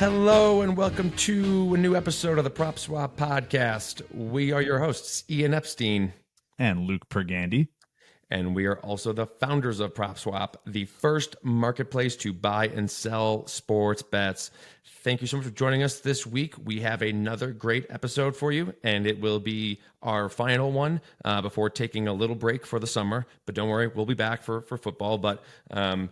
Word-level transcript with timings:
Hello 0.00 0.62
and 0.62 0.78
welcome 0.78 1.10
to 1.10 1.74
a 1.74 1.76
new 1.76 1.94
episode 1.94 2.38
of 2.38 2.44
the 2.44 2.50
PropSwap 2.50 3.16
podcast. 3.16 4.00
We 4.10 4.50
are 4.50 4.62
your 4.62 4.78
hosts, 4.78 5.24
Ian 5.28 5.52
Epstein 5.52 6.14
and 6.58 6.86
Luke 6.86 7.10
Pergande. 7.10 7.68
And 8.30 8.54
we 8.54 8.64
are 8.64 8.78
also 8.78 9.12
the 9.12 9.26
founders 9.26 9.78
of 9.78 9.92
PropSwap, 9.92 10.54
the 10.66 10.86
first 10.86 11.36
marketplace 11.42 12.16
to 12.16 12.32
buy 12.32 12.68
and 12.68 12.90
sell 12.90 13.46
sports 13.46 14.00
bets. 14.00 14.50
Thank 15.02 15.20
you 15.20 15.26
so 15.26 15.36
much 15.36 15.44
for 15.44 15.52
joining 15.52 15.82
us 15.82 16.00
this 16.00 16.26
week. 16.26 16.54
We 16.64 16.80
have 16.80 17.02
another 17.02 17.50
great 17.52 17.84
episode 17.90 18.34
for 18.34 18.52
you, 18.52 18.72
and 18.82 19.06
it 19.06 19.20
will 19.20 19.38
be 19.38 19.80
our 20.02 20.30
final 20.30 20.72
one 20.72 21.02
uh, 21.26 21.42
before 21.42 21.68
taking 21.68 22.08
a 22.08 22.14
little 22.14 22.36
break 22.36 22.64
for 22.64 22.78
the 22.78 22.86
summer. 22.86 23.26
But 23.44 23.54
don't 23.54 23.68
worry, 23.68 23.88
we'll 23.88 24.06
be 24.06 24.14
back 24.14 24.44
for 24.44 24.62
for 24.62 24.78
football. 24.78 25.18
But 25.18 25.42
um, 25.70 26.08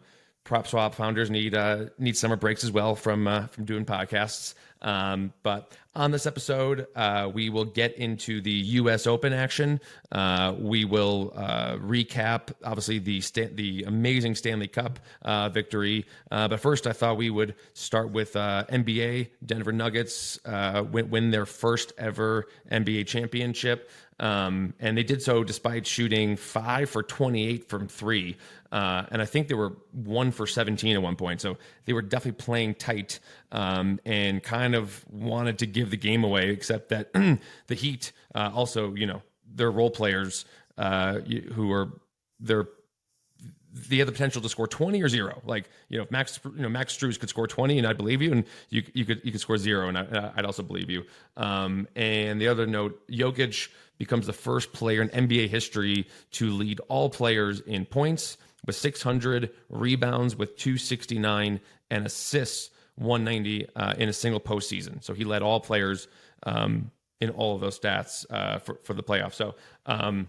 PropSwap 0.48 0.94
founders 0.94 1.30
need 1.30 1.54
uh, 1.54 1.86
need 1.98 2.16
summer 2.16 2.36
breaks 2.36 2.64
as 2.64 2.72
well 2.72 2.94
from 2.94 3.28
uh, 3.28 3.46
from 3.48 3.66
doing 3.66 3.84
podcasts. 3.84 4.54
Um, 4.80 5.32
but 5.42 5.72
on 5.94 6.12
this 6.12 6.24
episode, 6.24 6.86
uh, 6.94 7.28
we 7.32 7.50
will 7.50 7.64
get 7.64 7.96
into 7.96 8.40
the 8.40 8.50
U.S. 8.50 9.06
Open 9.08 9.32
action. 9.32 9.80
Uh, 10.12 10.54
we 10.56 10.84
will 10.84 11.32
uh, 11.34 11.74
recap, 11.76 12.52
obviously, 12.64 12.98
the 12.98 13.20
the 13.54 13.82
amazing 13.82 14.36
Stanley 14.36 14.68
Cup 14.68 15.00
uh, 15.22 15.48
victory. 15.48 16.06
But 16.30 16.58
first, 16.60 16.86
I 16.86 16.92
thought 16.92 17.16
we 17.18 17.28
would 17.28 17.54
start 17.74 18.10
with 18.10 18.32
NBA. 18.32 19.30
Denver 19.44 19.72
Nuggets 19.72 20.38
win, 20.46 21.10
win 21.10 21.30
their 21.30 21.46
first 21.46 21.92
ever 21.98 22.46
NBA 22.70 23.06
championship. 23.06 23.90
Um, 24.20 24.74
and 24.80 24.96
they 24.98 25.04
did 25.04 25.22
so 25.22 25.44
despite 25.44 25.86
shooting 25.86 26.36
five 26.36 26.90
for 26.90 27.02
28 27.02 27.68
from 27.68 27.88
three. 27.88 28.36
Uh, 28.72 29.04
and 29.10 29.22
I 29.22 29.24
think 29.24 29.48
they 29.48 29.54
were 29.54 29.76
one 29.92 30.30
for 30.32 30.46
17 30.46 30.94
at 30.94 31.02
one 31.02 31.16
point. 31.16 31.40
So 31.40 31.56
they 31.84 31.92
were 31.92 32.02
definitely 32.02 32.42
playing 32.44 32.74
tight 32.74 33.20
um, 33.52 34.00
and 34.04 34.42
kind 34.42 34.74
of 34.74 35.04
wanted 35.10 35.58
to 35.60 35.66
give 35.66 35.90
the 35.90 35.96
game 35.96 36.24
away, 36.24 36.50
except 36.50 36.88
that 36.90 37.12
the 37.66 37.74
Heat 37.74 38.12
uh, 38.34 38.50
also, 38.52 38.94
you 38.94 39.06
know, 39.06 39.22
their 39.46 39.70
role 39.70 39.90
players 39.90 40.44
uh, 40.76 41.20
who 41.20 41.72
are, 41.72 41.92
they're, 42.40 42.68
they 43.72 43.96
have 43.98 44.06
the 44.06 44.12
potential 44.12 44.40
to 44.42 44.48
score 44.48 44.66
20 44.66 45.02
or 45.02 45.08
zero. 45.08 45.42
Like, 45.44 45.68
you 45.88 45.98
know, 45.98 46.04
if 46.04 46.10
Max, 46.10 46.40
you 46.44 46.62
know, 46.62 46.68
Max 46.68 46.96
Strus 46.96 47.18
could 47.18 47.28
score 47.28 47.46
20 47.46 47.78
and 47.78 47.86
I 47.86 47.92
believe 47.92 48.22
you, 48.22 48.32
and 48.32 48.44
you, 48.70 48.82
you 48.94 49.04
could, 49.04 49.20
you 49.24 49.32
could 49.32 49.40
score 49.40 49.58
zero 49.58 49.88
and 49.88 49.98
I, 49.98 50.32
would 50.36 50.46
also 50.46 50.62
believe 50.62 50.90
you. 50.90 51.04
Um, 51.36 51.86
and 51.94 52.40
the 52.40 52.48
other 52.48 52.66
note, 52.66 53.00
Jokic 53.08 53.68
becomes 53.98 54.26
the 54.26 54.32
first 54.32 54.72
player 54.72 55.02
in 55.02 55.08
NBA 55.08 55.48
history 55.48 56.06
to 56.32 56.50
lead 56.50 56.80
all 56.88 57.10
players 57.10 57.60
in 57.60 57.84
points 57.84 58.38
with 58.66 58.76
600 58.76 59.50
rebounds 59.68 60.36
with 60.36 60.56
269 60.56 61.60
and 61.90 62.06
assists 62.06 62.70
190 62.96 63.68
uh, 63.76 63.94
in 63.98 64.08
a 64.08 64.12
single 64.12 64.40
postseason. 64.40 65.02
So 65.02 65.14
he 65.14 65.24
led 65.24 65.42
all 65.42 65.60
players 65.60 66.08
um, 66.44 66.90
in 67.20 67.30
all 67.30 67.54
of 67.54 67.60
those 67.60 67.78
stats 67.78 68.24
uh, 68.30 68.58
for 68.58 68.78
for 68.82 68.94
the 68.94 69.02
playoffs. 69.02 69.34
So, 69.34 69.54
um, 69.86 70.28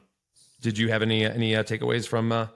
did 0.61 0.77
you 0.77 0.89
have 0.89 1.01
any 1.01 1.25
any 1.25 1.55
uh, 1.55 1.63
takeaways 1.63 2.07
from 2.07 2.31
uh, 2.31 2.47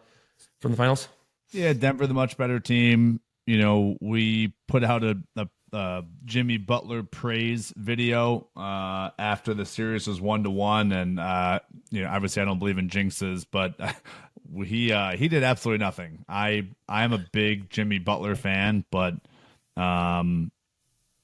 from 0.64 0.72
the 0.72 0.78
finals? 0.78 1.09
Yeah, 1.52 1.73
Denver, 1.73 2.08
the 2.08 2.16
much 2.16 2.38
better 2.38 2.59
team. 2.59 3.19
You 3.45 3.59
know, 3.59 3.97
we 4.02 4.56
put 4.67 4.83
out 4.83 5.03
a, 5.03 5.17
a 5.36 6.03
Jimmy 6.25 6.58
Butler 6.58 7.03
praise 7.03 7.73
video 7.75 8.47
uh, 8.56 9.09
after 9.19 9.53
the 9.53 9.66
series 9.66 10.08
was 10.08 10.22
one 10.22 10.44
to 10.44 10.50
one, 10.50 10.91
and 10.91 11.19
uh, 11.19 11.59
you 11.91 12.02
know, 12.02 12.09
obviously 12.09 12.41
I 12.41 12.45
don't 12.45 12.59
believe 12.59 12.78
in 12.78 12.89
jinxes, 12.89 13.45
but 13.52 13.75
he 14.66 14.91
uh, 14.91 15.11
he 15.17 15.28
did 15.28 15.44
absolutely 15.44 15.84
nothing. 15.84 16.25
I 16.30 16.69
I 16.88 17.03
am 17.03 17.11
a 17.11 17.25
big 17.34 17.69
Jimmy 17.69 18.00
Butler 18.00 18.36
fan, 18.36 18.86
but 18.89 19.16
um, 19.75 20.52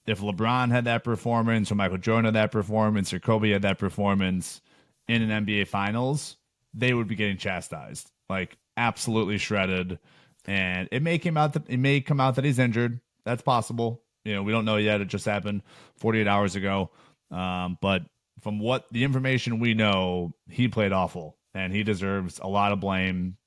if 0.06 0.20
LeBron 0.20 0.72
had 0.72 0.86
that 0.86 1.04
performance, 1.04 1.72
or 1.72 1.76
Michael 1.76 1.98
Jordan 1.98 2.26
had 2.26 2.36
that 2.36 2.52
performance, 2.52 3.14
or 3.14 3.20
Kobe 3.20 3.52
had 3.52 3.62
that 3.62 3.80
performance 3.80 4.60
in 5.08 5.22
an 5.22 5.46
NBA 5.46 5.68
Finals, 5.68 6.36
they 6.74 6.94
would 6.94 7.08
be 7.08 7.16
getting 7.16 7.38
chastised, 7.38 8.12
like 8.30 8.58
absolutely 8.80 9.38
shredded. 9.38 10.00
And 10.46 10.88
it 10.92 11.04
may 11.04 11.20
come 11.20 11.38
out 11.38 11.54
that 11.54 11.70
it 11.70 11.78
may 11.78 12.02
come 12.02 12.20
out 12.20 12.36
that 12.36 12.46
he's 12.46 12.58
injured. 12.58 13.00
That's 13.26 13.42
possible. 13.44 14.02
You 14.24 14.34
know, 14.34 14.44
we 14.44 14.52
don't 14.52 14.66
know 14.66 14.78
yet. 14.78 15.02
It 15.02 15.10
just 15.10 15.26
happened 15.26 15.62
48 15.98 16.28
hours 16.28 16.56
ago. 16.56 16.90
Um, 17.30 17.78
but 17.82 18.04
from 18.42 18.60
what 18.60 18.86
the 18.92 19.04
information 19.04 19.60
we 19.60 19.74
know, 19.74 20.34
he 20.50 20.68
played 20.68 20.94
awful 20.94 21.38
and 21.54 21.74
he 21.74 21.84
deserves 21.84 22.40
a 22.40 22.48
lot 22.48 22.72
of 22.72 22.80
blame. 22.80 23.38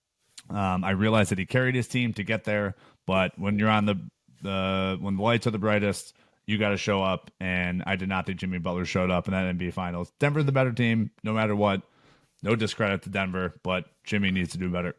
Um, 0.51 0.85
I 0.85 0.91
realize 0.91 1.31
that 1.31 1.39
he 1.39 1.47
carried 1.47 1.75
his 1.75 1.89
team 1.89 2.13
to 2.15 2.25
get 2.25 2.45
there, 2.45 2.75
but 3.07 3.39
when 3.39 3.59
you're 3.59 3.71
on 3.71 3.87
the 3.87 3.97
the 4.43 4.99
when 5.01 5.17
the 5.17 5.23
lights 5.23 5.47
are 5.47 5.53
the 5.53 5.59
brightest, 5.59 6.15
you 6.47 6.59
got 6.59 6.71
to 6.71 6.77
show 6.77 7.03
up. 7.03 7.31
And 7.41 7.83
I 7.87 7.97
did 7.97 8.09
not 8.09 8.27
think 8.27 8.39
Jimmy 8.39 8.59
Butler 8.59 8.85
showed 8.85 9.11
up 9.11 9.29
in 9.29 9.33
that 9.33 9.55
NBA 9.55 9.73
Finals. 9.73 10.13
Denver 10.19 10.43
the 10.43 10.53
better 10.53 10.73
team, 10.73 11.11
no 11.23 11.33
matter 11.33 11.57
what. 11.57 11.83
No 12.43 12.57
discredit 12.57 13.03
to 13.03 13.09
Denver, 13.09 13.55
but 13.63 13.85
Jimmy 14.05 14.33
needs 14.33 14.53
to 14.53 14.59
do 14.59 14.69
better. 14.69 14.97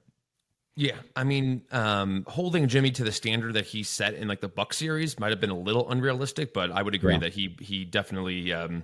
Yeah, 0.76 0.96
I 1.16 1.24
mean, 1.24 1.62
um, 1.72 2.26
holding 2.28 2.68
Jimmy 2.68 2.90
to 2.92 3.04
the 3.04 3.12
standard 3.12 3.54
that 3.54 3.66
he 3.66 3.84
set 3.84 4.16
in 4.16 4.28
like 4.28 4.42
the 4.42 4.48
Buck 4.48 4.74
series 4.74 5.20
might 5.20 5.30
have 5.30 5.40
been 5.40 5.52
a 5.52 5.58
little 5.58 5.90
unrealistic, 5.92 6.52
but 6.52 6.72
I 6.72 6.82
would 6.82 6.96
agree 6.96 7.14
yeah. 7.14 7.20
that 7.20 7.34
he 7.34 7.56
he 7.60 7.86
definitely 7.86 8.52
um, 8.52 8.84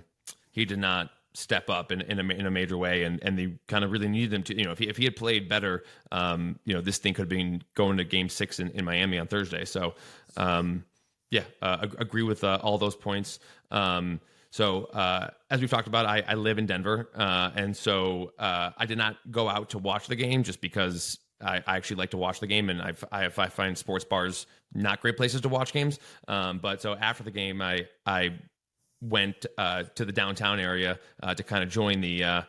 he 0.52 0.64
did 0.64 0.78
not 0.78 1.10
step 1.32 1.70
up 1.70 1.90
in, 1.92 2.00
in 2.02 2.18
a, 2.18 2.34
in 2.34 2.46
a 2.46 2.50
major 2.50 2.76
way, 2.76 3.02
and 3.02 3.18
and 3.24 3.36
they 3.36 3.54
kind 3.66 3.84
of 3.84 3.90
really 3.90 4.08
needed 4.08 4.32
him 4.32 4.42
to. 4.44 4.56
You 4.56 4.66
know, 4.66 4.70
if 4.70 4.78
he 4.78 4.88
if 4.88 4.96
he 4.96 5.04
had 5.04 5.16
played 5.16 5.48
better, 5.48 5.82
um, 6.12 6.60
you 6.64 6.74
know, 6.74 6.80
this 6.80 6.98
thing 6.98 7.12
could 7.12 7.22
have 7.22 7.28
been 7.28 7.62
going 7.74 7.96
to 7.96 8.04
Game 8.04 8.28
Six 8.28 8.60
in, 8.60 8.70
in 8.70 8.84
Miami 8.84 9.18
on 9.18 9.26
Thursday. 9.26 9.64
So, 9.64 9.94
um, 10.36 10.84
yeah, 11.32 11.44
uh, 11.60 11.88
agree 11.98 12.22
with 12.22 12.44
uh, 12.44 12.60
all 12.62 12.78
those 12.78 12.94
points. 12.94 13.40
Um, 13.72 14.20
so 14.50 14.84
uh, 14.86 15.30
as 15.50 15.60
we've 15.60 15.70
talked 15.70 15.86
about, 15.86 16.06
I, 16.06 16.22
I 16.26 16.34
live 16.34 16.58
in 16.58 16.66
Denver, 16.66 17.08
uh, 17.14 17.50
and 17.54 17.76
so 17.76 18.32
uh, 18.38 18.70
I 18.76 18.86
did 18.86 18.98
not 18.98 19.16
go 19.30 19.48
out 19.48 19.70
to 19.70 19.78
watch 19.78 20.08
the 20.08 20.16
game 20.16 20.42
just 20.42 20.60
because 20.60 21.18
I, 21.42 21.62
I, 21.66 21.76
actually 21.76 21.96
like 21.96 22.10
to 22.10 22.16
watch 22.16 22.40
the 22.40 22.46
game, 22.46 22.70
and 22.70 22.80
I've, 22.80 23.04
I, 23.10 23.26
I 23.26 23.48
find 23.48 23.76
sports 23.76 24.04
bars 24.04 24.46
not 24.74 25.00
great 25.00 25.16
places 25.16 25.40
to 25.42 25.48
watch 25.48 25.72
games. 25.72 25.98
Um, 26.28 26.58
but 26.58 26.80
so 26.80 26.94
after 26.94 27.22
the 27.22 27.30
game, 27.30 27.60
I 27.62 27.88
I 28.06 28.38
went 29.00 29.46
uh, 29.56 29.84
to 29.94 30.04
the 30.04 30.12
downtown 30.12 30.60
area 30.60 30.98
uh, 31.22 31.34
to 31.34 31.42
kind 31.42 31.62
of 31.64 31.70
join 31.70 32.00
the 32.00 32.24
uh, 32.24 32.42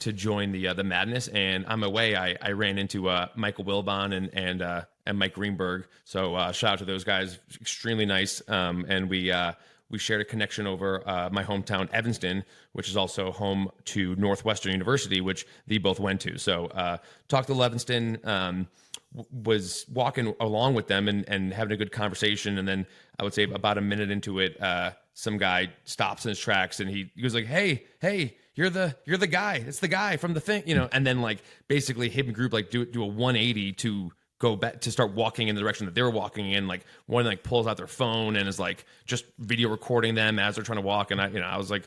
to 0.00 0.12
join 0.12 0.52
the 0.52 0.68
uh, 0.68 0.74
the 0.74 0.84
madness. 0.84 1.28
And 1.28 1.66
on 1.66 1.80
my 1.80 1.88
way, 1.88 2.16
I, 2.16 2.36
I 2.40 2.52
ran 2.52 2.78
into 2.78 3.08
uh, 3.08 3.28
Michael 3.34 3.64
Wilbon 3.64 4.14
and 4.14 4.30
and 4.32 4.62
uh, 4.62 4.84
and 5.06 5.18
Mike 5.18 5.34
Greenberg. 5.34 5.86
So 6.04 6.34
shout 6.52 6.72
out 6.72 6.78
to 6.78 6.84
those 6.84 7.04
guys, 7.04 7.38
extremely 7.60 8.06
nice. 8.06 8.42
Um, 8.48 8.86
and 8.88 9.10
we 9.10 9.32
we 9.90 9.98
shared 9.98 10.20
a 10.20 10.24
connection 10.24 10.66
over 10.66 11.06
uh, 11.08 11.28
my 11.30 11.42
hometown, 11.42 11.90
Evanston, 11.92 12.44
which 12.72 12.88
is 12.88 12.96
also 12.96 13.32
home 13.32 13.70
to 13.86 14.14
Northwestern 14.16 14.72
University, 14.72 15.20
which 15.20 15.46
they 15.66 15.78
both 15.78 16.00
went 16.00 16.20
to. 16.22 16.38
So, 16.38 16.66
uh, 16.66 16.98
talked 17.28 17.48
to 17.48 17.62
Evanston, 17.62 18.18
um, 18.24 18.68
w- 19.14 19.28
was 19.44 19.84
walking 19.92 20.34
along 20.40 20.74
with 20.74 20.86
them 20.86 21.08
and, 21.08 21.28
and 21.28 21.52
having 21.52 21.72
a 21.72 21.76
good 21.76 21.92
conversation. 21.92 22.58
And 22.58 22.66
then 22.66 22.86
I 23.18 23.24
would 23.24 23.34
say 23.34 23.44
about 23.44 23.78
a 23.78 23.82
minute 23.82 24.10
into 24.10 24.38
it, 24.38 24.60
uh, 24.62 24.92
some 25.14 25.36
guy 25.36 25.70
stops 25.84 26.24
in 26.24 26.30
his 26.30 26.38
tracks 26.38 26.80
and 26.80 26.88
he, 26.88 27.10
he 27.14 27.22
was 27.22 27.34
like, 27.34 27.46
"Hey, 27.46 27.84
hey, 28.00 28.36
you're 28.54 28.70
the 28.70 28.96
you're 29.04 29.18
the 29.18 29.26
guy. 29.26 29.62
It's 29.66 29.80
the 29.80 29.88
guy 29.88 30.16
from 30.16 30.32
the 30.34 30.40
thing, 30.40 30.62
you 30.66 30.74
know." 30.74 30.88
And 30.92 31.06
then 31.06 31.20
like 31.20 31.42
basically 31.68 32.08
him 32.08 32.32
group 32.32 32.52
like 32.52 32.70
do 32.70 32.86
do 32.86 33.02
a 33.02 33.06
180 33.06 33.72
to 33.74 34.12
go 34.40 34.56
back 34.56 34.80
to 34.80 34.90
start 34.90 35.12
walking 35.12 35.46
in 35.46 35.54
the 35.54 35.60
direction 35.60 35.86
that 35.86 35.94
they 35.94 36.02
were 36.02 36.10
walking 36.10 36.50
in. 36.50 36.66
Like 36.66 36.84
one 37.06 37.24
like 37.24 37.44
pulls 37.44 37.68
out 37.68 37.76
their 37.76 37.86
phone 37.86 38.34
and 38.34 38.48
is 38.48 38.58
like 38.58 38.84
just 39.06 39.24
video 39.38 39.68
recording 39.68 40.16
them 40.16 40.40
as 40.40 40.56
they're 40.56 40.64
trying 40.64 40.78
to 40.78 40.86
walk. 40.86 41.12
And 41.12 41.20
I, 41.20 41.28
you 41.28 41.38
know, 41.38 41.46
I 41.46 41.56
was 41.56 41.70
like, 41.70 41.84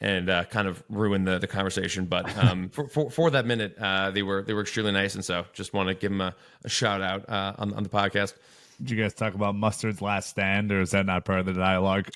and 0.00 0.28
uh, 0.28 0.44
kind 0.44 0.68
of 0.68 0.82
ruined 0.88 1.26
the, 1.26 1.38
the 1.38 1.46
conversation. 1.46 2.04
But 2.04 2.36
um, 2.44 2.68
for, 2.68 2.88
for, 2.88 3.10
for 3.10 3.30
that 3.30 3.46
minute, 3.46 3.76
uh, 3.78 4.10
they 4.10 4.22
were 4.22 4.42
they 4.42 4.52
were 4.52 4.60
extremely 4.60 4.92
nice, 4.92 5.14
and 5.14 5.24
so 5.24 5.46
just 5.52 5.72
want 5.72 5.88
to 5.88 5.94
give 5.94 6.10
them 6.10 6.20
a, 6.20 6.34
a 6.64 6.68
shout 6.68 7.00
out 7.00 7.28
uh, 7.28 7.54
on 7.58 7.74
on 7.74 7.82
the 7.82 7.88
podcast. 7.88 8.34
Did 8.78 8.90
you 8.90 9.02
guys 9.02 9.14
talk 9.14 9.34
about 9.34 9.54
Mustard's 9.54 10.02
last 10.02 10.28
stand, 10.28 10.72
or 10.72 10.80
is 10.80 10.90
that 10.90 11.06
not 11.06 11.24
part 11.24 11.40
of 11.40 11.46
the 11.46 11.52
dialogue? 11.52 12.08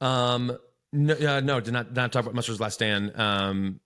Um, 0.00 0.56
no, 0.92 1.14
uh, 1.14 1.40
no, 1.40 1.60
did 1.60 1.74
not 1.74 1.88
did 1.88 1.96
not 1.96 2.12
talk 2.12 2.22
about 2.22 2.34
Mustard's 2.34 2.60
last 2.60 2.74
stand. 2.74 3.18
Um, 3.18 3.80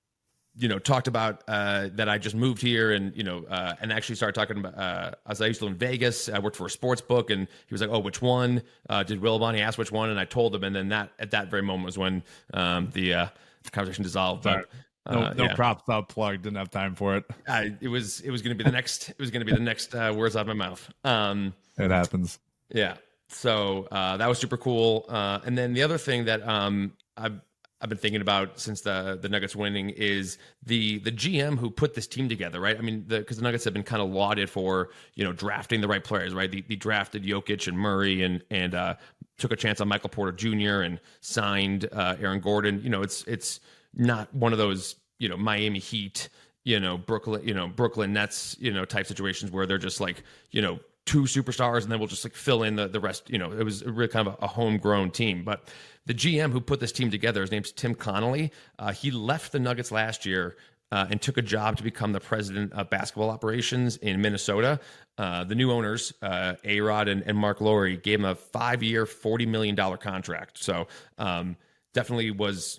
you 0.55 0.69
know, 0.69 0.79
talked 0.79 1.09
about 1.09 1.43
uh, 1.49 1.89
that 1.95 2.09
I 2.09 2.19
just 2.19 2.35
moved 2.35 2.61
here 2.61 2.93
and, 2.93 3.17
you 3.17 3.23
know, 3.23 3.45
uh, 3.49 3.75
and 3.81 3.91
actually 3.91 4.17
started 4.17 4.39
talking 4.39 4.59
about, 4.59 4.77
uh, 4.77 5.13
as 5.27 5.41
I 5.41 5.47
used 5.47 5.61
to 5.61 5.65
live 5.65 5.73
in 5.73 5.79
Vegas, 5.79 6.29
I 6.29 6.41
worked 6.41 6.57
for 6.57 6.67
a 6.67 6.71
sports 6.71 7.01
book 7.01 7.31
and 7.31 7.49
he 7.67 7.75
was 7.75 7.81
like, 7.81 7.89
oh, 7.91 8.01
which 8.01 8.21
one? 8.21 8.63
Uh, 8.89 9.03
did 9.03 9.21
Wilbon? 9.23 9.55
He 9.55 9.63
asked 9.63 9.79
which 9.79 9.91
one. 9.91 10.11
And 10.11 10.21
I 10.21 10.27
told 10.27 10.55
him. 10.55 10.63
And 10.65 10.77
then 10.77 10.91
that, 10.91 11.11
at 11.19 11.31
that 11.31 11.49
very 11.49 11.63
moment 11.63 11.87
was 11.87 11.97
when 11.97 12.23
um, 12.53 12.91
the, 12.93 13.15
uh, 13.15 13.27
conversation 13.71 14.03
dissolved. 14.03 14.43
But, 14.43 14.69
no, 15.11 15.21
uh, 15.23 15.33
no 15.35 15.45
yeah. 15.45 15.55
PropSwap 15.55 16.09
plugged. 16.09 16.43
Didn't 16.43 16.59
have 16.59 16.71
time 16.71 16.95
for 16.95 17.17
it. 17.17 17.25
I, 17.49 17.75
it 17.81 17.89
was, 17.89 18.21
it 18.21 18.31
was 18.31 18.43
going 18.43 18.57
to 18.57 18.63
be 18.63 18.69
the 18.69 18.75
next, 18.75 19.09
it 19.09 19.19
was 19.19 19.31
going 19.31 19.41
to 19.41 19.51
be 19.51 19.57
the 19.57 19.65
next 19.65 19.95
words 19.95 20.37
out 20.37 20.43
of 20.43 20.49
my 20.49 20.69
mouth. 20.69 20.93
Um, 21.03 21.55
it 21.79 21.91
happens. 21.91 22.39
Yeah. 22.69 22.97
So 23.29 23.89
that 23.91 24.29
was 24.29 24.39
super 24.39 24.59
cool. 24.59 25.07
and 25.09 25.57
then 25.57 25.73
the 25.73 25.83
other 25.83 25.97
thing 25.97 26.27
that 26.27 26.47
um, 26.47 26.93
I've, 27.17 27.41
I've 27.83 27.89
been 27.89 27.99
thinking 27.99 28.21
about 28.21 28.61
since 28.61 28.81
the 28.81 29.19
the 29.21 29.29
Nuggets 29.29 29.57
winning 29.57 29.91
is 29.91 30.39
the 30.63 30.99
the 31.01 31.11
GM 31.11 31.59
who 31.59 31.69
put 31.69 31.95
this 31.95 32.07
team 32.07 32.29
together, 32.29 32.61
right? 32.61 32.79
I 32.79 32.81
mean, 32.81 33.01
because 33.01 33.39
the, 33.39 33.41
the, 33.41 33.43
Nuggets 33.43 33.65
have 33.65 33.75
been 33.75 33.83
kind 33.83 34.01
of 34.01 34.09
lauded 34.11 34.49
for 34.49 34.91
you 35.15 35.25
know 35.25 35.33
drafting 35.33 35.81
the 35.81 35.89
right 35.89 36.03
players, 36.03 36.33
right? 36.33 36.51
They, 36.51 36.77
drafted 36.77 37.25
Jokic 37.25 37.67
and 37.67 37.77
Murray 37.77 38.23
and 38.23 38.43
and 38.51 38.75
uh, 38.77 38.95
took 39.39 39.51
a 39.51 39.57
chance 39.57 39.81
on 39.81 39.89
Michael 39.89 40.11
Porter 40.11 40.33
Jr. 40.33 40.83
and 40.83 41.01
signed 41.21 41.89
uh, 41.93 42.15
Aaron 42.21 42.41
Gordon. 42.41 42.81
You 42.85 42.91
know, 42.91 43.03
it's 43.03 43.25
it's 43.25 43.59
not 43.95 44.33
one 44.33 44.53
of 44.53 44.59
those 44.59 44.95
you 45.19 45.29
know 45.29 45.37
Miami 45.37 45.81
Heat, 45.81 46.29
you 46.63 46.79
know 46.79 46.97
Brooklyn, 46.97 47.47
you 47.47 47.53
know 47.53 47.67
Brooklyn 47.67 48.13
Nets, 48.13 48.57
you 48.61 48.73
know 48.73 48.85
type 48.85 49.07
situations 49.07 49.51
where 49.51 49.67
they're 49.67 49.77
just 49.79 50.01
like 50.01 50.23
you 50.53 50.63
know 50.63 50.79
two 51.05 51.23
superstars 51.23 51.83
and 51.83 51.91
then 51.91 51.99
we'll 51.99 52.09
just 52.09 52.25
like 52.25 52.35
fill 52.35 52.63
in 52.63 52.77
the 52.77 52.89
the 52.89 53.01
rest. 53.01 53.31
You 53.31 53.39
know, 53.39 53.53
it 53.53 53.65
was 53.65 53.85
really 53.85 54.09
kind 54.09 54.29
of 54.29 54.35
a, 54.41 54.45
a 54.45 54.49
homegrown 54.49 55.11
team, 55.11 55.45
but. 55.45 55.69
The 56.05 56.15
GM 56.15 56.51
who 56.51 56.61
put 56.61 56.81
this 56.81 56.91
team 56.91 57.13
together, 57.13 57.43
his 57.43 57.53
name's 57.53 57.71
Tim 57.71 57.95
Connolly. 57.95 58.51
Uh, 58.77 58.91
he 58.91 59.13
left 59.13 59.53
the 59.53 59.61
Nuggets 59.61 59.93
last 59.93 60.27
year 60.27 60.57
uh, 60.93 61.07
and 61.11 61.21
took 61.21 61.39
a 61.39 61.43
job 61.43 61.79
to 61.79 61.83
become 61.83 62.13
the 62.13 62.21
president 62.21 62.73
of 62.75 62.91
basketball 62.91 63.31
operations 63.31 63.97
in 63.97 64.21
Minnesota. 64.21 64.79
Uh, 65.17 65.43
the 65.43 65.55
new 65.55 65.73
owners, 65.73 66.13
uh, 66.21 66.55
A 66.65 66.81
Rod 66.81 67.09
and, 67.09 67.23
and, 67.23 67.37
Marc 67.37 67.63
Lore, 67.63 67.89
gave 67.89 68.21
him 68.21 68.27
a 68.27 68.35
five 68.35 68.83
year, 68.83 69.07
$40 69.07 69.49
million 69.49 69.75
contract. 69.97 70.63
So 70.63 70.87
um, 71.17 71.57
definitely 71.95 72.31
was 72.31 72.79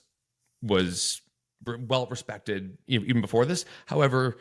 was 0.62 1.22
well 1.66 2.06
respected 2.06 2.78
even 2.88 3.20
before 3.20 3.46
this. 3.46 3.66
However, 3.88 4.38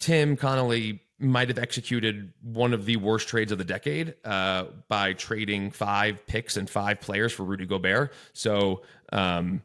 Tim 0.00 0.36
Connolly 0.36 1.02
might 1.18 1.48
have 1.48 1.58
executed 1.58 2.32
one 2.42 2.72
of 2.72 2.86
the 2.86 2.96
worst 2.96 3.28
trades 3.28 3.52
of 3.52 3.58
the 3.58 3.64
decade 3.64 4.14
uh, 4.24 4.64
by 4.88 5.12
trading 5.12 5.70
five 5.70 6.26
picks 6.26 6.56
and 6.56 6.68
five 6.68 7.00
players 7.00 7.32
for 7.32 7.44
Rudy 7.44 7.66
Gobert. 7.66 8.12
So 8.32 8.82
um, 9.12 9.62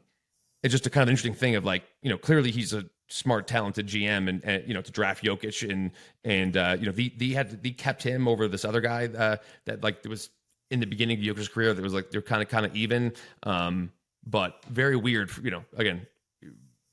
it's 0.62 0.72
just 0.72 0.86
a 0.86 0.90
kind 0.90 1.02
of 1.02 1.08
interesting 1.08 1.34
thing 1.34 1.56
of 1.56 1.64
like, 1.64 1.84
you 2.02 2.10
know, 2.10 2.18
clearly 2.18 2.50
he's 2.50 2.72
a 2.72 2.84
smart, 3.10 3.46
talented 3.46 3.86
GM, 3.86 4.28
and, 4.28 4.44
and 4.44 4.66
you 4.66 4.72
know 4.72 4.80
to 4.80 4.90
draft 4.90 5.24
Jokic 5.24 5.68
and 5.68 5.90
and 6.24 6.56
uh, 6.56 6.76
you 6.78 6.86
know 6.86 6.92
the 6.92 7.12
the 7.18 7.34
had 7.34 7.62
the 7.62 7.72
kept 7.72 8.02
him 8.02 8.26
over 8.26 8.48
this 8.48 8.64
other 8.64 8.80
guy 8.80 9.06
uh, 9.06 9.36
that 9.66 9.82
like 9.82 10.04
was 10.04 10.30
in 10.70 10.80
the 10.80 10.86
beginning 10.86 11.18
of 11.18 11.24
Jokic's 11.24 11.48
career. 11.48 11.74
That 11.74 11.82
was 11.82 11.92
like 11.92 12.10
they're 12.10 12.22
kind 12.22 12.42
of 12.42 12.48
kind 12.48 12.64
of 12.64 12.74
even, 12.74 13.12
um, 13.42 13.92
but 14.26 14.62
very 14.70 14.96
weird. 14.96 15.30
You 15.42 15.50
know, 15.50 15.64
again, 15.76 16.06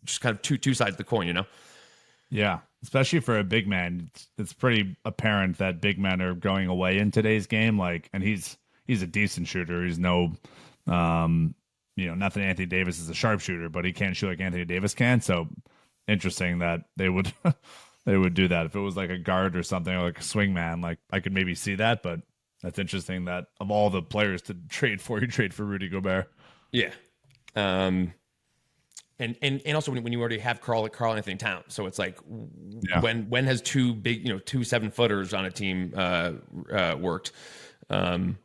just 0.04 0.22
kind 0.22 0.36
of 0.36 0.42
two 0.42 0.58
two 0.58 0.74
sides 0.74 0.92
of 0.92 0.98
the 0.98 1.04
coin. 1.04 1.28
You 1.28 1.34
know. 1.34 1.46
Yeah, 2.30 2.60
especially 2.84 3.20
for 3.20 3.38
a 3.38 3.44
big 3.44 3.68
man, 3.68 4.10
it's, 4.14 4.28
it's 4.38 4.54
pretty 4.54 4.98
apparent 5.06 5.58
that 5.58 5.82
big 5.82 6.00
men 6.00 6.22
are 6.22 6.34
going 6.34 6.68
away 6.68 6.98
in 7.00 7.12
today's 7.12 7.48
game. 7.48 7.78
Like, 7.78 8.10
and 8.14 8.24
he's 8.24 8.58
he's 8.86 9.02
a 9.02 9.08
decent 9.08 9.48
shooter. 9.48 9.86
He's 9.86 10.00
no, 10.00 10.34
um, 10.88 11.56
you 11.96 12.08
know, 12.08 12.16
not 12.16 12.34
that 12.34 12.42
Anthony 12.42 12.68
Davis 12.68 13.00
is 13.00 13.10
a 13.10 13.14
sharpshooter, 13.14 13.70
but 13.70 13.86
he 13.86 13.94
can't 13.94 14.16
shoot 14.16 14.30
like 14.30 14.42
Anthony 14.42 14.66
Davis 14.66 14.94
can. 14.94 15.22
So 15.22 15.48
interesting 16.08 16.60
that 16.60 16.82
they 16.96 17.10
would 17.10 17.34
they 18.06 18.18
would 18.18 18.34
do 18.34 18.48
that. 18.48 18.66
If 18.68 18.76
it 18.76 18.80
was 18.80 18.96
like 18.96 19.10
a 19.10 19.18
guard 19.18 19.56
or 19.56 19.64
something, 19.64 19.94
or 19.94 20.04
like 20.04 20.20
a 20.20 20.24
swing 20.24 20.54
man, 20.54 20.82
like 20.82 21.00
I 21.12 21.20
could 21.20 21.34
maybe 21.34 21.56
see 21.56 21.76
that. 21.76 22.04
But 22.04 22.22
that's 22.62 22.80
interesting 22.80 23.26
that 23.26 23.46
of 23.60 23.72
all 23.72 23.90
the 23.90 24.02
players 24.02 24.42
to 24.44 24.54
trade 24.70 25.02
for, 25.02 25.20
you 25.20 25.28
trade 25.28 25.54
for 25.54 25.64
Rudy 25.64 25.90
Gobert. 25.90 26.32
Yeah. 26.72 26.92
Um, 27.56 28.14
and 29.20 29.36
and 29.42 29.62
and 29.66 29.76
also 29.76 29.92
when, 29.92 30.04
when 30.04 30.14
you 30.14 30.20
already 30.20 30.40
have 30.40 30.62
Carl 30.62 30.88
Karl-Anthony 30.90 31.38
Town, 31.38 31.64
so 31.68 31.86
it's 31.86 31.98
like 31.98 32.20
yeah. 32.90 33.02
when 33.02 33.30
when 33.30 33.46
has 33.46 33.62
two 33.62 33.94
big 33.94 34.26
you 34.26 34.34
know 34.34 34.40
two 34.40 34.64
seven 34.64 34.92
footers 34.92 35.34
on 35.34 35.46
a 35.46 35.52
team 35.52 35.94
uh, 35.96 36.34
uh, 36.72 36.96
worked? 37.00 37.32
Um, 37.90 38.38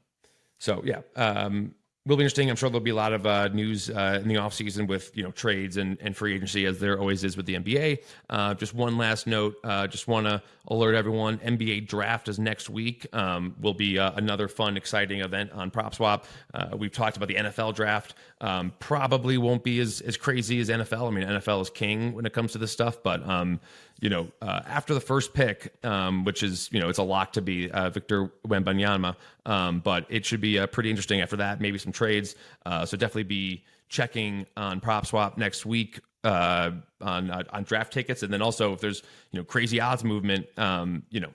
so 0.58 0.82
yeah, 0.84 1.00
um, 1.16 1.74
will 2.06 2.16
be 2.16 2.22
interesting. 2.22 2.50
I'm 2.50 2.56
sure 2.56 2.68
there'll 2.68 2.80
be 2.80 2.90
a 2.90 2.94
lot 2.94 3.12
of 3.12 3.26
uh, 3.26 3.48
news 3.48 3.88
uh, 3.88 4.18
in 4.20 4.28
the 4.28 4.34
offseason 4.34 4.88
with 4.88 5.16
you 5.16 5.22
know 5.22 5.30
trades 5.30 5.76
and, 5.76 5.96
and 6.00 6.16
free 6.16 6.34
agency 6.34 6.66
as 6.66 6.80
there 6.80 6.98
always 6.98 7.22
is 7.22 7.36
with 7.36 7.46
the 7.46 7.54
NBA. 7.54 8.02
Uh, 8.28 8.54
just 8.54 8.74
one 8.74 8.98
last 8.98 9.26
note. 9.26 9.54
Uh, 9.62 9.86
just 9.86 10.08
want 10.08 10.26
to 10.26 10.42
alert 10.68 10.94
everyone: 10.94 11.38
NBA 11.38 11.86
draft 11.86 12.28
is 12.28 12.38
next 12.38 12.68
week. 12.68 13.06
Um, 13.12 13.54
will 13.60 13.74
be 13.74 13.98
uh, 13.98 14.12
another 14.16 14.48
fun, 14.48 14.76
exciting 14.76 15.20
event 15.20 15.52
on 15.52 15.70
PropSwap. 15.70 16.24
Uh, 16.52 16.76
we've 16.76 16.92
talked 16.92 17.16
about 17.16 17.28
the 17.28 17.36
NFL 17.36 17.74
draft. 17.74 18.14
Um, 18.40 18.72
probably 18.80 19.38
won't 19.38 19.62
be 19.62 19.78
as 19.78 20.00
as 20.00 20.16
crazy 20.16 20.58
as 20.60 20.68
NFL. 20.68 21.06
I 21.06 21.10
mean, 21.10 21.24
NFL 21.24 21.62
is 21.62 21.70
king 21.70 22.14
when 22.14 22.26
it 22.26 22.32
comes 22.32 22.52
to 22.52 22.58
this 22.58 22.72
stuff, 22.72 23.02
but 23.02 23.26
um, 23.28 23.60
you 24.02 24.08
know, 24.08 24.26
uh, 24.42 24.60
after 24.66 24.94
the 24.94 25.00
first 25.00 25.32
pick, 25.32 25.72
um, 25.84 26.24
which 26.24 26.42
is, 26.42 26.68
you 26.72 26.80
know, 26.80 26.88
it's 26.88 26.98
a 26.98 27.04
lock 27.04 27.32
to 27.34 27.40
be 27.40 27.70
uh, 27.70 27.88
Victor 27.88 28.32
Wembanyama, 28.48 29.14
um, 29.46 29.78
but 29.78 30.04
it 30.08 30.26
should 30.26 30.40
be 30.40 30.58
uh, 30.58 30.66
pretty 30.66 30.90
interesting 30.90 31.20
after 31.20 31.36
that. 31.36 31.60
Maybe 31.60 31.78
some 31.78 31.92
trades. 31.92 32.34
Uh, 32.66 32.84
so 32.84 32.96
definitely 32.96 33.22
be 33.22 33.64
checking 33.88 34.44
on 34.56 34.80
PropSwap 34.80 35.38
next 35.38 35.64
week 35.64 36.00
uh, 36.24 36.72
on 37.00 37.30
uh, 37.30 37.44
on 37.50 37.62
draft 37.62 37.92
tickets, 37.92 38.24
and 38.24 38.32
then 38.32 38.42
also 38.42 38.72
if 38.72 38.80
there's 38.80 39.04
you 39.30 39.38
know 39.38 39.44
crazy 39.44 39.80
odds 39.80 40.02
movement, 40.02 40.46
um, 40.58 41.04
you 41.10 41.20
know, 41.20 41.30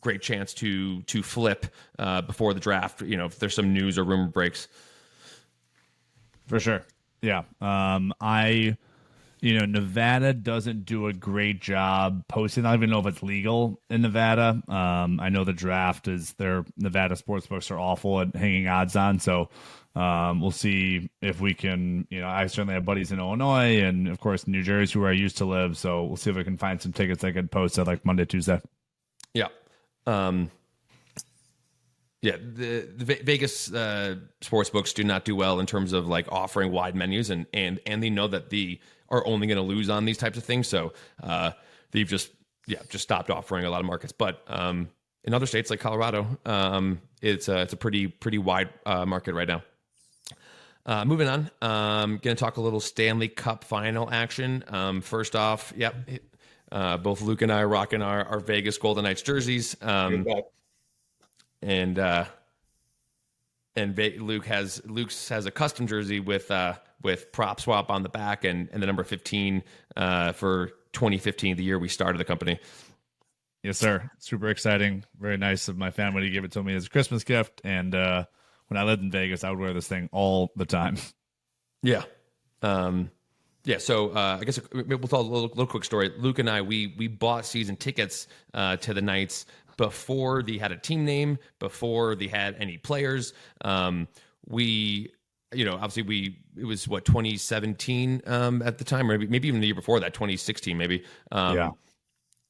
great 0.00 0.22
chance 0.22 0.54
to 0.54 1.02
to 1.02 1.20
flip 1.20 1.66
before 2.28 2.54
the 2.54 2.60
draft. 2.60 3.02
You 3.02 3.16
know, 3.16 3.26
if 3.26 3.40
there's 3.40 3.56
some 3.56 3.74
news 3.74 3.98
or 3.98 4.04
rumor 4.04 4.28
breaks. 4.28 4.68
For 6.46 6.60
sure, 6.60 6.84
yeah. 7.22 7.42
Um, 7.60 8.14
I 8.20 8.76
you 9.44 9.58
know, 9.58 9.66
Nevada 9.66 10.32
doesn't 10.32 10.86
do 10.86 11.06
a 11.06 11.12
great 11.12 11.60
job 11.60 12.26
posting. 12.28 12.64
I 12.64 12.70
don't 12.70 12.78
even 12.78 12.90
know 12.90 13.00
if 13.00 13.06
it's 13.06 13.22
legal 13.22 13.78
in 13.90 14.00
Nevada. 14.00 14.62
Um, 14.68 15.20
I 15.20 15.28
know 15.28 15.44
the 15.44 15.52
draft 15.52 16.08
is 16.08 16.32
their 16.34 16.64
Nevada 16.78 17.14
sports 17.14 17.46
books 17.46 17.70
are 17.70 17.78
awful 17.78 18.22
at 18.22 18.34
hanging 18.34 18.68
odds 18.68 18.96
on. 18.96 19.18
So 19.18 19.50
um, 19.94 20.40
we'll 20.40 20.50
see 20.50 21.10
if 21.20 21.42
we 21.42 21.52
can, 21.52 22.06
you 22.08 22.22
know, 22.22 22.26
I 22.26 22.46
certainly 22.46 22.72
have 22.72 22.86
buddies 22.86 23.12
in 23.12 23.18
Illinois 23.18 23.82
and 23.82 24.08
of 24.08 24.18
course 24.18 24.46
New 24.46 24.62
Jersey 24.62 24.98
where 24.98 25.10
I 25.10 25.12
used 25.12 25.36
to 25.36 25.44
live. 25.44 25.76
So 25.76 26.04
we'll 26.04 26.16
see 26.16 26.30
if 26.30 26.36
we 26.36 26.44
can 26.44 26.56
find 26.56 26.80
some 26.80 26.94
tickets 26.94 27.22
I 27.22 27.32
could 27.32 27.50
post 27.50 27.78
at 27.78 27.86
like 27.86 28.02
Monday, 28.06 28.24
Tuesday. 28.24 28.62
Yeah. 29.34 29.48
Um, 30.06 30.50
yeah, 32.22 32.38
the, 32.38 32.88
the 32.96 33.04
Vegas 33.22 33.70
uh, 33.70 34.14
sports 34.40 34.70
books 34.70 34.94
do 34.94 35.04
not 35.04 35.26
do 35.26 35.36
well 35.36 35.60
in 35.60 35.66
terms 35.66 35.92
of 35.92 36.08
like 36.08 36.32
offering 36.32 36.72
wide 36.72 36.94
menus, 36.94 37.28
and 37.28 37.44
and 37.52 37.80
and 37.84 38.02
they 38.02 38.08
know 38.08 38.26
that 38.26 38.48
the 38.48 38.80
are 39.08 39.26
only 39.26 39.46
going 39.46 39.56
to 39.56 39.62
lose 39.62 39.90
on 39.90 40.04
these 40.04 40.18
types 40.18 40.38
of 40.38 40.44
things. 40.44 40.68
So 40.68 40.92
uh, 41.22 41.52
they've 41.90 42.08
just 42.08 42.30
yeah 42.66 42.80
just 42.88 43.04
stopped 43.04 43.30
offering 43.30 43.64
a 43.64 43.70
lot 43.70 43.80
of 43.80 43.86
markets. 43.86 44.12
But 44.12 44.42
um, 44.48 44.88
in 45.24 45.34
other 45.34 45.46
states 45.46 45.70
like 45.70 45.80
Colorado, 45.80 46.26
um, 46.44 47.00
it's 47.22 47.48
a, 47.48 47.62
it's 47.62 47.72
a 47.72 47.76
pretty 47.76 48.08
pretty 48.08 48.38
wide 48.38 48.70
uh, 48.86 49.06
market 49.06 49.34
right 49.34 49.48
now. 49.48 49.62
Uh, 50.86 51.04
moving 51.04 51.28
on, 51.28 51.50
um, 51.62 52.18
going 52.18 52.36
to 52.36 52.40
talk 52.40 52.58
a 52.58 52.60
little 52.60 52.80
Stanley 52.80 53.28
Cup 53.28 53.64
final 53.64 54.10
action. 54.10 54.62
Um, 54.68 55.00
first 55.00 55.34
off, 55.34 55.72
yep, 55.74 55.94
uh, 56.70 56.98
both 56.98 57.22
Luke 57.22 57.40
and 57.40 57.50
I 57.50 57.62
are 57.62 57.68
rocking 57.68 58.02
our, 58.02 58.22
our 58.24 58.38
Vegas 58.38 58.76
Golden 58.76 59.04
Knights 59.04 59.22
jerseys. 59.22 59.74
Um, 59.80 60.26
and 61.62 61.98
uh, 61.98 62.26
and 63.76 63.96
Luke 64.20 64.46
has 64.46 64.82
Luke's 64.84 65.28
has 65.28 65.46
a 65.46 65.50
custom 65.50 65.86
jersey 65.86 66.20
with 66.20 66.50
uh, 66.50 66.74
with 67.02 67.32
PropSwap 67.32 67.90
on 67.90 68.02
the 68.02 68.08
back 68.08 68.44
and 68.44 68.68
and 68.72 68.82
the 68.82 68.86
number 68.86 69.04
15 69.04 69.62
uh, 69.96 70.32
for 70.32 70.70
2015, 70.92 71.56
the 71.56 71.64
year 71.64 71.78
we 71.78 71.88
started 71.88 72.18
the 72.18 72.24
company. 72.24 72.58
Yes, 73.62 73.78
sir. 73.78 74.10
Super 74.18 74.48
exciting. 74.48 75.04
Very 75.18 75.36
nice 75.36 75.68
of 75.68 75.76
my 75.76 75.90
family 75.90 76.22
to 76.22 76.30
give 76.30 76.44
it 76.44 76.52
to 76.52 76.62
me 76.62 76.74
as 76.74 76.86
a 76.86 76.90
Christmas 76.90 77.24
gift. 77.24 77.62
And 77.64 77.94
uh, 77.94 78.26
when 78.68 78.78
I 78.78 78.84
lived 78.84 79.02
in 79.02 79.10
Vegas, 79.10 79.42
I 79.42 79.50
would 79.50 79.58
wear 79.58 79.72
this 79.72 79.88
thing 79.88 80.08
all 80.12 80.52
the 80.56 80.66
time. 80.66 80.96
Yeah. 81.86 82.04
Um, 82.62 83.10
yeah, 83.66 83.76
so 83.76 84.08
uh, 84.08 84.38
I 84.40 84.44
guess 84.44 84.58
we'll 84.72 84.98
tell 85.00 85.20
a 85.20 85.22
little, 85.22 85.48
little, 85.48 85.66
quick 85.66 85.84
story. 85.84 86.12
Luke 86.16 86.38
and 86.38 86.48
I, 86.48 86.62
we 86.62 86.94
we 86.96 87.08
bought 87.08 87.44
season 87.44 87.76
tickets 87.76 88.26
uh, 88.54 88.76
to 88.78 88.94
the 88.94 89.02
Knights 89.02 89.44
before 89.76 90.42
they 90.42 90.58
had 90.58 90.72
a 90.72 90.76
team 90.76 91.04
name, 91.04 91.38
before 91.58 92.14
they 92.14 92.28
had 92.28 92.56
any 92.58 92.78
players. 92.78 93.32
Um, 93.62 94.08
we, 94.46 95.12
you 95.52 95.64
know, 95.64 95.74
obviously 95.74 96.02
we 96.02 96.38
it 96.56 96.64
was 96.64 96.86
what 96.86 97.04
2017 97.04 98.22
um, 98.26 98.62
at 98.62 98.78
the 98.78 98.84
time, 98.84 99.10
or 99.10 99.18
maybe, 99.18 99.30
maybe 99.30 99.48
even 99.48 99.60
the 99.60 99.66
year 99.66 99.74
before 99.74 100.00
that, 100.00 100.14
2016 100.14 100.76
maybe. 100.76 101.04
Um, 101.32 101.56
yeah, 101.56 101.70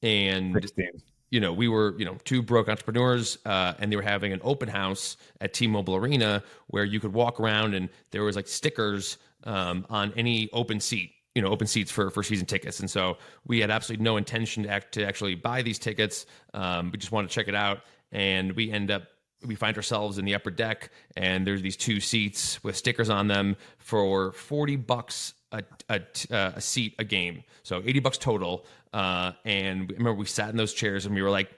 and 0.03 0.53
16. 0.53 0.87
you 1.31 1.39
know 1.39 1.51
we 1.51 1.67
were 1.67 1.95
you 1.97 2.05
know 2.05 2.17
two 2.23 2.41
broke 2.41 2.69
entrepreneurs, 2.69 3.37
uh, 3.45 3.73
and 3.79 3.91
they 3.91 3.95
were 3.95 4.01
having 4.01 4.33
an 4.33 4.41
open 4.43 4.69
house 4.69 5.17
at 5.41 5.53
T-Mobile 5.53 5.95
Arena 5.95 6.43
where 6.67 6.85
you 6.85 6.99
could 6.99 7.13
walk 7.13 7.39
around 7.39 7.73
and 7.73 7.89
there 8.11 8.23
was 8.23 8.35
like 8.35 8.47
stickers 8.47 9.17
um, 9.43 9.85
on 9.89 10.13
any 10.15 10.49
open 10.51 10.79
seat 10.79 11.11
you 11.35 11.41
know 11.41 11.49
open 11.49 11.67
seats 11.67 11.91
for 11.91 12.09
for 12.09 12.23
season 12.23 12.47
tickets. 12.47 12.79
And 12.79 12.89
so 12.89 13.17
we 13.45 13.59
had 13.59 13.69
absolutely 13.69 14.03
no 14.03 14.17
intention 14.17 14.63
to, 14.63 14.69
act, 14.69 14.93
to 14.93 15.05
actually 15.05 15.35
buy 15.35 15.61
these 15.61 15.77
tickets. 15.77 16.25
Um, 16.53 16.91
we 16.91 16.97
just 16.97 17.11
wanted 17.11 17.27
to 17.27 17.33
check 17.35 17.47
it 17.47 17.55
out. 17.55 17.81
And 18.11 18.53
we 18.53 18.71
end 18.71 18.89
up 18.89 19.03
we 19.45 19.53
find 19.53 19.75
ourselves 19.75 20.17
in 20.17 20.25
the 20.25 20.33
upper 20.33 20.49
deck 20.49 20.89
and 21.15 21.45
there's 21.45 21.61
these 21.61 21.77
two 21.77 21.99
seats 21.99 22.63
with 22.63 22.75
stickers 22.75 23.09
on 23.09 23.27
them 23.27 23.55
for 23.77 24.31
40 24.31 24.77
bucks 24.77 25.33
a, 25.51 25.61
a, 25.89 26.01
uh, 26.31 26.53
a 26.55 26.61
seat 26.61 26.95
a 26.97 27.03
game. 27.03 27.43
So 27.61 27.81
80 27.85 27.99
bucks 27.99 28.17
total. 28.17 28.65
Uh, 28.91 29.33
and 29.43 29.91
remember 29.91 30.13
we 30.13 30.25
sat 30.25 30.49
in 30.49 30.57
those 30.57 30.73
chairs 30.73 31.05
and 31.05 31.13
we 31.13 31.21
were 31.21 31.29
like 31.29 31.51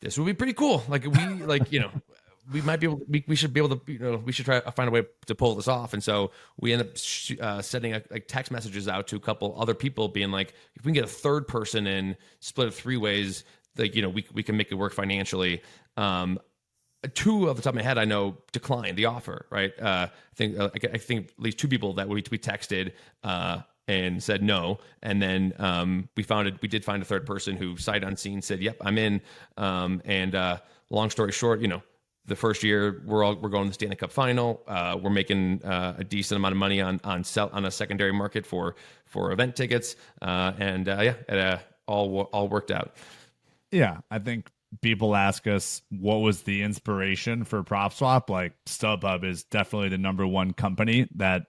this 0.00 0.18
would 0.18 0.26
be 0.26 0.34
pretty 0.34 0.52
cool. 0.52 0.82
Like 0.88 1.04
we 1.04 1.26
like 1.44 1.72
you 1.72 1.80
know 1.80 1.90
we 2.52 2.60
might 2.62 2.80
be 2.80 2.86
able. 2.86 3.00
We, 3.08 3.24
we 3.26 3.36
should 3.36 3.52
be 3.52 3.60
able 3.60 3.76
to. 3.76 3.92
You 3.92 3.98
know, 3.98 4.16
we 4.16 4.32
should 4.32 4.44
try 4.44 4.60
to 4.60 4.72
find 4.72 4.88
a 4.88 4.92
way 4.92 5.04
to 5.26 5.34
pull 5.34 5.54
this 5.54 5.68
off. 5.68 5.92
And 5.92 6.02
so 6.02 6.30
we 6.58 6.72
end 6.72 6.82
up 6.82 6.96
sh- 6.96 7.36
uh, 7.40 7.62
sending 7.62 7.94
a, 7.94 8.02
like 8.10 8.26
text 8.28 8.50
messages 8.50 8.88
out 8.88 9.06
to 9.08 9.16
a 9.16 9.20
couple 9.20 9.54
other 9.58 9.74
people, 9.74 10.08
being 10.08 10.30
like, 10.30 10.54
if 10.74 10.84
we 10.84 10.90
can 10.90 10.94
get 10.94 11.04
a 11.04 11.12
third 11.12 11.46
person 11.46 11.86
in, 11.86 12.16
split 12.40 12.68
it 12.68 12.74
three 12.74 12.96
ways, 12.96 13.44
like 13.76 13.94
you 13.94 14.02
know, 14.02 14.08
we 14.08 14.26
we 14.32 14.42
can 14.42 14.56
make 14.56 14.72
it 14.72 14.76
work 14.76 14.92
financially. 14.92 15.62
Um, 15.96 16.38
two 17.14 17.48
of 17.48 17.56
the 17.56 17.62
top 17.62 17.70
of 17.70 17.76
my 17.76 17.82
head 17.82 17.98
I 17.98 18.04
know 18.04 18.38
declined 18.52 18.96
the 18.96 19.06
offer. 19.06 19.46
Right, 19.50 19.72
uh, 19.80 20.08
I 20.10 20.34
think 20.34 20.58
uh, 20.58 20.70
I 20.74 20.98
think 20.98 21.30
at 21.30 21.40
least 21.40 21.58
two 21.58 21.68
people 21.68 21.94
that 21.94 22.08
we 22.08 22.24
we 22.30 22.38
texted. 22.38 22.92
Uh, 23.22 23.60
and 23.88 24.22
said 24.22 24.40
no. 24.40 24.78
And 25.02 25.20
then 25.20 25.52
um, 25.58 26.08
we 26.16 26.22
found 26.22 26.46
it. 26.46 26.62
We 26.62 26.68
did 26.68 26.84
find 26.84 27.02
a 27.02 27.04
third 27.04 27.26
person 27.26 27.56
who, 27.56 27.76
sight 27.76 28.04
unseen, 28.04 28.40
said, 28.40 28.60
"Yep, 28.60 28.76
I'm 28.82 28.96
in." 28.98 29.20
Um, 29.56 30.00
and 30.04 30.32
uh, 30.36 30.58
long 30.90 31.10
story 31.10 31.32
short, 31.32 31.60
you 31.60 31.66
know, 31.66 31.82
the 32.26 32.36
first 32.36 32.62
year 32.62 33.02
we're 33.04 33.24
all 33.24 33.36
we're 33.36 33.48
going 33.48 33.64
to 33.64 33.70
the 33.70 33.74
Stanley 33.74 33.96
Cup 33.96 34.12
final. 34.12 34.62
Uh, 34.66 34.98
we're 35.00 35.10
making 35.10 35.62
uh, 35.64 35.96
a 35.98 36.04
decent 36.04 36.36
amount 36.36 36.52
of 36.52 36.58
money 36.58 36.80
on 36.80 37.00
on 37.04 37.24
sell 37.24 37.50
on 37.52 37.64
a 37.64 37.70
secondary 37.70 38.12
market 38.12 38.46
for 38.46 38.76
for 39.06 39.32
event 39.32 39.56
tickets, 39.56 39.96
uh, 40.22 40.52
and 40.58 40.88
uh, 40.88 40.98
yeah, 41.00 41.14
it 41.28 41.38
uh, 41.38 41.58
all 41.86 42.22
all 42.32 42.48
worked 42.48 42.70
out. 42.70 42.94
Yeah, 43.72 43.98
I 44.10 44.18
think 44.18 44.50
people 44.82 45.16
ask 45.16 45.46
us 45.46 45.82
what 45.90 46.16
was 46.16 46.42
the 46.42 46.62
inspiration 46.62 47.44
for 47.44 47.62
PropSwap 47.62 48.28
like 48.30 48.52
stubhub 48.66 49.24
is 49.24 49.44
definitely 49.44 49.88
the 49.88 49.98
number 49.98 50.26
one 50.26 50.52
company 50.52 51.08
that 51.16 51.46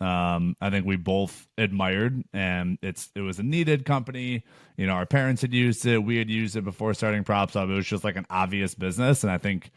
um, 0.00 0.56
I 0.60 0.70
think 0.70 0.86
we 0.86 0.96
both 0.96 1.46
admired, 1.58 2.24
and 2.32 2.78
it's 2.80 3.10
it 3.14 3.20
was 3.20 3.38
a 3.38 3.42
needed 3.42 3.84
company. 3.84 4.44
You 4.76 4.86
know, 4.86 4.94
our 4.94 5.04
parents 5.04 5.42
had 5.42 5.52
used 5.52 5.84
it, 5.84 5.98
we 5.98 6.16
had 6.16 6.30
used 6.30 6.56
it 6.56 6.62
before 6.62 6.94
starting 6.94 7.22
PropSwap. 7.22 7.70
It 7.70 7.74
was 7.74 7.86
just 7.86 8.04
like 8.04 8.16
an 8.16 8.26
obvious 8.30 8.74
business, 8.74 9.24
and 9.24 9.30
I 9.30 9.36
think 9.36 9.70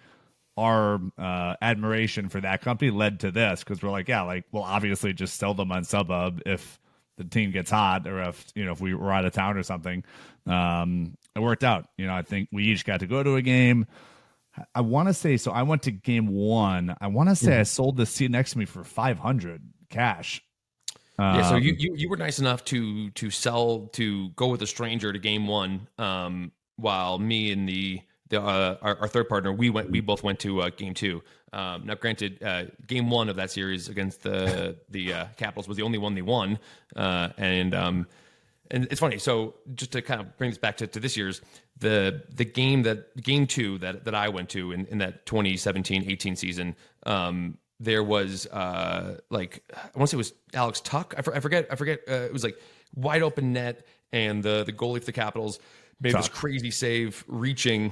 our 0.58 1.00
uh, 1.18 1.56
admiration 1.62 2.30
for 2.30 2.42
that 2.42 2.62
company 2.62 2.92
led 2.92 3.22
to 3.22 3.32
this 3.32 3.64
because 3.64 3.82
we're 3.82 3.90
like, 3.90 4.08
yeah, 4.08 4.22
like 4.22 4.46
we'll 4.52 4.64
obviously 4.64 5.14
just 5.14 5.40
sell 5.40 5.54
them 5.54 5.72
on 5.72 5.84
StubHub 5.84 6.42
if 6.46 6.80
the 7.18 7.24
team 7.24 7.52
gets 7.52 7.72
hot 7.72 8.08
or 8.08 8.22
if 8.22 8.46
you 8.56 8.66
know 8.66 8.72
if 8.72 8.82
we 8.82 8.94
were 8.94 9.12
out 9.12 9.26
of 9.26 9.34
town 9.34 9.58
or 9.58 9.64
something. 9.64 10.04
Um, 10.46 11.18
it 11.36 11.40
worked 11.40 11.64
out. 11.64 11.88
You 11.98 12.08
know, 12.08 12.14
I 12.14 12.22
think 12.22 12.50
we 12.52 12.66
each 12.66 12.86
got 12.86 13.00
to 13.00 13.08
go 13.08 13.24
to 13.24 13.36
a 13.36 13.42
game. 13.42 13.88
I 14.76 14.82
want 14.82 15.08
to 15.08 15.14
say 15.14 15.38
so. 15.38 15.52
I 15.52 15.64
went 15.64 15.84
to 15.84 15.92
game 15.92 16.28
one. 16.28 16.96
I 17.02 17.08
want 17.08 17.30
to 17.30 17.36
say 17.36 17.52
mm-hmm. 17.52 17.62
I 17.62 17.64
sold 17.64 17.98
the 17.98 18.06
seat 18.06 18.30
next 18.30 18.52
to 18.52 18.60
me 18.60 18.66
for 18.66 18.84
five 18.84 19.18
hundred 19.18 19.62
cash. 19.90 20.44
Um, 21.18 21.36
yeah, 21.36 21.50
so 21.50 21.56
you, 21.56 21.72
um, 21.72 21.78
you 21.80 21.96
you 21.96 22.10
were 22.10 22.18
nice 22.18 22.40
enough 22.40 22.64
to 22.66 23.10
to 23.12 23.30
sell 23.30 23.90
to 23.94 24.30
go 24.30 24.48
with 24.48 24.62
a 24.62 24.68
stranger 24.68 25.12
to 25.12 25.20
game 25.20 25.48
one, 25.48 25.88
um, 25.98 26.52
while 26.76 27.18
me 27.18 27.52
and 27.52 27.68
the 27.68 28.02
the 28.34 28.42
uh, 28.42 28.78
our, 28.82 28.98
our, 29.00 29.08
third 29.08 29.30
partner 29.30 29.54
we 29.54 29.70
went 29.70 29.90
we 29.90 30.02
both 30.02 30.24
went 30.24 30.40
to 30.40 30.62
uh, 30.62 30.70
game 30.70 30.94
two. 30.94 31.22
Um, 31.54 31.86
now, 31.86 31.96
granted, 31.96 32.42
uh, 32.44 32.66
game 32.88 33.10
one 33.10 33.30
of 33.30 33.36
that 33.36 33.52
series 33.52 33.90
against 33.90 34.24
the 34.24 34.76
the 34.90 35.14
uh, 35.14 35.26
Capitals 35.38 35.68
was 35.68 35.78
the 35.78 35.84
only 35.84 35.98
one 35.98 36.16
they 36.16 36.22
won, 36.22 36.60
uh, 36.96 37.30
and 37.38 37.74
um, 37.76 38.08
and 38.72 38.86
it's 38.90 39.00
funny. 39.00 39.20
So 39.20 39.56
just 39.76 39.92
to 39.92 40.02
kind 40.02 40.20
of 40.20 40.36
bring 40.38 40.50
this 40.50 40.58
back 40.58 40.78
to, 40.78 40.88
to 40.88 41.00
this 41.00 41.16
year's 41.16 41.42
the 41.78 42.24
the 42.30 42.46
game 42.46 42.84
that 42.84 43.16
game 43.22 43.46
two 43.46 43.78
that 43.80 44.06
that 44.06 44.16
I 44.16 44.30
went 44.30 44.50
to 44.50 44.72
in, 44.72 44.86
in 44.88 44.98
that 45.00 45.26
2017-18 45.26 46.38
season. 46.38 46.76
Um, 47.06 47.58
there 47.80 48.04
was 48.04 48.48
uh, 48.48 49.20
like 49.30 49.64
I 49.72 49.98
want 49.98 50.10
to 50.10 50.16
say 50.16 50.16
it 50.16 50.18
was 50.18 50.34
Alex 50.54 50.82
Tuch. 50.82 51.14
I, 51.18 51.22
for, 51.22 51.36
I 51.36 51.40
forget. 51.40 51.68
I 51.70 51.76
forget. 51.76 52.00
Uh, 52.08 52.14
it 52.14 52.34
was 52.34 52.44
like 52.44 52.58
wide 52.96 53.22
open 53.22 53.54
net, 53.54 53.86
and 54.12 54.42
the 54.42 54.64
the 54.64 54.74
goalie 54.74 55.00
for 55.00 55.06
the 55.06 55.12
Capitals 55.12 55.60
made 56.00 56.14
Tuch. 56.14 56.22
this 56.22 56.30
crazy 56.30 56.72
save, 56.72 57.24
reaching, 57.28 57.92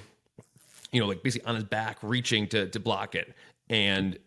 you 0.91 1.00
know, 1.00 1.07
like 1.07 1.24
basically 1.24 1.48
on 1.48 1.55
his 1.55 1.63
back, 1.63 1.98
reaching 2.01 2.48
to 2.48 2.67
to 2.67 2.79
block 2.79 3.15
it, 3.15 3.33
and 3.69 4.17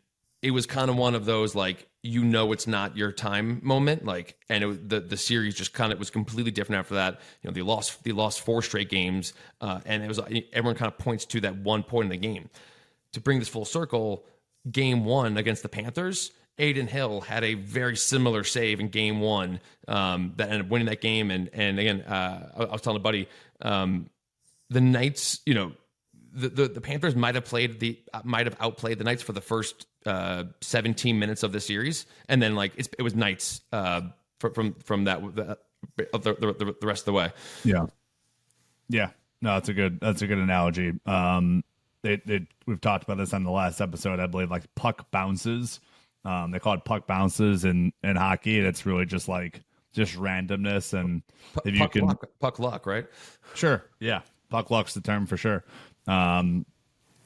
it 0.42 0.50
was 0.50 0.66
kind 0.66 0.90
of 0.90 0.96
one 0.96 1.14
of 1.14 1.24
those 1.24 1.54
like 1.54 1.88
you 2.02 2.22
know 2.22 2.52
it's 2.52 2.66
not 2.66 2.96
your 2.98 3.10
time 3.10 3.60
moment 3.62 4.04
like 4.04 4.36
and 4.50 4.62
it, 4.62 4.88
the 4.90 5.00
the 5.00 5.16
series 5.16 5.54
just 5.54 5.72
kind 5.72 5.90
of 5.90 5.98
was 5.98 6.10
completely 6.10 6.50
different 6.50 6.80
after 6.80 6.94
that. 6.94 7.20
You 7.42 7.48
know 7.48 7.54
they 7.54 7.62
lost 7.62 8.04
they 8.04 8.12
lost 8.12 8.42
four 8.42 8.62
straight 8.62 8.90
games 8.90 9.32
uh, 9.60 9.80
and 9.86 10.02
it 10.02 10.08
was 10.08 10.20
everyone 10.52 10.76
kind 10.76 10.92
of 10.92 10.98
points 10.98 11.24
to 11.26 11.40
that 11.40 11.56
one 11.56 11.82
point 11.82 12.06
in 12.06 12.10
the 12.10 12.28
game. 12.28 12.50
To 13.12 13.20
bring 13.20 13.38
this 13.38 13.48
full 13.48 13.64
circle 13.64 14.26
game 14.70 15.04
one 15.04 15.36
against 15.36 15.62
the 15.62 15.68
Panthers, 15.68 16.32
Adin 16.58 16.86
Hill 16.86 17.20
had 17.22 17.42
a 17.42 17.54
very 17.54 17.96
similar 17.96 18.44
save 18.44 18.80
in 18.80 18.88
game 18.88 19.20
one 19.20 19.60
um, 19.88 20.34
that 20.36 20.48
ended 20.48 20.66
up 20.66 20.68
winning 20.68 20.86
that 20.86 21.00
game. 21.00 21.30
And 21.30 21.50
and 21.52 21.78
again, 21.78 22.02
uh, 22.02 22.50
I, 22.56 22.64
was 22.64 22.80
telling 22.80 22.98
a 22.98 23.02
buddy, 23.02 23.28
um, 23.62 24.10
the 24.70 24.80
Knights, 24.80 25.40
you 25.46 25.54
know, 25.54 25.72
the, 26.34 26.48
the, 26.48 26.68
the 26.68 26.80
Panthers 26.80 27.14
might 27.14 27.34
have 27.34 27.44
played 27.44 27.80
the 27.80 27.98
uh, 28.12 28.20
might 28.24 28.46
have 28.46 28.56
outplayed 28.60 28.98
the 28.98 29.04
Knights 29.04 29.22
for 29.22 29.32
the 29.32 29.40
first 29.40 29.86
uh, 30.04 30.44
17 30.60 31.18
minutes 31.18 31.42
of 31.42 31.52
the 31.52 31.60
series, 31.60 32.06
and 32.28 32.42
then 32.42 32.54
like 32.54 32.72
it 32.76 33.02
was 33.02 33.14
Knights 33.14 33.62
uh, 33.72 34.02
from 34.38 34.74
from 34.74 35.04
that 35.04 35.22
the, 35.34 35.58
the, 35.96 36.74
the 36.80 36.86
rest 36.86 37.02
of 37.02 37.06
the 37.06 37.12
way. 37.12 37.32
Yeah, 37.64 37.86
yeah. 38.88 39.10
No, 39.40 39.54
that's 39.54 39.68
a 39.68 39.74
good 39.74 40.00
that's 40.00 40.22
a 40.22 40.26
good 40.26 40.38
analogy. 40.38 40.92
Um, 41.06 41.62
it, 42.02 42.22
it, 42.28 42.42
we've 42.66 42.80
talked 42.80 43.04
about 43.04 43.18
this 43.18 43.32
on 43.32 43.44
the 43.44 43.50
last 43.50 43.80
episode, 43.80 44.20
I 44.20 44.26
believe, 44.26 44.50
like 44.50 44.62
puck 44.74 45.10
bounces. 45.10 45.80
Um, 46.24 46.50
they 46.50 46.58
call 46.58 46.74
it 46.74 46.84
puck 46.84 47.06
bounces 47.06 47.64
in, 47.64 47.92
in 48.02 48.16
hockey, 48.16 48.58
and 48.58 48.66
it's 48.66 48.86
really 48.86 49.06
just 49.06 49.28
like 49.28 49.62
just 49.92 50.16
randomness 50.16 50.98
and 50.98 51.22
P- 51.62 51.70
if 51.70 51.78
you 51.78 51.88
can 51.88 52.06
luck, 52.06 52.24
puck 52.40 52.58
luck, 52.58 52.86
right? 52.86 53.06
Sure, 53.54 53.84
yeah, 54.00 54.20
puck 54.48 54.70
luck's 54.70 54.94
the 54.94 55.00
term 55.00 55.26
for 55.26 55.36
sure. 55.36 55.64
Um, 56.06 56.66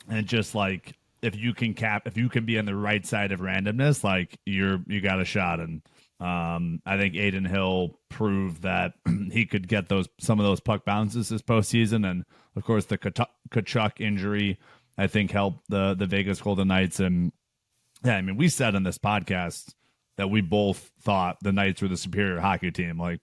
and 0.08 0.26
just 0.26 0.54
like 0.54 0.96
if 1.22 1.36
you 1.36 1.52
can 1.52 1.74
cap, 1.74 2.06
if 2.06 2.16
you 2.16 2.28
can 2.28 2.44
be 2.44 2.58
on 2.58 2.64
the 2.64 2.74
right 2.74 3.04
side 3.04 3.32
of 3.32 3.40
randomness, 3.40 4.04
like 4.04 4.38
you're 4.46 4.80
you 4.86 5.00
got 5.00 5.20
a 5.20 5.24
shot. 5.24 5.60
And 5.60 5.82
um, 6.20 6.80
I 6.86 6.96
think 6.96 7.16
Adin 7.16 7.44
Hill 7.44 7.98
proved 8.08 8.62
that 8.62 8.94
he 9.32 9.46
could 9.46 9.68
get 9.68 9.88
those 9.88 10.08
some 10.20 10.38
of 10.38 10.46
those 10.46 10.60
puck 10.60 10.84
bounces 10.84 11.28
this 11.28 11.42
postseason, 11.42 12.08
and 12.08 12.24
of 12.56 12.64
course, 12.64 12.86
the 12.86 12.98
Tkachuk 12.98 14.00
injury, 14.00 14.58
I 14.96 15.06
think, 15.06 15.30
helped 15.30 15.68
the 15.68 15.94
the 15.94 16.06
Vegas 16.06 16.40
Golden 16.40 16.68
Knights. 16.68 17.00
And 17.00 17.32
yeah, 18.04 18.16
I 18.16 18.22
mean, 18.22 18.36
we 18.36 18.48
said 18.48 18.74
in 18.74 18.84
this 18.84 18.98
podcast 18.98 19.74
that 20.16 20.30
we 20.30 20.40
both 20.40 20.90
thought 21.00 21.38
the 21.42 21.52
Knights 21.52 21.82
were 21.82 21.88
the 21.88 21.96
superior 21.96 22.40
hockey 22.40 22.70
team. 22.70 22.98
Like 22.98 23.20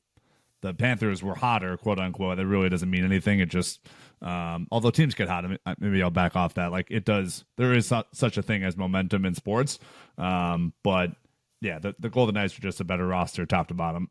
the 0.65 0.73
Panthers 0.73 1.21
were 1.21 1.35
hotter, 1.35 1.77
quote 1.77 1.99
unquote. 1.99 2.37
That 2.37 2.47
really 2.47 2.69
doesn't 2.69 2.89
mean 2.89 3.05
anything. 3.05 3.39
It 3.39 3.49
just, 3.49 3.87
um, 4.21 4.67
although 4.71 4.89
teams 4.89 5.13
get 5.13 5.29
hot, 5.29 5.45
maybe 5.79 6.01
I'll 6.01 6.09
back 6.09 6.35
off 6.35 6.55
that. 6.55 6.71
Like 6.71 6.87
it 6.89 7.05
does, 7.05 7.45
there 7.57 7.73
is 7.73 7.93
such 8.13 8.37
a 8.37 8.41
thing 8.41 8.63
as 8.63 8.75
momentum 8.75 9.25
in 9.25 9.35
sports. 9.35 9.77
Um, 10.17 10.73
but 10.83 11.11
yeah, 11.61 11.77
the, 11.79 11.95
the 11.99 12.09
Golden 12.09 12.33
Knights 12.33 12.57
are 12.57 12.61
just 12.61 12.81
a 12.81 12.83
better 12.83 13.05
roster, 13.05 13.45
top 13.45 13.67
to 13.67 13.73
bottom. 13.73 14.09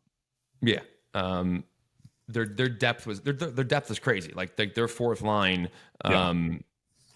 Yeah. 0.61 0.79
Um, 1.13 1.65
their 2.27 2.45
their 2.45 2.69
depth 2.69 3.05
was 3.05 3.21
their 3.21 3.33
their 3.33 3.65
depth 3.65 3.91
is 3.91 3.99
crazy. 3.99 4.31
Like 4.33 4.55
their, 4.55 4.67
their 4.67 4.87
fourth 4.87 5.21
line, 5.21 5.69
um. 6.03 6.63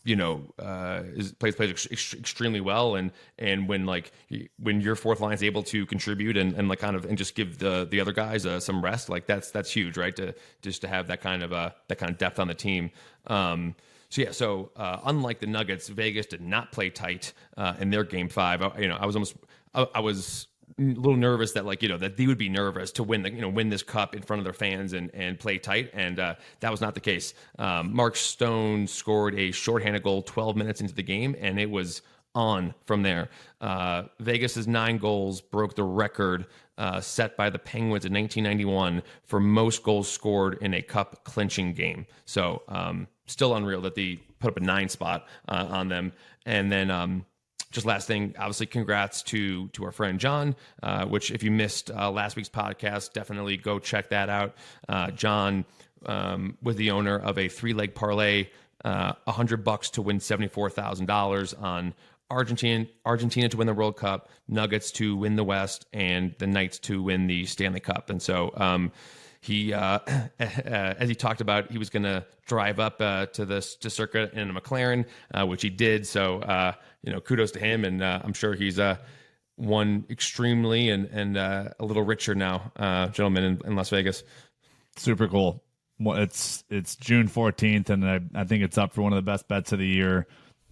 You 0.04 0.16
know, 0.16 0.44
uh, 0.60 1.04
is 1.16 1.32
plays 1.34 1.56
plays 1.56 1.70
ex- 1.70 2.14
extremely 2.14 2.62
well. 2.62 2.96
And 2.96 3.12
and 3.38 3.68
when 3.68 3.86
like 3.86 4.12
when 4.58 4.82
your 4.82 4.96
fourth 4.96 5.20
line 5.20 5.34
is 5.34 5.44
able 5.44 5.64
to 5.64 5.86
contribute 5.86 6.38
and, 6.38 6.54
and 6.54 6.68
like 6.70 6.80
kind 6.80 6.96
of 6.96 7.06
and 7.06 7.18
just 7.18 7.36
give 7.36 7.60
the 7.60 7.88
the 7.90 8.00
other 8.00 8.14
guys 8.14 8.46
uh, 8.46 8.60
some 8.60 8.84
rest, 8.84 9.10
like 9.10 9.28
that's 9.28 9.52
that's 9.52 9.72
huge, 9.72 9.98
right? 9.98 10.16
To 10.16 10.34
just 10.62 10.82
to 10.82 10.88
have 10.88 11.08
that 11.08 11.22
kind 11.22 11.44
of 11.44 11.54
uh 11.54 11.72
that 11.88 11.98
kind 11.98 12.12
of 12.12 12.18
depth 12.18 12.40
on 12.40 12.48
the 12.48 12.56
team. 12.56 12.92
Um, 13.28 13.76
so 14.10 14.22
yeah, 14.24 14.32
so 14.32 14.72
uh, 14.76 15.00
unlike 15.06 15.40
the 15.40 15.48
Nuggets, 15.48 15.88
Vegas 15.88 16.26
did 16.26 16.42
not 16.42 16.72
play 16.72 16.90
tight 16.90 17.34
uh, 17.58 17.76
in 17.80 17.92
their 17.92 18.04
game 18.04 18.28
five. 18.28 18.62
I, 18.64 18.80
you 18.80 18.88
know, 18.88 18.98
I 19.00 19.06
was 19.06 19.16
almost 19.16 19.36
I, 19.76 19.88
I 19.96 20.00
was 20.00 20.48
little 20.78 21.16
nervous 21.16 21.52
that 21.54 21.66
like 21.66 21.82
you 21.82 21.90
know 21.90 21.98
that 21.98 22.18
they 22.18 22.28
would 22.28 22.38
be 22.38 22.50
nervous 22.50 22.92
to 22.92 23.04
win 23.04 23.24
the 23.24 23.32
you 23.32 23.42
know 23.42 23.50
win 23.50 23.70
this 23.70 23.84
cup 23.84 24.16
in 24.16 24.22
front 24.22 24.40
of 24.40 24.44
their 24.44 24.54
fans 24.54 24.94
and 24.94 25.10
and 25.14 25.40
play 25.40 25.58
tight 25.58 25.90
and 25.94 26.20
uh, 26.20 26.36
that 26.60 26.72
was 26.72 26.82
not 26.82 26.94
the 26.94 27.00
case. 27.00 27.34
Um, 27.58 27.94
Mark 27.94 28.16
Stone 28.16 28.88
scored 28.88 29.36
a 29.36 29.52
shorthanded 29.52 30.04
goal 30.04 30.22
12 30.22 30.56
minutes 30.56 30.82
into 30.82 30.94
the 30.94 31.04
game 31.04 31.36
and 31.40 31.60
it 31.60 31.70
was 31.70 32.02
on 32.36 32.74
from 32.86 33.04
there. 33.04 33.30
Uh, 33.60 34.04
Vegas's 34.20 34.68
nine 34.68 34.98
goals 34.98 35.42
broke 35.42 35.76
the 35.76 35.84
record 35.84 36.46
uh, 36.78 37.02
set 37.02 37.36
by 37.36 37.50
the 37.50 37.60
Penguins 37.60 38.06
in 38.06 38.14
1991 38.14 39.04
for 39.26 39.40
most 39.40 39.84
goals 39.84 40.10
scored 40.10 40.58
in 40.62 40.74
a 40.74 40.82
cup 40.82 41.24
clinching 41.24 41.74
game. 41.74 42.06
So 42.26 42.62
um, 42.68 43.08
still 43.26 43.56
unreal 43.56 43.82
that 43.82 43.96
they 43.96 44.22
put 44.40 44.52
up 44.52 44.58
a 44.58 44.62
nine 44.62 44.90
spot 44.90 45.28
uh, 45.48 45.68
on 45.70 45.90
them. 45.90 46.14
And 46.46 46.72
then 46.72 46.90
um, 46.90 47.26
just 47.72 47.86
last 47.86 48.08
thing, 48.08 48.36
obviously, 48.38 48.66
congrats 48.66 49.22
to 49.24 49.68
to 49.70 49.86
our 49.86 49.92
friend 49.92 50.20
John. 50.20 50.56
Uh, 50.82 51.06
which, 51.06 51.32
if 51.32 51.44
you 51.44 51.52
missed 51.52 51.92
uh, 51.92 52.10
last 52.10 52.36
week's 52.36 52.50
podcast, 52.50 53.14
definitely 53.14 53.58
go 53.58 53.80
check 53.80 54.10
that 54.10 54.30
out. 54.30 54.56
Uh, 54.88 55.12
John 55.12 55.66
um, 56.06 56.58
was 56.62 56.76
the 56.78 56.92
owner 56.92 57.18
of 57.18 57.38
a 57.38 57.48
three 57.48 57.74
leg 57.74 57.94
parlay, 57.94 58.48
uh, 58.84 59.14
a 59.28 59.32
hundred 59.32 59.64
bucks 59.64 59.92
to 59.92 60.02
win 60.02 60.20
seventy 60.20 60.48
four 60.48 60.70
thousand 60.70 61.06
dollars 61.06 61.54
on 61.54 61.94
Argentina, 62.32 62.86
Argentina 63.06 63.50
to 63.50 63.58
win 63.58 63.68
the 63.68 63.74
World 63.74 63.98
Cup, 63.98 64.30
Nuggets 64.48 64.92
to 64.94 65.16
win 65.16 65.36
the 65.36 65.44
West, 65.44 65.86
and 65.94 66.34
the 66.40 66.48
Knights 66.48 66.80
to 66.80 67.02
win 67.02 67.28
the 67.28 67.46
Stanley 67.46 67.80
Cup. 67.82 68.10
And 68.10 68.22
so. 68.22 68.52
Um, 68.56 68.92
he 69.42 69.74
uh, 69.74 70.00
as 70.40 71.10
he 71.10 71.16
talked 71.16 71.42
about 71.42 71.72
he 71.72 71.78
was 71.78 71.90
going 71.90 72.04
to 72.04 72.26
drive 72.46 72.80
up 72.80 73.02
uh, 73.02 73.28
to 73.28 73.46
this 73.46 73.76
to 73.78 73.90
circuit 73.90 74.34
in 74.34 74.50
a 74.50 74.54
McLaren, 74.54 75.06
uh, 75.34 75.46
which 75.46 75.62
he 75.62 75.70
did. 75.70 76.06
So 76.06 76.40
uh, 76.42 76.74
you 77.04 77.12
know, 77.12 77.22
kudos 77.22 77.52
to 77.52 77.60
him, 77.60 77.86
and 77.86 78.04
uh, 78.04 78.22
I'm 78.24 78.34
sure 78.34 78.54
he's 78.54 78.80
uh, 78.80 78.98
one 79.56 80.06
extremely 80.10 80.90
and 80.90 81.06
and 81.06 81.38
a 81.38 81.74
little 81.80 82.04
richer 82.04 82.36
now, 82.36 82.72
gentleman 83.14 83.44
in, 83.44 83.62
in, 83.66 83.76
Las 83.76 83.90
Vegas. 83.90 84.24
Super 84.98 85.28
cool. 85.28 85.64
Well, 86.00 86.18
it's 86.18 86.64
it's 86.70 86.96
June 86.96 87.28
14th, 87.28 87.90
and 87.90 88.06
I, 88.06 88.20
I 88.36 88.44
think 88.46 88.64
it's 88.64 88.78
up 88.78 88.94
for 88.94 89.02
one 89.02 89.14
of 89.14 89.18
the 89.18 89.30
best 89.30 89.48
bets 89.48 89.72
of 89.72 89.80
the 89.80 89.88
year. 89.88 90.28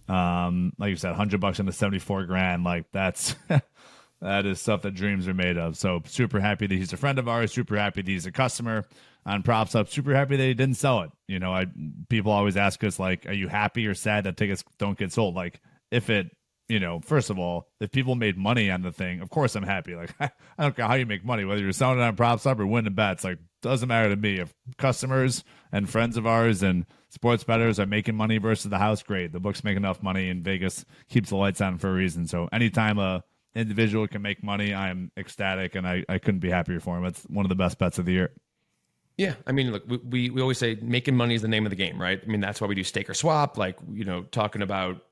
Um, 0.08 0.72
like 0.78 0.90
you 0.90 0.96
said, 0.96 1.14
hundred 1.14 1.40
bucks 1.40 1.60
into 1.60 1.72
seventy 1.72 1.98
four 1.98 2.24
grand. 2.24 2.64
Like 2.64 2.86
that's 2.92 3.34
that 4.20 4.46
is 4.46 4.60
stuff 4.60 4.82
that 4.82 4.94
dreams 4.94 5.28
are 5.28 5.34
made 5.34 5.56
of. 5.56 5.76
So 5.76 6.02
super 6.06 6.40
happy 6.40 6.66
that 6.66 6.74
he's 6.74 6.92
a 6.92 6.96
friend 6.96 7.18
of 7.18 7.28
ours. 7.28 7.52
Super 7.52 7.76
happy 7.76 8.02
that 8.02 8.10
he's 8.10 8.26
a 8.26 8.32
customer 8.32 8.84
on 9.24 9.42
PropSwap. 9.42 9.88
Super 9.88 10.14
happy 10.14 10.36
that 10.36 10.42
he 10.42 10.54
didn't 10.54 10.76
sell 10.76 11.02
it. 11.02 11.10
You 11.26 11.38
know, 11.38 11.52
I 11.52 11.66
people 12.08 12.32
always 12.32 12.56
ask 12.56 12.82
us 12.84 12.98
like, 12.98 13.26
are 13.26 13.32
you 13.32 13.48
happy 13.48 13.86
or 13.86 13.94
sad 13.94 14.24
that 14.24 14.36
tickets 14.36 14.64
don't 14.78 14.98
get 14.98 15.12
sold? 15.12 15.34
Like 15.34 15.60
if 15.90 16.10
it 16.10 16.30
you 16.68 16.78
know, 16.78 17.00
first 17.00 17.30
of 17.30 17.38
all, 17.38 17.66
if 17.80 17.90
people 17.90 18.14
made 18.14 18.36
money 18.36 18.70
on 18.70 18.82
the 18.82 18.92
thing, 18.92 19.22
of 19.22 19.30
course 19.30 19.54
I'm 19.54 19.62
happy. 19.62 19.94
Like 19.94 20.10
I 20.20 20.30
don't 20.58 20.76
care 20.76 20.86
how 20.86 20.94
you 20.94 21.06
make 21.06 21.24
money, 21.24 21.44
whether 21.44 21.62
you're 21.62 21.72
selling 21.72 21.98
it 21.98 22.02
on 22.02 22.16
PropSwap 22.16 22.58
or 22.58 22.66
winning 22.66 22.94
bets. 22.94 23.24
Like 23.24 23.38
doesn't 23.62 23.88
matter 23.88 24.10
to 24.10 24.16
me. 24.16 24.38
If 24.38 24.54
customers 24.76 25.44
and 25.72 25.88
friends 25.88 26.16
of 26.16 26.26
ours 26.26 26.62
and 26.62 26.86
sports 27.08 27.44
bettors 27.44 27.80
are 27.80 27.86
making 27.86 28.14
money 28.14 28.38
versus 28.38 28.70
the 28.70 28.78
house, 28.78 29.02
great. 29.02 29.32
The 29.32 29.40
books 29.40 29.64
make 29.64 29.76
enough 29.76 30.02
money, 30.02 30.28
and 30.28 30.44
Vegas 30.44 30.84
keeps 31.08 31.30
the 31.30 31.36
lights 31.36 31.60
on 31.60 31.78
for 31.78 31.88
a 31.88 31.94
reason. 31.94 32.26
So 32.26 32.48
anytime 32.52 32.98
a 32.98 33.24
individual 33.58 34.06
can 34.08 34.22
make 34.22 34.42
money, 34.42 34.74
I'm 34.74 35.10
ecstatic, 35.16 35.74
and 35.74 35.86
I, 35.86 36.04
I 36.08 36.18
couldn't 36.18 36.40
be 36.40 36.50
happier 36.50 36.80
for 36.80 36.96
him. 36.96 37.04
It's 37.04 37.22
one 37.24 37.44
of 37.44 37.48
the 37.48 37.54
best 37.54 37.78
bets 37.78 37.98
of 37.98 38.06
the 38.06 38.12
year. 38.12 38.30
Yeah, 39.16 39.34
I 39.46 39.52
mean, 39.52 39.72
look, 39.72 39.82
we, 40.04 40.30
we 40.30 40.40
always 40.40 40.58
say 40.58 40.78
making 40.80 41.16
money 41.16 41.34
is 41.34 41.42
the 41.42 41.48
name 41.48 41.66
of 41.66 41.70
the 41.70 41.76
game, 41.76 42.00
right? 42.00 42.20
I 42.22 42.26
mean, 42.26 42.40
that's 42.40 42.60
why 42.60 42.68
we 42.68 42.76
do 42.76 42.84
stake 42.84 43.10
or 43.10 43.14
swap, 43.14 43.58
like 43.58 43.76
you 43.92 44.04
know, 44.04 44.22
talking 44.22 44.62
about 44.62 45.04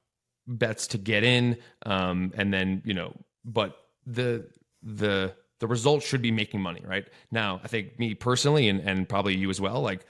bets 0.46 0.86
to 0.88 0.98
get 0.98 1.24
in, 1.24 1.58
um, 1.84 2.32
and 2.36 2.54
then 2.54 2.82
you 2.84 2.94
know, 2.94 3.16
but 3.44 3.76
the 4.06 4.46
the 4.82 5.34
the 5.58 5.66
result 5.66 6.04
should 6.04 6.22
be 6.22 6.30
making 6.30 6.60
money, 6.60 6.82
right? 6.86 7.08
Now, 7.32 7.60
I 7.64 7.68
think 7.68 7.98
me 7.98 8.14
personally, 8.14 8.68
and 8.68 8.80
and 8.80 9.08
probably 9.08 9.36
you 9.36 9.50
as 9.50 9.60
well, 9.60 9.80
like 9.80 10.06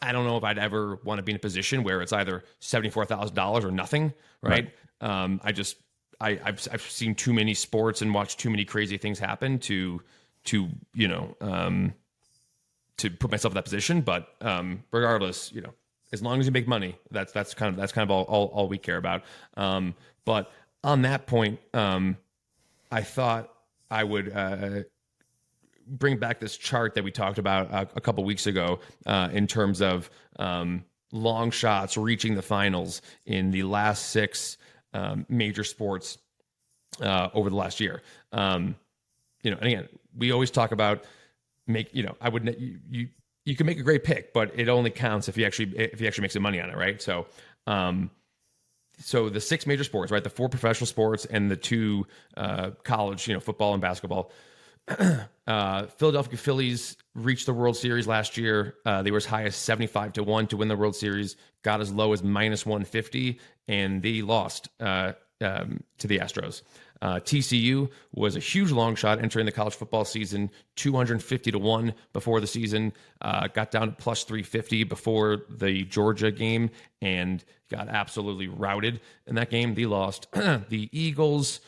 I 0.00 0.12
don't 0.12 0.26
know 0.26 0.38
if 0.38 0.44
I'd 0.44 0.58
ever 0.58 0.98
want 1.04 1.18
to 1.18 1.22
be 1.22 1.32
in 1.32 1.36
a 1.36 1.40
position 1.40 1.82
where 1.84 2.00
it's 2.00 2.14
either 2.14 2.44
seventy 2.60 2.88
four 2.88 3.04
thousand 3.04 3.34
dollars 3.36 3.66
or 3.66 3.70
nothing, 3.70 4.14
right? 4.40 4.72
right. 5.02 5.24
Um, 5.24 5.40
I 5.44 5.52
just 5.52 5.76
I, 6.20 6.34
have 6.44 6.66
I've 6.72 6.82
seen 6.82 7.14
too 7.14 7.32
many 7.32 7.54
sports 7.54 8.02
and 8.02 8.12
watched 8.14 8.38
too 8.38 8.50
many 8.50 8.64
crazy 8.64 8.98
things 8.98 9.18
happen 9.18 9.58
to 9.60 10.00
to 10.44 10.68
you 10.94 11.08
know 11.08 11.36
um, 11.40 11.94
to 12.98 13.10
put 13.10 13.30
myself 13.30 13.52
in 13.52 13.56
that 13.56 13.64
position. 13.64 14.00
But 14.00 14.28
um, 14.40 14.84
regardless, 14.90 15.52
you 15.52 15.60
know, 15.60 15.74
as 16.12 16.22
long 16.22 16.40
as 16.40 16.46
you 16.46 16.52
make 16.52 16.68
money, 16.68 16.96
that's 17.10 17.32
that's 17.32 17.54
kind 17.54 17.70
of 17.70 17.76
that's 17.76 17.92
kind 17.92 18.08
of 18.08 18.10
all 18.10 18.24
all, 18.24 18.46
all 18.46 18.68
we 18.68 18.78
care 18.78 18.96
about. 18.96 19.22
Um, 19.56 19.94
but 20.24 20.50
on 20.82 21.02
that 21.02 21.26
point, 21.26 21.60
um, 21.72 22.16
I 22.90 23.02
thought 23.02 23.50
I 23.90 24.04
would 24.04 24.32
uh, 24.32 24.82
bring 25.86 26.18
back 26.18 26.40
this 26.40 26.56
chart 26.56 26.94
that 26.94 27.04
we 27.04 27.10
talked 27.10 27.38
about 27.38 27.70
a, 27.70 27.88
a 27.96 28.00
couple 28.00 28.24
weeks 28.24 28.46
ago 28.46 28.80
uh, 29.06 29.28
in 29.32 29.46
terms 29.46 29.80
of 29.80 30.10
um, 30.38 30.84
long 31.12 31.50
shots 31.50 31.96
reaching 31.96 32.34
the 32.34 32.42
finals 32.42 33.02
in 33.26 33.50
the 33.50 33.62
last 33.62 34.10
six 34.10 34.58
um, 34.94 35.26
major 35.28 35.64
sports 35.64 36.18
uh, 37.02 37.28
over 37.34 37.50
the 37.50 37.56
last 37.56 37.80
year. 37.80 38.02
Um, 38.32 38.76
you 39.42 39.50
know, 39.50 39.58
and 39.58 39.66
again, 39.66 39.88
we 40.16 40.32
always 40.32 40.50
talk 40.50 40.72
about 40.72 41.04
make. 41.66 41.94
You 41.94 42.04
know, 42.04 42.16
I 42.20 42.30
would 42.30 42.56
you, 42.58 42.78
you 42.88 43.08
you 43.44 43.56
can 43.56 43.66
make 43.66 43.78
a 43.78 43.82
great 43.82 44.04
pick, 44.04 44.32
but 44.32 44.58
it 44.58 44.68
only 44.68 44.90
counts 44.90 45.28
if 45.28 45.36
you 45.36 45.44
actually 45.44 45.76
if 45.76 46.00
you 46.00 46.06
actually 46.06 46.22
make 46.22 46.32
some 46.32 46.42
money 46.42 46.60
on 46.60 46.70
it, 46.70 46.76
right? 46.76 47.00
So. 47.02 47.26
Um, 47.66 48.10
so 49.00 49.28
the 49.28 49.40
six 49.40 49.66
major 49.66 49.82
sports, 49.82 50.12
right? 50.12 50.22
The 50.22 50.30
four 50.30 50.48
professional 50.48 50.86
sports 50.86 51.24
and 51.24 51.50
the 51.50 51.56
two 51.56 52.06
uh, 52.36 52.70
college, 52.84 53.26
you 53.26 53.34
know, 53.34 53.40
football 53.40 53.72
and 53.72 53.82
basketball. 53.82 54.30
uh, 55.46 55.86
Philadelphia 55.86 56.36
Phillies 56.36 56.96
reached 57.14 57.46
the 57.46 57.54
World 57.54 57.76
Series 57.76 58.06
last 58.06 58.36
year. 58.36 58.74
Uh, 58.84 59.02
they 59.02 59.10
were 59.10 59.18
as 59.18 59.24
high 59.24 59.44
as 59.44 59.56
75 59.56 60.14
to 60.14 60.22
1 60.22 60.48
to 60.48 60.56
win 60.56 60.68
the 60.68 60.76
World 60.76 60.96
Series, 60.96 61.36
got 61.62 61.80
as 61.80 61.92
low 61.92 62.12
as 62.12 62.22
minus 62.22 62.66
150, 62.66 63.38
and 63.68 64.02
they 64.02 64.22
lost 64.22 64.68
uh, 64.80 65.12
um, 65.40 65.82
to 65.98 66.06
the 66.06 66.18
Astros. 66.18 66.62
Uh, 67.02 67.20
TCU 67.20 67.90
was 68.14 68.36
a 68.36 68.40
huge 68.40 68.70
long 68.70 68.94
shot 68.94 69.22
entering 69.22 69.44
the 69.44 69.52
college 69.52 69.74
football 69.74 70.04
season, 70.04 70.50
250 70.76 71.50
to 71.50 71.58
1 71.58 71.94
before 72.12 72.40
the 72.40 72.46
season, 72.46 72.92
uh, 73.20 73.46
got 73.48 73.70
down 73.70 73.88
to 73.88 73.92
plus 73.96 74.24
350 74.24 74.84
before 74.84 75.42
the 75.50 75.82
Georgia 75.84 76.30
game, 76.30 76.70
and 77.02 77.44
got 77.70 77.88
absolutely 77.88 78.48
routed 78.48 79.00
in 79.26 79.34
that 79.34 79.50
game. 79.50 79.74
They 79.74 79.86
lost. 79.86 80.28
the 80.32 80.88
Eagles 80.92 81.60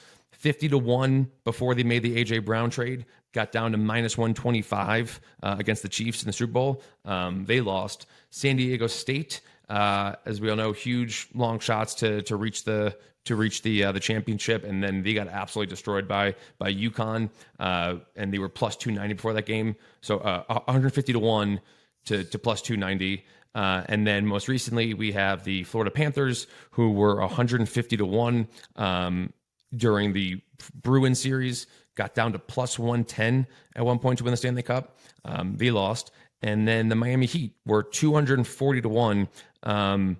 50 0.46 0.68
to 0.68 0.78
1 0.78 1.28
before 1.42 1.74
they 1.74 1.82
made 1.82 2.04
the 2.04 2.24
AJ 2.24 2.44
Brown 2.44 2.70
trade. 2.70 3.04
Got 3.32 3.50
down 3.50 3.72
to 3.72 3.78
minus 3.78 4.16
125 4.16 5.20
uh, 5.42 5.56
against 5.58 5.82
the 5.82 5.88
Chiefs 5.88 6.22
in 6.22 6.28
the 6.28 6.32
Super 6.32 6.52
Bowl. 6.52 6.82
Um, 7.04 7.46
they 7.46 7.60
lost. 7.60 8.06
San 8.30 8.54
Diego 8.54 8.86
State, 8.86 9.40
uh, 9.68 10.14
as 10.24 10.40
we 10.40 10.48
all 10.48 10.54
know, 10.54 10.70
huge 10.70 11.26
long 11.34 11.58
shots 11.58 11.94
to 11.94 12.22
to 12.22 12.36
reach 12.36 12.62
the 12.62 12.96
to 13.24 13.34
reach 13.34 13.62
the 13.62 13.86
uh, 13.86 13.90
the 13.90 13.98
championship, 13.98 14.62
and 14.62 14.84
then 14.84 15.02
they 15.02 15.14
got 15.14 15.26
absolutely 15.26 15.68
destroyed 15.68 16.06
by 16.06 16.36
by 16.58 16.72
UConn, 16.72 17.28
uh, 17.58 17.96
and 18.14 18.32
they 18.32 18.38
were 18.38 18.48
plus 18.48 18.76
290 18.76 19.14
before 19.14 19.32
that 19.32 19.46
game. 19.46 19.74
So 20.00 20.18
150 20.18 21.12
uh, 21.12 21.12
to 21.12 21.18
one 21.18 21.60
to 22.04 22.22
to 22.22 22.38
plus 22.38 22.62
290. 22.62 23.24
Uh, 23.56 23.82
and 23.88 24.06
then 24.06 24.26
most 24.26 24.48
recently, 24.48 24.92
we 24.92 25.12
have 25.12 25.42
the 25.42 25.64
Florida 25.64 25.90
Panthers, 25.90 26.46
who 26.72 26.92
were 26.92 27.18
150 27.20 27.96
to 27.96 28.04
1 28.04 28.48
um, 28.76 29.32
during 29.74 30.12
the 30.12 30.40
Bruin 30.82 31.14
series, 31.14 31.66
got 31.94 32.14
down 32.14 32.32
to 32.32 32.38
plus 32.38 32.78
110 32.78 33.46
at 33.74 33.84
one 33.84 33.98
point 33.98 34.18
to 34.18 34.24
win 34.24 34.30
the 34.30 34.36
Stanley 34.36 34.62
Cup. 34.62 34.98
Um, 35.24 35.56
they 35.56 35.70
lost. 35.70 36.12
And 36.42 36.68
then 36.68 36.88
the 36.88 36.94
Miami 36.94 37.26
Heat 37.26 37.54
were 37.64 37.82
240 37.82 38.80
to 38.82 38.88
1 38.88 39.28
um, 39.62 40.16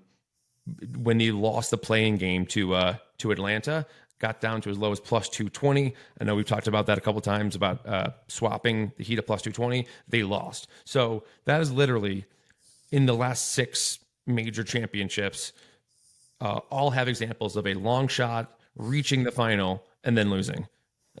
when 0.97 1.17
they 1.17 1.31
lost 1.31 1.71
the 1.71 1.77
play-in 1.77 2.17
game 2.17 2.45
to 2.47 2.73
uh, 2.73 2.95
to 3.19 3.31
Atlanta. 3.31 3.85
Got 4.19 4.41
down 4.41 4.61
to 4.61 4.71
as 4.71 4.79
low 4.79 4.91
as 4.91 4.99
plus 4.99 5.29
220. 5.29 5.93
I 6.19 6.23
know 6.23 6.35
we've 6.35 6.45
talked 6.45 6.67
about 6.67 6.87
that 6.87 6.97
a 6.97 7.01
couple 7.01 7.21
times 7.21 7.55
about 7.55 7.85
uh, 7.87 8.09
swapping 8.27 8.91
the 8.97 9.03
Heat 9.03 9.19
at 9.19 9.27
plus 9.27 9.43
220. 9.43 9.87
They 10.07 10.23
lost. 10.23 10.67
So 10.85 11.23
that 11.45 11.61
is 11.61 11.71
literally 11.71 12.25
in 12.91 13.05
the 13.05 13.13
last 13.13 13.49
six 13.49 13.99
major 14.25 14.63
championships, 14.63 15.53
uh, 16.41 16.59
all 16.71 16.91
have 16.91 17.07
examples 17.07 17.55
of 17.55 17.67
a 17.67 17.73
long 17.75 18.07
shot 18.07 18.56
reaching 18.77 19.23
the 19.23 19.31
final 19.31 19.83
and 20.03 20.17
then 20.17 20.29
losing. 20.29 20.67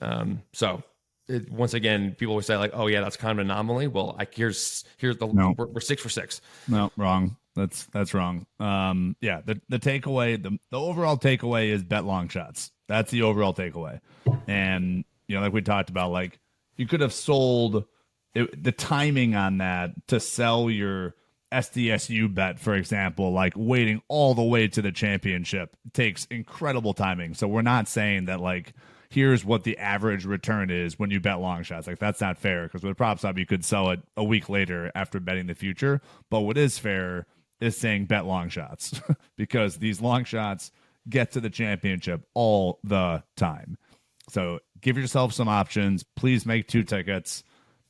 Um, 0.01 0.43
so 0.53 0.83
it, 1.27 1.51
once 1.51 1.73
again, 1.73 2.15
people 2.17 2.35
will 2.35 2.41
say 2.41 2.57
like, 2.57 2.71
"Oh 2.73 2.87
yeah, 2.87 3.01
that's 3.01 3.17
kind 3.17 3.31
of 3.31 3.45
an 3.45 3.51
anomaly." 3.51 3.87
Well, 3.87 4.15
I, 4.17 4.27
here's 4.31 4.85
here's 4.97 5.17
the 5.17 5.27
no. 5.27 5.53
we're, 5.57 5.67
we're, 5.67 5.81
six 5.81 6.01
for 6.01 6.09
six. 6.09 6.41
No, 6.67 6.91
wrong. 6.95 7.35
That's 7.55 7.85
that's 7.85 8.13
wrong. 8.13 8.45
Um, 8.59 9.15
yeah, 9.19 9.41
the 9.43 9.59
the 9.69 9.79
takeaway, 9.79 10.41
the 10.41 10.57
the 10.71 10.79
overall 10.79 11.17
takeaway 11.17 11.69
is 11.69 11.83
bet 11.83 12.05
long 12.05 12.29
shots. 12.29 12.71
That's 12.87 13.11
the 13.11 13.23
overall 13.23 13.53
takeaway. 13.53 13.99
And 14.47 15.03
you 15.27 15.35
know, 15.35 15.41
like 15.41 15.53
we 15.53 15.61
talked 15.61 15.89
about, 15.89 16.11
like 16.11 16.39
you 16.77 16.87
could 16.87 17.01
have 17.01 17.13
sold 17.13 17.85
it, 18.33 18.63
the 18.63 18.71
timing 18.71 19.35
on 19.35 19.57
that 19.57 19.91
to 20.07 20.19
sell 20.19 20.69
your 20.69 21.15
SDSU 21.57 22.33
bet, 22.33 22.59
for 22.59 22.75
example, 22.75 23.31
like 23.31 23.53
waiting 23.55 24.01
all 24.07 24.35
the 24.35 24.43
way 24.43 24.67
to 24.67 24.81
the 24.81 24.91
championship 24.91 25.75
takes 25.93 26.25
incredible 26.25 26.93
timing. 26.93 27.33
So 27.33 27.47
we're 27.47 27.63
not 27.63 27.87
saying 27.87 28.25
that 28.25 28.39
like 28.39 28.73
here's 29.09 29.43
what 29.43 29.63
the 29.63 29.77
average 29.77 30.25
return 30.25 30.69
is 30.69 30.99
when 30.99 31.09
you 31.09 31.19
bet 31.19 31.39
long 31.39 31.63
shots. 31.63 31.87
Like 31.87 31.99
that's 31.99 32.21
not 32.21 32.37
fair 32.37 32.63
because 32.63 32.83
with 32.83 32.91
a 32.91 32.95
prop 32.95 33.23
up 33.25 33.37
you 33.37 33.45
could 33.45 33.65
sell 33.65 33.89
it 33.89 34.01
a 34.15 34.23
week 34.23 34.49
later 34.49 34.91
after 34.93 35.19
betting 35.19 35.47
the 35.47 35.55
future. 35.55 36.01
But 36.29 36.41
what 36.41 36.57
is 36.57 36.77
fair 36.77 37.25
is 37.59 37.75
saying 37.75 38.05
bet 38.05 38.25
long 38.25 38.49
shots 38.49 39.01
because 39.37 39.77
these 39.77 39.99
long 39.99 40.25
shots 40.25 40.71
get 41.09 41.31
to 41.31 41.39
the 41.39 41.49
championship 41.49 42.21
all 42.35 42.79
the 42.83 43.23
time. 43.35 43.77
So 44.29 44.59
give 44.81 44.97
yourself 44.97 45.33
some 45.33 45.47
options. 45.47 46.03
Please 46.03 46.45
make 46.45 46.67
two 46.67 46.83
tickets 46.83 47.43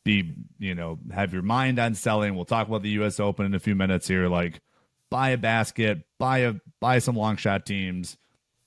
be 0.07 0.33
you 0.57 0.73
know 0.73 0.97
have 1.11 1.33
your 1.33 1.41
mind 1.41 1.77
on 1.77 1.93
selling. 1.93 2.35
We'll 2.35 2.45
talk 2.45 2.67
about 2.67 2.81
the 2.81 2.91
us 2.91 3.19
open 3.19 3.45
in 3.45 3.53
a 3.53 3.59
few 3.59 3.75
minutes 3.75 4.07
here. 4.07 4.29
Like 4.29 4.61
buy 5.09 5.29
a 5.29 5.37
basket 5.37 6.03
buy 6.17 6.39
a 6.39 6.53
buy 6.79 6.99
some 6.99 7.15
long 7.15 7.35
shot 7.37 7.65
teams 7.65 8.17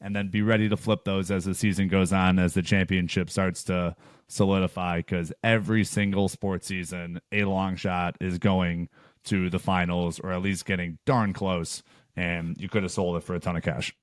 and 0.01 0.17
then 0.17 0.29
be 0.29 0.43
ready 0.43 0.69
to 0.69 0.77
flip 0.77 1.05
those 1.05 1.31
as 1.31 1.45
the 1.45 1.55
season 1.55 1.89
goes 1.89 2.13
on 2.13 2.39
as 2.39 2.55
the 2.55 2.63
championship 2.63 3.29
starts 3.29 3.65
to 3.65 3.95
solidify 4.29 4.99
because 4.99 5.33
every 5.43 5.85
single 5.85 6.29
sports 6.29 6.67
season 6.67 7.21
a 7.33 7.45
long 7.45 7.77
shot 7.77 8.17
is 8.21 8.39
going 8.39 8.89
to 9.25 9.51
the 9.51 9.59
finals 9.59 10.19
or 10.21 10.33
at 10.33 10.41
least 10.41 10.65
getting 10.65 10.99
darn 11.05 11.33
close 11.33 11.83
and 12.17 12.57
you 12.59 12.69
could 12.69 12.83
have 12.83 12.93
sold 12.93 13.17
it 13.17 13.23
for 13.23 13.35
a 13.35 13.41
ton 13.41 13.57
of 13.57 13.63
cash. 13.63 13.95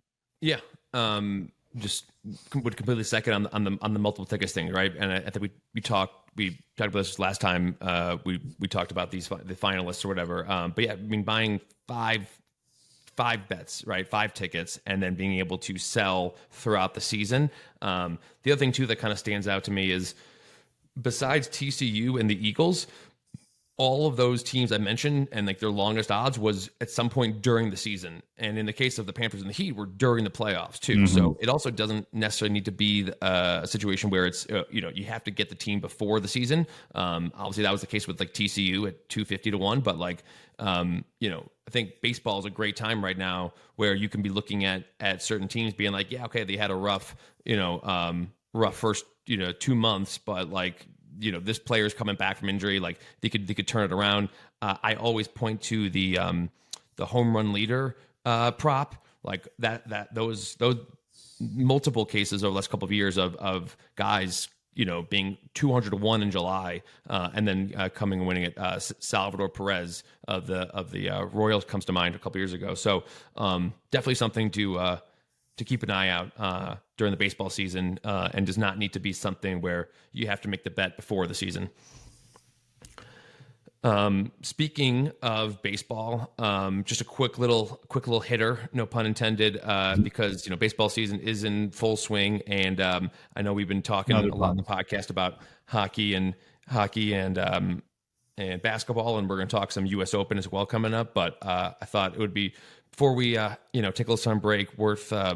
Yeah 0.41 0.59
um 0.93 1.51
just 1.77 2.11
would 2.55 2.75
completely 2.75 3.03
second 3.03 3.33
on 3.33 3.43
the 3.43 3.53
on 3.53 3.63
the 3.63 3.77
on 3.81 3.93
the 3.93 3.99
multiple 3.99 4.25
tickets 4.25 4.53
thing, 4.53 4.71
right? 4.71 4.93
And 4.97 5.11
I, 5.11 5.17
I 5.17 5.29
think 5.29 5.41
we 5.41 5.51
we 5.73 5.81
talked 5.81 6.31
we 6.35 6.57
talked 6.77 6.89
about 6.89 6.99
this 6.99 7.19
last 7.19 7.41
time. 7.41 7.75
Uh, 7.81 8.17
we 8.25 8.39
we 8.59 8.67
talked 8.67 8.91
about 8.91 9.11
these 9.11 9.27
the 9.27 9.55
finalists 9.55 10.03
or 10.03 10.07
whatever. 10.07 10.49
Um, 10.49 10.73
but 10.75 10.85
yeah, 10.85 10.93
I 10.93 10.95
mean 10.97 11.23
buying 11.23 11.61
five 11.87 12.27
five 13.15 13.47
bets, 13.47 13.85
right? 13.85 14.07
Five 14.07 14.33
tickets, 14.33 14.79
and 14.85 15.01
then 15.01 15.15
being 15.15 15.39
able 15.39 15.57
to 15.59 15.77
sell 15.77 16.35
throughout 16.51 16.93
the 16.93 17.01
season. 17.01 17.49
Um, 17.81 18.19
the 18.43 18.51
other 18.51 18.59
thing 18.59 18.71
too 18.71 18.85
that 18.87 18.97
kind 18.97 19.11
of 19.11 19.19
stands 19.19 19.47
out 19.47 19.63
to 19.65 19.71
me 19.71 19.91
is 19.91 20.15
besides 21.01 21.47
TCU 21.47 22.19
and 22.19 22.29
the 22.29 22.47
Eagles, 22.47 22.87
all 23.77 24.07
of 24.07 24.15
those 24.15 24.41
teams 24.41 24.71
I 24.71 24.79
mentioned 24.79 25.27
and 25.31 25.45
like 25.45 25.59
their 25.59 25.69
longest 25.69 26.11
odds 26.11 26.39
was 26.39 26.71
at 26.81 26.89
some 26.89 27.09
point 27.09 27.43
during 27.43 27.69
the 27.69 27.77
season. 27.77 28.23
And 28.39 28.57
in 28.57 28.65
the 28.65 28.73
case 28.73 28.97
of 28.97 29.05
the 29.05 29.13
Panthers 29.13 29.41
and 29.41 29.49
the 29.49 29.53
Heat, 29.53 29.75
were 29.75 29.85
during 29.85 30.23
the 30.23 30.31
playoffs 30.31 30.79
too. 30.79 30.95
Mm-hmm. 30.95 31.05
So 31.05 31.37
it 31.39 31.47
also 31.47 31.69
doesn't 31.69 32.07
necessarily 32.11 32.53
need 32.53 32.65
to 32.65 32.71
be 32.71 33.11
uh, 33.21 33.61
a 33.63 33.67
situation 33.67 34.09
where 34.09 34.25
it's 34.25 34.47
uh, 34.47 34.63
you 34.71 34.81
know 34.81 34.89
you 34.89 35.05
have 35.05 35.23
to 35.25 35.31
get 35.31 35.49
the 35.49 35.55
team 35.55 35.79
before 35.79 36.19
the 36.19 36.27
season. 36.27 36.65
Um, 36.95 37.31
obviously, 37.35 37.63
that 37.63 37.71
was 37.71 37.81
the 37.81 37.87
case 37.87 38.07
with 38.07 38.19
like 38.19 38.33
TCU 38.33 38.87
at 38.87 39.09
two 39.09 39.25
fifty 39.25 39.51
to 39.51 39.57
one, 39.57 39.79
but 39.79 39.97
like 39.97 40.23
um, 40.59 41.05
you 41.19 41.29
know, 41.29 41.45
I 41.67 41.71
think 41.71 42.01
baseball 42.01 42.39
is 42.39 42.45
a 42.45 42.49
great 42.49 42.75
time 42.75 43.03
right 43.03 43.17
now 43.17 43.53
where 43.75 43.93
you 43.93 44.09
can 44.09 44.23
be 44.23 44.29
looking 44.29 44.65
at 44.65 44.85
at 44.99 45.21
certain 45.21 45.47
teams 45.47 45.75
being 45.75 45.91
like, 45.91 46.11
yeah, 46.11 46.25
okay, 46.25 46.43
they 46.43 46.57
had 46.57 46.71
a 46.71 46.75
rough 46.75 47.15
you 47.45 47.55
know 47.55 47.79
um, 47.83 48.31
rough 48.53 48.75
first 48.75 49.05
you 49.27 49.37
know 49.37 49.51
two 49.51 49.75
months, 49.75 50.17
but 50.17 50.49
like 50.49 50.87
you 51.19 51.31
know 51.31 51.39
this 51.39 51.59
player's 51.59 51.93
coming 51.93 52.15
back 52.15 52.37
from 52.37 52.49
injury, 52.49 52.79
like 52.79 52.99
they 53.21 53.29
could 53.29 53.47
they 53.47 53.53
could 53.53 53.67
turn 53.67 53.83
it 53.83 53.91
around. 53.91 54.29
Uh, 54.61 54.77
I 54.83 54.95
always 54.95 55.27
point 55.27 55.61
to 55.63 55.89
the 55.89 56.17
um, 56.17 56.49
the 56.95 57.05
home 57.05 57.35
run 57.35 57.53
leader 57.53 57.97
uh, 58.25 58.51
prop, 58.51 58.95
like 59.23 59.47
that 59.59 59.87
that 59.89 60.13
those 60.13 60.55
those 60.55 60.77
multiple 61.39 62.05
cases 62.05 62.43
over 62.43 62.51
the 62.51 62.55
last 62.55 62.69
couple 62.69 62.85
of 62.85 62.91
years 62.91 63.17
of 63.17 63.35
of 63.35 63.77
guys 63.95 64.49
you 64.73 64.85
know 64.85 65.01
being 65.03 65.37
200 65.55 65.89
to 65.89 65.95
1 65.95 66.21
in 66.21 66.31
July 66.31 66.81
uh, 67.09 67.29
and 67.33 67.47
then 67.47 67.73
uh, 67.75 67.89
coming 67.89 68.19
and 68.19 68.27
winning 68.27 68.43
it 68.43 68.57
uh, 68.57 68.79
Salvador 68.79 69.49
Perez 69.49 70.03
of 70.27 70.47
the 70.47 70.61
of 70.69 70.91
the 70.91 71.09
uh, 71.09 71.23
Royals 71.25 71.65
comes 71.65 71.85
to 71.85 71.91
mind 71.91 72.15
a 72.15 72.19
couple 72.19 72.39
years 72.39 72.53
ago 72.53 72.73
so 72.73 73.03
um, 73.35 73.73
definitely 73.91 74.15
something 74.15 74.49
to 74.51 74.77
uh, 74.79 74.99
to 75.57 75.65
keep 75.65 75.83
an 75.83 75.91
eye 75.91 76.09
out 76.09 76.31
uh, 76.37 76.75
during 76.97 77.11
the 77.11 77.17
baseball 77.17 77.49
season 77.49 77.99
uh, 78.03 78.29
and 78.33 78.45
does 78.45 78.57
not 78.57 78.77
need 78.77 78.93
to 78.93 78.99
be 78.99 79.11
something 79.11 79.61
where 79.61 79.89
you 80.11 80.27
have 80.27 80.41
to 80.41 80.47
make 80.47 80.63
the 80.63 80.69
bet 80.69 80.95
before 80.95 81.27
the 81.27 81.33
season. 81.33 81.69
Um, 83.83 84.31
speaking 84.41 85.11
of 85.21 85.61
baseball, 85.61 86.33
um, 86.39 86.83
just 86.83 86.99
a 86.99 87.03
quick 87.03 87.37
little, 87.37 87.79
quick 87.87 88.07
little 88.07 88.19
hitter, 88.19 88.69
no 88.73 88.85
pun 88.85 89.05
intended, 89.05 89.59
uh, 89.63 89.95
because 90.01 90.45
you 90.45 90.49
know 90.49 90.57
baseball 90.57 90.89
season 90.89 91.19
is 91.19 91.43
in 91.43 91.71
full 91.71 91.95
swing, 91.95 92.41
and 92.47 92.81
um, 92.81 93.11
I 93.35 93.43
know 93.43 93.53
we've 93.53 93.67
been 93.67 93.83
talking 93.83 94.15
a 94.15 94.21
lot 94.21 94.49
on 94.49 94.57
the 94.57 94.63
podcast 94.63 95.09
about 95.09 95.37
hockey 95.67 96.15
and 96.15 96.33
hockey 96.67 97.13
and 97.13 97.37
um, 97.37 97.83
and 98.37 98.61
basketball, 98.61 99.19
and 99.19 99.29
we're 99.29 99.37
going 99.37 99.47
to 99.47 99.55
talk 99.55 99.71
some 99.71 99.85
U.S. 99.85 100.13
Open 100.13 100.37
as 100.37 100.51
well 100.51 100.65
coming 100.65 100.93
up. 100.93 101.13
But 101.13 101.37
uh, 101.41 101.73
I 101.81 101.85
thought 101.85 102.13
it 102.13 102.19
would 102.19 102.33
be 102.33 102.53
before 102.97 103.13
we 103.13 103.37
uh, 103.37 103.53
you 103.73 103.81
know 103.83 103.91
take 103.91 104.07
a 104.07 104.11
little 104.11 104.35
break, 104.37 104.75
worth 104.75 105.13
uh, 105.13 105.35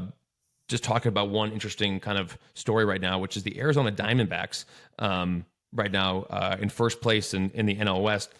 just 0.68 0.84
talking 0.84 1.10
about 1.10 1.30
one 1.30 1.52
interesting 1.52 2.00
kind 2.00 2.18
of 2.18 2.36
story 2.56 2.86
right 2.86 3.00
now, 3.00 3.20
which 3.20 3.38
is 3.38 3.44
the 3.44 3.60
Arizona 3.60 3.92
Diamondbacks. 3.92 4.66
Um, 4.98 5.46
right 5.72 5.92
now, 5.92 6.24
uh, 6.24 6.58
in 6.60 6.70
first 6.70 7.02
place 7.02 7.36
in, 7.36 7.52
in 7.52 7.68
the 7.68 7.76
NL 7.76 8.02
West, 8.02 8.34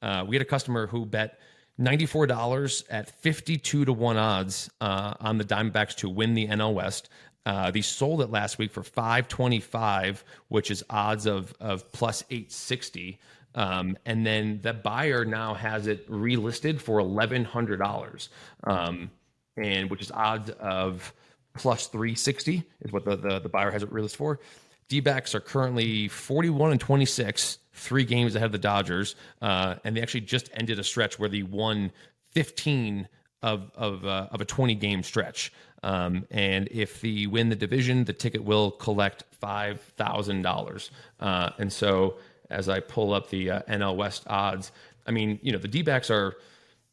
uh, 0.00 0.24
we 0.26 0.36
had 0.36 0.42
a 0.42 0.48
customer 0.48 0.86
who 0.86 1.04
bet 1.04 1.40
ninety-four 1.76 2.28
dollars 2.28 2.84
at 2.88 3.10
fifty-two 3.10 3.84
to 3.84 3.92
one 3.92 4.16
odds 4.16 4.70
uh, 4.80 5.14
on 5.18 5.38
the 5.38 5.44
Diamondbacks 5.44 5.96
to 5.96 6.08
win 6.08 6.34
the 6.34 6.46
NL 6.46 6.72
West. 6.72 7.08
Uh, 7.44 7.72
they 7.72 7.80
sold 7.80 8.20
it 8.20 8.30
last 8.30 8.58
week 8.58 8.70
for 8.70 8.82
525, 8.82 10.22
which 10.48 10.70
is 10.70 10.84
odds 10.88 11.26
of 11.26 11.52
of 11.58 11.90
plus 11.90 12.22
860. 12.30 13.18
Um, 13.54 13.96
and 14.04 14.24
then 14.26 14.60
the 14.62 14.72
buyer 14.72 15.24
now 15.24 15.54
has 15.54 15.86
it 15.86 16.08
relisted 16.08 16.80
for 16.80 17.00
eleven 17.00 17.44
hundred 17.44 17.78
dollars, 17.78 18.28
um, 18.64 19.10
and 19.56 19.90
which 19.90 20.02
is 20.02 20.10
odds 20.12 20.50
of 20.60 21.12
plus 21.54 21.88
three 21.88 22.14
sixty 22.14 22.62
is 22.82 22.92
what 22.92 23.04
the, 23.04 23.16
the, 23.16 23.40
the 23.40 23.48
buyer 23.48 23.70
has 23.70 23.82
it 23.82 23.90
relisted 23.90 24.16
for. 24.16 24.40
D 24.88 25.00
backs 25.00 25.34
are 25.34 25.40
currently 25.40 26.08
forty 26.08 26.50
one 26.50 26.70
and 26.70 26.80
twenty 26.80 27.06
six, 27.06 27.58
three 27.72 28.04
games 28.04 28.34
ahead 28.36 28.46
of 28.46 28.52
the 28.52 28.58
Dodgers, 28.58 29.16
uh, 29.42 29.76
and 29.84 29.96
they 29.96 30.02
actually 30.02 30.22
just 30.22 30.50
ended 30.54 30.78
a 30.78 30.84
stretch 30.84 31.18
where 31.18 31.28
they 31.28 31.42
won 31.42 31.90
fifteen 32.32 33.08
of 33.42 33.70
of 33.74 34.04
uh, 34.04 34.28
of 34.30 34.40
a 34.40 34.44
twenty 34.44 34.74
game 34.74 35.02
stretch. 35.02 35.52
Um, 35.82 36.26
and 36.30 36.68
if 36.70 37.00
they 37.00 37.26
win 37.26 37.50
the 37.50 37.56
division, 37.56 38.04
the 38.04 38.12
ticket 38.12 38.44
will 38.44 38.72
collect 38.72 39.24
five 39.32 39.80
thousand 39.96 40.44
uh, 40.44 40.50
dollars. 40.50 40.90
And 41.20 41.72
so 41.72 42.16
as 42.50 42.68
I 42.68 42.80
pull 42.80 43.12
up 43.12 43.30
the 43.30 43.50
uh, 43.50 43.62
NL 43.68 43.96
West 43.96 44.24
odds. 44.26 44.72
I 45.06 45.10
mean, 45.10 45.38
you 45.42 45.52
know, 45.52 45.58
the 45.58 45.68
D 45.68 45.82
backs 45.82 46.10
are 46.10 46.36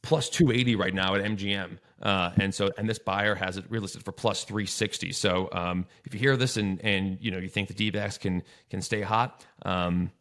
plus 0.06 0.30
280 0.30 0.76
right 0.76 0.94
now 0.94 1.16
at 1.16 1.24
MGM. 1.24 1.78
Uh, 2.02 2.32
and 2.38 2.54
so, 2.54 2.70
and 2.78 2.88
this 2.88 3.00
buyer 3.00 3.34
has 3.36 3.58
it 3.58 3.70
relisted 3.72 4.04
for 4.04 4.12
plus 4.12 4.44
360. 4.44 5.12
So, 5.12 5.50
um, 5.52 5.86
if 6.06 6.14
you 6.14 6.20
hear 6.20 6.38
this 6.38 6.58
and, 6.58 6.80
and, 6.84 7.18
you 7.20 7.32
know, 7.32 7.40
you 7.40 7.50
think 7.50 7.68
the 7.68 7.74
D 7.74 7.90
backs 7.90 8.18
can, 8.18 8.44
can 8.70 8.82
stay 8.82 9.02
hot, 9.02 9.44
um, 9.64 10.12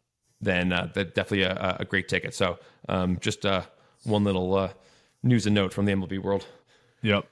then, 0.41 0.73
uh, 0.73 0.89
that's 0.93 1.11
definitely 1.13 1.43
a, 1.43 1.77
a, 1.79 1.85
great 1.85 2.07
ticket. 2.07 2.33
So, 2.33 2.57
um, 2.89 3.19
just, 3.19 3.45
uh, 3.45 3.63
one 4.03 4.23
little, 4.23 4.55
uh, 4.55 4.69
news 5.21 5.45
and 5.45 5.53
note 5.53 5.73
from 5.73 5.85
the 5.85 5.91
MLB 5.91 6.19
world. 6.19 6.45
Yep. 7.03 7.27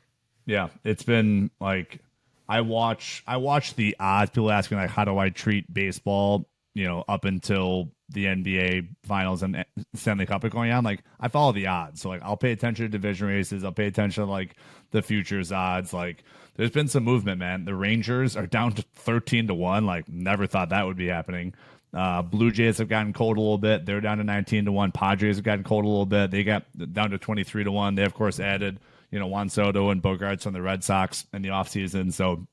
Yeah. 0.46 0.68
It's 0.84 1.04
been 1.04 1.50
like, 1.60 2.00
I 2.48 2.62
watch, 2.62 3.24
I 3.26 3.38
watch 3.38 3.76
the 3.76 3.96
odds. 4.00 4.32
People 4.32 4.52
asking 4.52 4.78
like, 4.78 4.90
how 4.90 5.06
do 5.06 5.18
I 5.18 5.30
treat 5.30 5.74
baseball? 5.74 6.48
You 6.74 6.86
know, 6.86 7.04
up 7.08 7.26
until 7.26 7.92
the 8.10 8.26
NBA 8.26 8.88
finals 9.04 9.44
and 9.44 9.64
Stanley 9.94 10.26
Cup 10.26 10.44
are 10.44 10.50
going 10.50 10.72
on, 10.72 10.84
like 10.84 11.04
I 11.20 11.28
follow 11.28 11.52
the 11.52 11.68
odds. 11.68 12.02
So 12.02 12.10
like 12.10 12.22
I'll 12.24 12.38
pay 12.38 12.52
attention 12.52 12.86
to 12.86 12.90
division 12.90 13.28
races, 13.28 13.64
I'll 13.64 13.72
pay 13.72 13.88
attention 13.88 14.26
to 14.26 14.32
like 14.32 14.56
the 14.92 15.02
futures 15.02 15.52
odds. 15.52 15.94
Like 15.94 16.24
there's 16.56 16.72
been 16.72 16.88
some 16.88 17.04
movement, 17.04 17.40
man. 17.40 17.66
The 17.66 17.76
Rangers 17.76 18.36
are 18.38 18.48
down 18.48 18.74
to 18.74 18.84
13 18.96 19.48
to 19.48 19.54
1. 19.54 19.86
Like 19.86 20.08
never 20.10 20.48
thought 20.48 20.70
that 20.70 20.86
would 20.86 20.98
be 20.98 21.08
happening. 21.08 21.54
Uh, 21.94 22.24
Blue 22.24 22.50
Jays 22.52 22.80
have 22.80 22.90
gotten 22.90 23.14
cold 23.14 23.38
a 23.38 23.42
little 23.42 23.58
bit. 23.60 23.86
They're 23.86 24.02
down 24.02 24.18
to 24.18 24.24
19 24.24 24.66
to 24.66 24.72
1. 24.72 24.92
Padres 24.94 25.36
have 25.36 25.46
gotten 25.46 25.64
cold 25.64 25.86
a 25.86 25.88
little 25.88 26.08
bit. 26.08 26.32
They 26.32 26.44
got 26.44 26.66
down 26.92 27.12
to 27.12 27.18
23 27.18 27.66
to 27.66 27.72
1. 27.72 27.96
They 27.96 28.04
of 28.04 28.14
course 28.14 28.40
added, 28.40 28.80
you 29.12 29.20
know, 29.20 29.28
Juan 29.28 29.50
Soto 29.50 29.90
and 29.90 30.02
Bogaerts 30.02 30.48
on 30.48 30.54
the 30.54 30.62
Red 30.62 30.84
Sox 30.84 31.26
in 31.34 31.44
the 31.44 31.50
offseason. 31.50 32.12
So, 32.12 32.48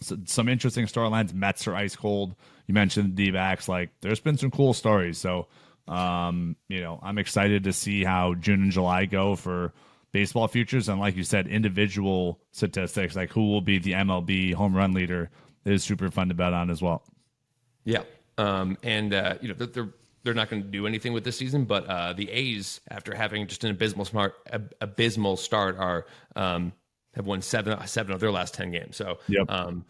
so 0.00 0.16
some 0.26 0.48
interesting 0.48 0.86
storylines. 0.86 1.34
Mets 1.34 1.66
are 1.66 1.74
ice 1.74 1.96
cold 1.96 2.36
you 2.68 2.74
mentioned 2.74 3.16
the 3.16 3.32
backs. 3.32 3.68
Like, 3.68 3.90
there's 4.02 4.20
been 4.20 4.36
some 4.36 4.52
cool 4.52 4.74
stories. 4.74 5.18
So, 5.18 5.48
um, 5.88 6.54
you 6.68 6.80
know, 6.80 7.00
I'm 7.02 7.18
excited 7.18 7.64
to 7.64 7.72
see 7.72 8.04
how 8.04 8.34
June 8.34 8.62
and 8.62 8.70
July 8.70 9.06
go 9.06 9.34
for 9.34 9.72
baseball 10.12 10.46
futures. 10.46 10.88
And 10.88 11.00
like 11.00 11.16
you 11.16 11.24
said, 11.24 11.48
individual 11.48 12.40
statistics, 12.52 13.16
like 13.16 13.32
who 13.32 13.48
will 13.48 13.62
be 13.62 13.78
the 13.78 13.92
MLB 13.92 14.54
home 14.54 14.76
run 14.76 14.92
leader, 14.92 15.30
is 15.64 15.82
super 15.82 16.10
fun 16.10 16.28
to 16.28 16.34
bet 16.34 16.52
on 16.52 16.70
as 16.70 16.80
well. 16.80 17.02
Yeah. 17.84 18.02
Um, 18.36 18.76
and, 18.82 19.12
uh, 19.12 19.34
you 19.40 19.48
know, 19.48 19.54
they're, 19.54 19.88
they're 20.22 20.34
not 20.34 20.50
going 20.50 20.62
to 20.62 20.68
do 20.68 20.86
anything 20.86 21.14
with 21.14 21.24
this 21.24 21.38
season, 21.38 21.64
but 21.64 21.86
uh, 21.86 22.12
the 22.12 22.30
A's, 22.30 22.80
after 22.90 23.14
having 23.14 23.46
just 23.46 23.64
an 23.64 23.70
abysmal 23.70 24.04
smart, 24.04 24.34
ab- 24.52 24.74
abysmal 24.80 25.38
start, 25.38 25.78
are 25.78 26.06
um, 26.36 26.72
have 27.14 27.24
won 27.24 27.40
seven 27.40 27.78
seven 27.86 28.12
of 28.12 28.20
their 28.20 28.30
last 28.30 28.52
ten 28.52 28.70
games. 28.70 28.96
So, 28.96 29.18
yep. 29.26 29.50
um, 29.50 29.86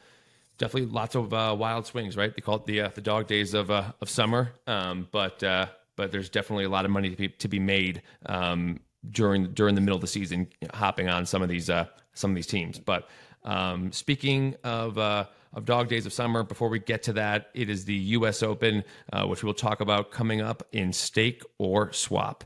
definitely 0.59 0.91
lots 0.91 1.15
of 1.15 1.33
uh, 1.33 1.55
wild 1.59 1.87
swings, 1.87 2.17
right? 2.17 2.35
They 2.35 2.43
call 2.43 2.57
it 2.57 2.67
the 2.67 2.83
uh, 2.83 2.89
the 2.95 3.01
dog 3.01 3.27
days 3.27 3.55
of 3.55 3.71
uh, 3.71 3.93
of 4.01 4.11
summer, 4.11 4.53
um, 4.67 5.09
but 5.11 5.43
uh, 5.43 5.67
but 5.97 6.13
there's 6.13 6.29
definitely 6.29 6.65
a 6.65 6.69
lot 6.69 6.85
of 6.85 6.91
money 6.91 7.11
to 7.11 7.17
be 7.17 7.29
to 7.29 7.49
be 7.49 7.59
made 7.59 8.03
um, 8.27 8.81
during 9.11 9.53
during 9.55 9.75
the 9.75 9.81
middle 9.81 9.97
of 9.97 10.03
the 10.03 10.09
season, 10.09 10.49
hopping 10.75 11.09
on 11.09 11.25
some 11.25 11.43
of 11.43 11.49
these 11.49 11.71
uh, 11.71 11.87
some 12.13 12.31
of 12.31 12.35
these 12.35 12.47
teams. 12.47 12.79
But 12.79 13.09
um, 13.45 13.93
speaking 13.93 14.57
of 14.65 14.99
uh, 14.99 15.27
of 15.55 15.65
dog 15.65 15.89
days 15.89 16.05
of 16.05 16.13
summer, 16.13 16.43
before 16.43 16.69
we 16.69 16.81
get 16.81 17.05
to 17.05 17.13
that, 17.15 17.51
it 17.55 17.71
is 17.71 17.85
the 17.85 17.95
U.S. 17.95 18.43
Open, 18.43 18.85
which 19.25 19.43
we'll 19.43 19.55
talk 19.55 19.81
about 19.81 20.11
coming 20.11 20.41
up 20.41 20.63
in 20.73 20.93
Stake 20.93 21.43
or 21.59 21.93
Swap. 21.93 22.45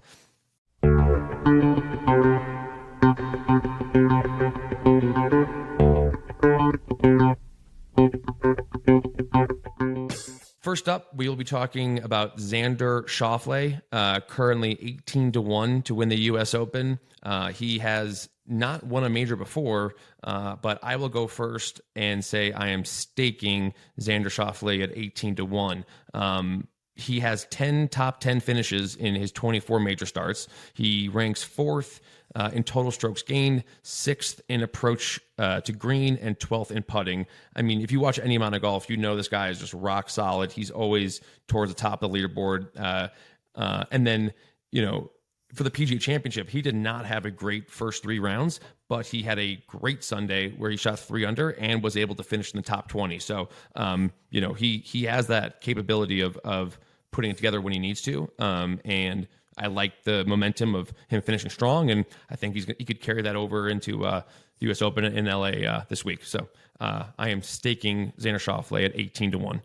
First 10.63 10.89
up, 10.89 11.09
we 11.15 11.29
will 11.29 11.37
be 11.37 11.45
talking 11.45 12.03
about 12.03 12.37
Xander 12.39 13.05
Schauffele, 13.07 13.83
uh, 13.91 14.21
currently 14.21 14.79
18 14.81 15.33
to 15.33 15.41
1 15.41 15.83
to 15.83 15.95
win 15.95 16.09
the 16.09 16.21
U.S. 16.21 16.55
Open. 16.55 17.01
Uh, 17.23 17.49
he 17.49 17.79
has 17.81 18.29
not 18.47 18.85
won 18.85 19.05
a 19.05 19.09
major 19.09 19.37
before, 19.37 19.95
uh, 20.23 20.57
but 20.57 20.79
I 20.83 20.97
will 20.97 21.09
go 21.09 21.27
first 21.27 21.81
and 21.97 22.25
say 22.25 22.53
I 22.53 22.69
am 22.69 22.85
staking 22.85 23.75
Xander 24.01 24.27
Schauffele 24.27 24.83
at 24.83 24.97
18 24.97 25.37
to 25.37 25.45
1. 25.45 25.85
Um, 26.15 26.69
he 26.95 27.21
has 27.21 27.47
10 27.47 27.89
top 27.89 28.21
10 28.21 28.41
finishes 28.41 28.97
in 28.97 29.15
his 29.15 29.33
24 29.33 29.81
major 29.81 30.07
starts. 30.07 30.49
He 30.75 31.09
ranks 31.09 31.43
fourth 31.43 32.01
uh, 32.35 32.51
in 32.53 32.65
total 32.65 32.91
strokes 32.91 33.23
gained, 33.23 33.65
sixth 33.83 34.41
in 34.49 34.63
approach 34.63 35.21
uh, 35.39 35.61
to 35.63 35.73
green, 35.73 36.19
and 36.21 36.39
12th 36.39 36.71
in 36.71 36.83
putting. 36.83 37.27
I 37.57 37.63
mean, 37.63 37.83
if 37.83 37.93
you 37.93 38.01
watch 38.01 38.19
any 38.19 38.35
amount 38.35 38.55
of 38.55 38.63
golf, 38.63 38.89
you 38.89 38.97
know 38.97 39.17
this 39.17 39.29
guy 39.29 39.49
is 39.49 39.59
just 39.59 39.75
rock 39.75 40.09
solid. 40.11 40.53
He's 40.53 40.71
always 40.71 41.21
towards 41.47 41.73
the 41.73 41.79
top 41.79 42.03
of 42.03 42.11
the 42.11 42.19
leaderboard. 42.19 42.69
Uh, 42.79 43.09
uh 43.55 43.85
and 43.91 44.07
then, 44.07 44.33
you 44.71 44.83
know, 44.83 45.11
for 45.55 45.65
the 45.65 45.71
PGA 45.71 46.01
Championship, 46.01 46.49
he 46.49 46.63
did 46.63 46.75
not 46.75 47.05
have 47.05 47.27
a 47.27 47.31
great 47.31 47.71
first 47.71 48.03
three 48.03 48.19
rounds, 48.19 48.61
but 48.89 49.07
he 49.07 49.23
had 49.23 49.39
a 49.39 49.63
great 49.67 50.03
Sunday 50.03 50.51
where 50.53 50.71
he 50.71 50.77
shot 50.77 50.99
three 50.99 51.25
under 51.25 51.51
and 51.51 51.83
was 51.83 51.97
able 51.97 52.15
to 52.15 52.23
finish 52.23 52.53
in 52.53 52.57
the 52.57 52.63
top 52.63 52.89
20. 52.89 53.19
So, 53.19 53.49
um, 53.77 54.13
you 54.31 54.41
know, 54.41 54.55
he 54.55 54.79
he 54.79 55.05
has 55.05 55.27
that 55.29 55.61
capability 55.61 56.21
of 56.21 56.37
of 56.39 56.79
putting 57.11 57.31
it 57.31 57.37
together 57.37 57.61
when 57.61 57.73
he 57.73 57.79
needs 57.79 58.01
to. 58.03 58.31
Um, 58.39 58.81
and 58.85 59.29
I 59.59 59.67
like 59.67 60.05
the 60.05 60.25
momentum 60.25 60.75
of 60.75 60.93
him 61.09 61.21
finishing 61.21 61.51
strong, 61.51 61.91
and 61.91 62.07
I 62.31 62.37
think 62.37 62.55
he's 62.55 62.67
he 62.79 62.85
could 62.85 63.01
carry 63.01 63.23
that 63.23 63.37
over 63.37 63.69
into 63.69 64.05
uh, 64.07 64.23
the 64.59 64.67
U.S. 64.67 64.81
Open 64.81 65.05
in 65.05 65.29
L.A. 65.29 65.67
Uh, 65.67 65.83
this 65.89 66.05
week. 66.05 66.25
So 66.25 66.49
uh, 66.81 67.05
I 67.19 67.29
am 67.29 67.43
staking 67.43 68.13
Xander 68.19 68.37
Schauffele 68.37 68.87
at 68.87 68.99
eighteen 68.99 69.31
to 69.33 69.39
one. 69.39 69.61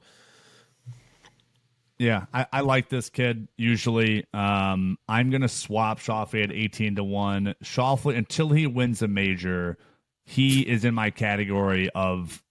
Yeah, 2.00 2.26
I, 2.32 2.46
I, 2.54 2.62
like 2.62 2.90
this 2.90 3.10
kid 3.10 3.48
usually. 3.58 4.26
Um, 4.34 4.98
I'm 5.08 5.32
gonna 5.32 5.48
swap 5.48 6.00
Schauffele 6.00 6.44
at 6.44 6.52
18 6.52 6.96
to 6.98 7.04
1. 7.04 7.56
Schauffele 7.64 8.16
until 8.16 8.50
he 8.50 8.68
wins 8.68 9.02
a 9.02 9.08
major, 9.08 9.78
he 10.26 10.62
is 10.62 10.86
in 10.86 10.94
my 10.94 11.10
category 11.10 11.90
of 11.96 12.44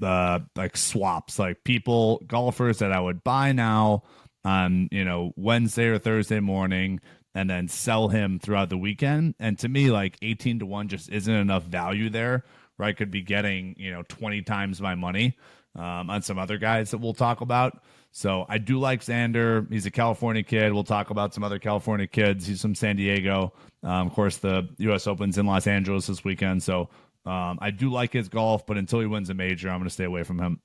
the 0.00 0.44
like 0.56 0.76
swaps, 0.76 1.38
like 1.38 1.62
people 1.64 2.22
golfers 2.26 2.78
that 2.78 2.92
I 2.92 3.00
would 3.00 3.22
buy 3.22 3.52
now 3.52 4.02
on, 4.44 4.88
you 4.90 5.04
know, 5.04 5.32
Wednesday 5.36 5.86
or 5.86 5.98
Thursday 5.98 6.40
morning 6.40 7.00
and 7.34 7.48
then 7.48 7.68
sell 7.68 8.08
him 8.08 8.38
throughout 8.38 8.68
the 8.70 8.78
weekend. 8.78 9.34
And 9.38 9.58
to 9.60 9.68
me, 9.68 9.90
like 9.90 10.16
18 10.22 10.60
to 10.60 10.66
1 10.66 10.88
just 10.88 11.08
isn't 11.08 11.32
enough 11.32 11.64
value 11.64 12.10
there 12.10 12.44
where 12.76 12.88
I 12.88 12.92
could 12.92 13.10
be 13.10 13.22
getting, 13.22 13.74
you 13.78 13.92
know, 13.92 14.02
20 14.08 14.42
times 14.42 14.80
my 14.80 14.94
money 14.94 15.36
um, 15.76 16.10
on 16.10 16.22
some 16.22 16.38
other 16.38 16.58
guys 16.58 16.90
that 16.90 16.98
we'll 16.98 17.14
talk 17.14 17.40
about. 17.40 17.82
So 18.10 18.46
I 18.48 18.58
do 18.58 18.78
like 18.78 19.02
Xander. 19.02 19.70
He's 19.70 19.86
a 19.86 19.90
California 19.90 20.42
kid. 20.42 20.72
We'll 20.72 20.84
talk 20.84 21.10
about 21.10 21.34
some 21.34 21.44
other 21.44 21.58
California 21.58 22.06
kids. 22.06 22.46
He's 22.46 22.62
from 22.62 22.74
San 22.74 22.96
Diego. 22.96 23.52
Um, 23.82 24.06
of 24.08 24.12
course, 24.12 24.38
the 24.38 24.68
U.S. 24.78 25.06
Open's 25.06 25.38
in 25.38 25.46
Los 25.46 25.66
Angeles 25.66 26.06
this 26.06 26.24
weekend. 26.24 26.62
So 26.62 26.88
um, 27.26 27.58
I 27.60 27.70
do 27.70 27.90
like 27.90 28.12
his 28.12 28.28
golf, 28.28 28.66
but 28.66 28.76
until 28.76 29.00
he 29.00 29.06
wins 29.06 29.30
a 29.30 29.34
major, 29.34 29.68
I'm 29.68 29.78
going 29.78 29.88
to 29.88 29.94
stay 29.94 30.04
away 30.04 30.22
from 30.22 30.40
him. 30.40 30.60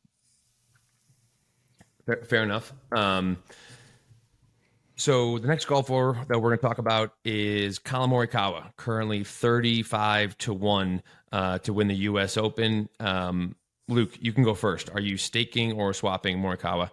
Fair, 2.05 2.23
fair 2.23 2.43
enough. 2.43 2.73
Um, 2.91 3.37
so 4.95 5.39
the 5.39 5.47
next 5.47 5.65
golfer 5.65 6.17
that 6.27 6.39
we're 6.39 6.49
going 6.49 6.59
to 6.59 6.67
talk 6.67 6.77
about 6.77 7.13
is 7.25 7.79
Collin 7.79 8.09
Morikawa, 8.09 8.75
currently 8.77 9.23
35 9.23 10.37
to 10.39 10.53
1 10.53 11.01
uh, 11.31 11.57
to 11.59 11.73
win 11.73 11.87
the 11.87 11.95
U.S. 11.95 12.37
Open. 12.37 12.87
Um, 12.99 13.55
Luke, 13.87 14.11
you 14.19 14.31
can 14.31 14.43
go 14.43 14.53
first. 14.53 14.89
Are 14.91 14.99
you 14.99 15.17
staking 15.17 15.73
or 15.73 15.93
swapping 15.93 16.37
Morikawa? 16.37 16.89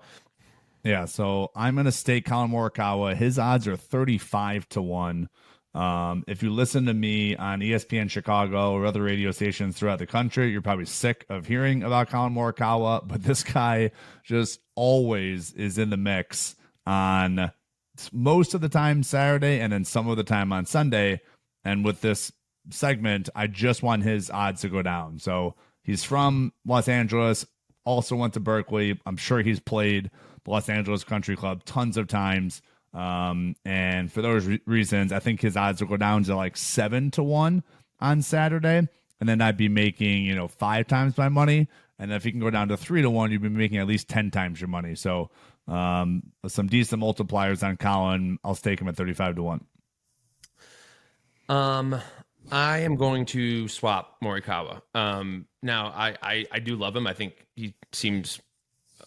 Yeah, 0.83 1.05
so 1.05 1.51
I'm 1.55 1.75
going 1.75 1.85
to 1.85 1.93
stake 1.93 2.25
Collin 2.25 2.51
Morikawa. 2.51 3.15
His 3.15 3.39
odds 3.39 3.69
are 3.69 3.77
35 3.77 4.69
to 4.71 4.83
1. 4.83 5.29
Um, 5.73 6.25
if 6.27 6.43
you 6.43 6.51
listen 6.51 6.87
to 6.87 6.95
me 6.95 7.37
on 7.37 7.61
ESPN 7.61 8.11
Chicago 8.11 8.73
or 8.73 8.87
other 8.87 9.03
radio 9.03 9.31
stations 9.31 9.77
throughout 9.77 9.99
the 9.99 10.07
country, 10.07 10.51
you're 10.51 10.63
probably 10.63 10.87
sick 10.87 11.27
of 11.29 11.47
hearing 11.47 11.83
about 11.83 12.09
Collin 12.09 12.35
Morikawa, 12.35 13.03
but 13.07 13.23
this 13.23 13.45
guy 13.45 13.91
just 14.25 14.61
always 14.75 15.53
is 15.53 15.79
in 15.79 15.91
the 15.91 15.97
mix 15.97 16.57
on 16.87 17.53
most 18.13 18.55
of 18.55 18.63
the 18.63 18.69
time 18.69 19.03
Saturday 19.03 19.61
and 19.61 19.73
then 19.73 19.85
some 19.85 20.09
of 20.09 20.17
the 20.17 20.25
time 20.25 20.53
on 20.53 20.65
Sunday. 20.65 21.21
And 21.63 21.85
with 21.85 22.01
this 22.01 22.33
segment, 22.71 23.29
I 23.35 23.47
just 23.47 23.83
want 23.83 24.03
his 24.03 24.31
odds 24.31 24.63
to 24.63 24.69
go 24.71 24.83
down. 24.83 25.19
So 25.19 25.55
he's 25.83 26.05
from 26.05 26.53
Los 26.65 26.89
Angeles, 26.89 27.47
also 27.85 28.17
went 28.17 28.35
to 28.35 28.41
Berkeley. 28.41 28.99
I'm 29.07 29.19
sure 29.19 29.43
he's 29.43 29.61
played 29.61 30.11
Los 30.47 30.69
Angeles 30.69 31.05
Country 31.05 31.37
Club 31.37 31.65
tons 31.65 31.97
of 31.97 32.09
times. 32.09 32.63
Um, 32.93 33.55
and 33.65 34.11
for 34.11 34.23
those 34.23 34.47
re- 34.47 34.61
reasons, 34.67 35.13
I 35.13 35.21
think 35.21 35.41
his 35.41 35.57
odds 35.57 35.81
will 35.81 35.89
go 35.89 35.97
down 35.97 36.25
to 36.25 36.37
like 36.37 36.57
seven 36.57 37.11
to 37.13 37.23
one 37.23 37.63
on 38.01 38.23
Saturday. 38.23 38.89
And 39.21 39.29
then 39.29 39.41
I'd 39.41 39.57
be 39.57 39.69
making, 39.69 40.25
you 40.25 40.35
know, 40.35 40.49
five 40.49 40.87
times 40.87 41.17
my 41.17 41.29
money. 41.29 41.69
And 41.99 42.13
if 42.13 42.25
you 42.25 42.33
can 42.33 42.41
go 42.41 42.51
down 42.51 42.69
to 42.69 42.77
three 42.77 43.03
to 43.03 43.11
one, 43.11 43.31
you'd 43.31 43.43
be 43.43 43.51
making 43.51 43.79
at 43.79 43.87
least 43.87 44.09
10 44.09 44.31
times 44.31 44.61
your 44.61 44.69
money. 44.69 44.95
So, 44.95 45.31
um, 45.69 46.23
some 46.49 46.67
decent 46.67 47.03
multipliers 47.03 47.63
on 47.63 47.77
Collin. 47.77 48.39
I'll 48.43 48.55
stake 48.55 48.81
him 48.81 48.89
at 48.89 48.97
35 48.97 49.37
to 49.37 49.43
one. 49.43 49.65
Um, 51.49 52.01
I 52.51 52.79
am 52.79 52.97
going 52.97 53.27
to 53.27 53.69
swap 53.69 54.17
Morikawa. 54.23 54.83
Um, 54.95 55.47
now 55.63 55.89
I, 55.95 56.17
I, 56.23 56.47
I 56.51 56.59
do 56.61 56.77
love 56.77 56.97
him. 56.97 57.07
I 57.07 57.13
think 57.13 57.47
he 57.55 57.75
seems 57.93 58.41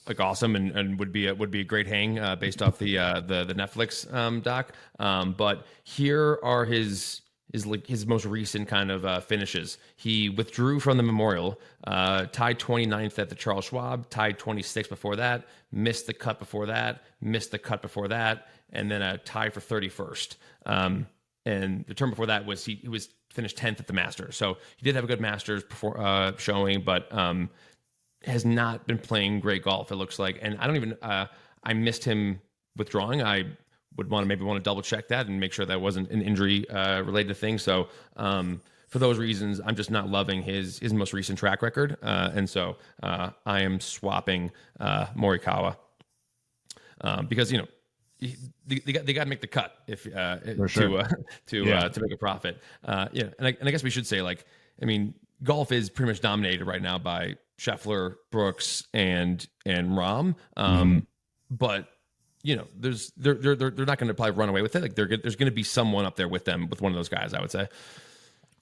like 0.08 0.20
awesome 0.20 0.56
and, 0.56 0.72
and 0.72 1.00
would 1.00 1.12
be 1.12 1.28
a, 1.28 1.36
would 1.36 1.52
be 1.52 1.62
a 1.62 1.64
great 1.64 1.88
hang 1.88 2.20
uh, 2.20 2.36
based 2.36 2.62
off 2.62 2.78
the 2.78 2.98
uh, 2.98 3.20
the 3.22 3.44
the 3.44 3.54
Netflix 3.54 4.12
um, 4.14 4.42
doc. 4.42 4.74
Um, 5.00 5.34
but 5.34 5.66
here 5.84 6.40
are 6.44 6.66
his 6.66 7.22
his 7.52 7.68
his 7.88 8.06
most 8.06 8.26
recent 8.26 8.68
kind 8.68 8.92
of 8.92 9.06
uh, 9.06 9.20
finishes. 9.22 9.78
He 9.96 10.30
withdrew 10.30 10.80
from 10.80 10.98
the 10.98 11.04
Memorial, 11.04 11.60
uh, 11.86 12.26
tied 12.26 12.60
29th 12.60 13.20
at 13.20 13.30
the 13.30 13.36
Charles 13.36 13.66
Schwab, 13.66 14.10
tied 14.10 14.40
26th 14.40 14.90
before 14.90 15.16
that, 15.16 15.46
missed 15.72 16.08
the 16.08 16.14
cut 16.14 16.40
before 16.40 16.66
that, 16.66 17.04
missed 17.22 17.52
the 17.52 17.60
cut 17.60 17.82
before 17.82 18.08
that, 18.08 18.48
and 18.72 18.90
then 18.92 19.02
a 19.02 19.18
tie 19.20 19.50
for 19.50 19.60
31st. 19.60 20.36
Um, 20.66 21.08
and 21.46 21.86
the 21.88 21.94
term 21.94 22.10
before 22.10 22.26
that 22.28 22.46
was 22.46 22.66
he, 22.66 22.76
he 22.76 22.88
was 22.88 23.10
finished 23.30 23.58
10th 23.58 23.80
at 23.80 23.88
the 23.88 23.94
Masters. 23.94 24.36
So 24.36 24.58
he 24.78 24.84
did 24.84 24.96
have 24.96 25.04
a 25.04 25.08
good 25.08 25.22
Masters 25.22 25.64
before 25.64 26.00
uh, 26.00 26.34
showing, 26.38 26.82
but 26.82 27.12
um, 27.14 27.50
has 28.26 28.46
not 28.46 28.88
been 28.88 28.98
playing 28.98 29.40
great 29.40 29.64
golf. 29.64 29.92
It 29.92 29.96
looks 29.96 30.20
like, 30.20 30.40
and 30.42 30.58
I 30.60 30.68
don't 30.68 30.76
even. 30.76 30.98
Uh, 31.02 31.28
I 31.64 31.74
missed 31.74 32.04
him 32.04 32.40
withdrawing. 32.76 33.22
I 33.22 33.46
would 33.98 34.10
want 34.10 34.24
to 34.24 34.28
maybe 34.28 34.44
want 34.44 34.58
to 34.58 34.64
double 34.64 34.82
check 34.82 35.08
that 35.10 35.28
and 35.28 35.40
make 35.40 35.54
sure 35.54 35.66
that 35.66 35.80
wasn't 35.80 36.10
an 36.10 36.22
injury 36.22 36.68
uh, 36.70 37.02
related 37.02 37.36
thing. 37.38 37.58
So 37.58 37.90
um, 38.18 38.62
for 38.88 39.00
those 39.00 39.18
reasons, 39.18 39.62
I'm 39.66 39.76
just 39.76 39.92
not 39.92 40.10
loving 40.10 40.42
his 40.42 40.80
his 40.80 40.94
most 40.94 41.14
recent 41.14 41.38
track 41.38 41.62
record, 41.62 41.98
uh, 42.02 42.32
and 42.34 42.50
so 42.50 42.78
uh, 43.02 43.32
I 43.46 43.62
am 43.62 43.80
swapping 43.80 44.52
uh, 44.80 45.08
Morikawa 45.16 45.78
um, 47.02 47.28
because 47.28 47.52
you 47.52 47.60
know. 47.60 47.68
They, 48.66 48.80
they, 48.80 48.94
got 48.94 49.06
they 49.06 49.12
got 49.12 49.26
to 49.26 49.30
make 49.30 49.42
the 49.42 49.48
cut 49.48 49.80
if 49.86 50.08
uh, 50.08 50.68
sure. 50.68 50.88
to 50.88 50.98
uh, 51.00 51.08
to 51.48 51.66
yeah. 51.66 51.90
to 51.90 52.02
make 52.02 52.14
a 52.14 52.18
profit. 52.18 52.58
yeah, 52.88 53.04
and 53.38 53.48
I, 53.48 53.58
and 53.60 53.68
I 53.68 53.72
guess 53.72 53.84
we 53.84 53.90
should 53.90 54.08
say 54.08 54.22
like 54.22 54.46
I 54.82 54.86
mean 54.86 55.14
golf 55.44 55.74
is 55.74 55.90
pretty 55.90 56.10
much 56.10 56.22
dominated 56.22 56.64
right 56.64 56.82
now 56.82 56.98
by 56.98 57.36
Scheffler, 57.60 58.16
Brooks, 58.32 58.88
and 58.94 59.46
and 59.66 59.92
Rahm. 59.92 60.36
Um, 60.58 60.90
mm-hmm. 60.90 61.00
But 61.50 61.88
you 62.44 62.56
know, 62.56 62.68
there's 62.78 63.12
they're 63.18 63.36
they're 63.36 63.56
they're 63.56 63.86
not 63.86 63.98
going 63.98 64.10
to 64.10 64.14
probably 64.14 64.36
run 64.36 64.50
away 64.50 64.62
with 64.62 64.76
it. 64.76 64.82
Like 64.82 64.96
there's 64.96 65.36
going 65.36 65.50
to 65.50 65.52
be 65.52 65.64
someone 65.64 66.06
up 66.06 66.16
there 66.16 66.28
with 66.28 66.46
them 66.46 66.68
with 66.70 66.82
one 66.82 66.92
of 66.92 66.96
those 66.96 67.10
guys. 67.10 67.34
I 67.34 67.42
would 67.42 67.52
say. 67.52 67.68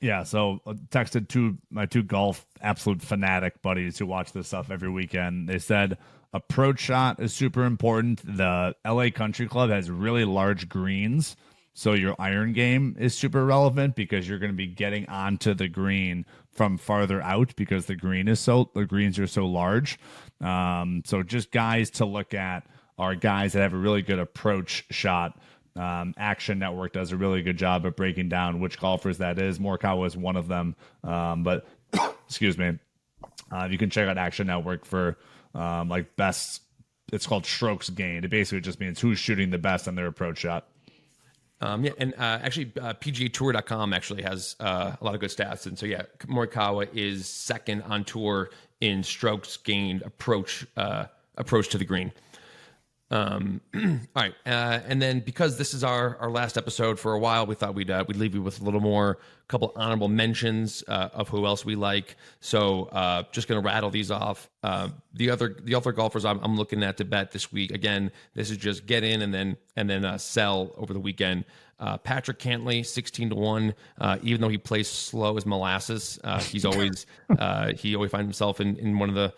Yeah, 0.02 0.24
so 0.24 0.60
uh, 0.66 0.74
texted 0.90 1.28
two 1.28 1.60
my 1.70 1.86
two 1.86 2.04
golf 2.04 2.46
absolute 2.60 3.02
fanatic 3.02 3.62
buddies 3.62 4.00
who 4.00 4.08
watch 4.08 4.34
this 4.34 4.48
stuff 4.48 4.72
every 4.72 4.90
weekend. 4.90 5.48
They 5.48 5.60
said 5.60 5.98
approach 6.34 6.80
shot 6.80 7.20
is 7.20 7.34
super 7.34 7.66
important. 7.66 8.22
The 8.26 8.76
LA 8.86 9.10
Country 9.10 9.48
Club 9.48 9.70
has 9.70 9.92
really 9.92 10.26
large 10.26 10.68
greens, 10.68 11.36
so 11.74 11.94
your 11.94 12.16
iron 12.18 12.54
game 12.54 12.96
is 13.00 13.16
super 13.16 13.46
relevant 13.46 13.96
because 13.96 14.28
you're 14.28 14.40
going 14.40 14.52
to 14.52 14.58
be 14.58 14.68
getting 14.68 15.08
onto 15.08 15.54
the 15.54 15.68
green 15.68 16.26
from 16.54 16.78
farther 16.78 17.22
out 17.22 17.56
because 17.56 17.86
the 17.86 17.96
green 17.96 18.28
is 18.28 18.40
so 18.40 18.70
the 18.74 18.86
greens 18.86 19.18
are 19.20 19.28
so 19.28 19.46
large. 19.46 20.00
Um, 20.42 21.04
so 21.06 21.24
just 21.24 21.52
guys 21.52 21.90
to 21.92 22.06
look 22.06 22.34
at 22.34 22.66
are 22.98 23.16
guys 23.16 23.54
that 23.54 23.62
have 23.62 23.74
a 23.74 23.78
really 23.78 24.02
good 24.02 24.20
approach 24.20 24.86
shot. 24.90 25.40
Um, 25.76 26.14
Action 26.18 26.60
Network 26.60 26.94
does 26.94 27.12
a 27.12 27.18
really 27.18 27.42
good 27.42 27.58
job 27.58 27.86
of 27.86 27.96
breaking 27.96 28.30
down 28.30 28.60
which 28.60 28.80
golfers 28.80 29.20
that 29.20 29.40
is. 29.40 29.60
Morikawa 29.60 30.06
is 30.06 30.18
one 30.18 30.36
of 30.36 30.48
them. 30.48 30.76
Um, 31.04 31.44
but 31.44 31.66
excuse 32.28 32.58
me, 32.58 32.78
uh, 33.52 33.68
you 33.72 33.78
can 33.78 33.90
check 33.90 34.08
out 34.08 34.18
Action 34.18 34.48
Network 34.48 34.86
for 34.86 35.18
um, 35.56 35.88
like 35.90 36.16
best. 36.16 36.62
It's 37.14 37.28
called 37.28 37.46
strokes 37.46 37.90
gained. 37.90 38.26
It 38.26 38.30
basically 38.30 38.62
just 38.62 38.80
means 38.80 39.00
who's 39.00 39.20
shooting 39.20 39.50
the 39.50 39.58
best 39.58 39.88
on 39.88 39.96
their 39.96 40.08
approach 40.08 40.40
shot. 40.40 40.68
Um, 41.62 41.86
yeah, 41.86 41.92
and 42.00 42.14
uh, 42.16 42.40
actually, 42.42 42.72
uh, 42.82 42.94
PGAtour.com 42.94 43.94
actually 43.94 44.24
has 44.24 44.56
uh, 44.60 44.96
a 45.00 45.04
lot 45.04 45.14
of 45.14 45.22
good 45.22 45.30
stats, 45.30 45.68
and 45.68 45.78
so 45.78 45.86
yeah, 45.86 46.04
Morikawa 46.22 46.88
is 46.94 47.28
second 47.28 47.84
on 47.84 48.04
tour 48.04 48.50
in 48.82 49.04
strokes 49.04 49.58
gained 49.58 50.02
approach 50.02 50.66
uh, 50.76 51.06
approach 51.38 51.70
to 51.70 51.78
the 51.78 51.86
green. 51.86 52.12
Um, 53.12 53.60
all 53.76 53.82
right, 54.16 54.34
uh, 54.46 54.80
and 54.88 55.02
then 55.02 55.20
because 55.20 55.58
this 55.58 55.74
is 55.74 55.84
our 55.84 56.16
our 56.18 56.32
last 56.32 56.58
episode 56.58 56.98
for 56.98 57.14
a 57.14 57.20
while, 57.20 57.46
we 57.46 57.56
thought 57.56 57.76
we'd 57.76 57.92
uh, 57.92 58.06
we'd 58.08 58.16
leave 58.16 58.34
you 58.34 58.42
with 58.42 58.62
a 58.62 58.64
little 58.64 58.80
more, 58.80 59.12
a 59.12 59.48
couple 59.50 59.74
honorable 59.76 60.08
mentions 60.08 60.82
uh, 60.88 61.10
of 61.12 61.28
who 61.28 61.46
else 61.46 61.66
we 61.66 61.76
like. 61.76 62.16
So 62.40 62.86
uh, 62.86 63.24
just 63.34 63.50
gonna 63.50 63.60
rattle 63.60 63.90
these 63.90 64.12
off. 64.12 64.50
Uh, 64.64 64.90
the 65.14 65.30
other 65.30 65.58
the 65.62 65.76
other 65.76 65.92
golfers 65.92 66.24
I'm, 66.24 66.40
I'm 66.42 66.56
looking 66.56 66.84
at 66.84 66.98
to 66.98 67.06
bet 67.06 67.34
this 67.34 67.52
week. 67.52 67.72
Again, 67.72 68.12
this 68.34 68.50
is 68.50 68.56
just 68.56 68.86
get 68.86 69.04
in 69.04 69.22
and 69.22 69.34
then 69.34 69.58
and 69.76 69.90
then 69.90 70.06
uh, 70.06 70.18
sell 70.18 70.72
over 70.78 70.94
the 70.94 71.00
weekend. 71.00 71.44
Uh, 71.82 71.98
Patrick 71.98 72.40
Cantlay, 72.40 72.86
sixteen 72.86 73.30
to 73.30 73.36
one. 73.36 73.74
Uh, 74.00 74.20
even 74.22 74.40
though 74.40 74.50
he 74.50 74.58
plays 74.58 74.88
slow 74.88 75.36
as 75.36 75.46
molasses, 75.46 76.18
uh, 76.24 76.40
he's 76.40 76.64
always 76.66 77.06
uh, 77.38 77.74
he 77.74 77.94
always 77.94 78.12
finds 78.12 78.26
himself 78.26 78.62
in, 78.62 78.78
in 78.78 78.98
one 78.98 79.10
of 79.10 79.16
the 79.16 79.34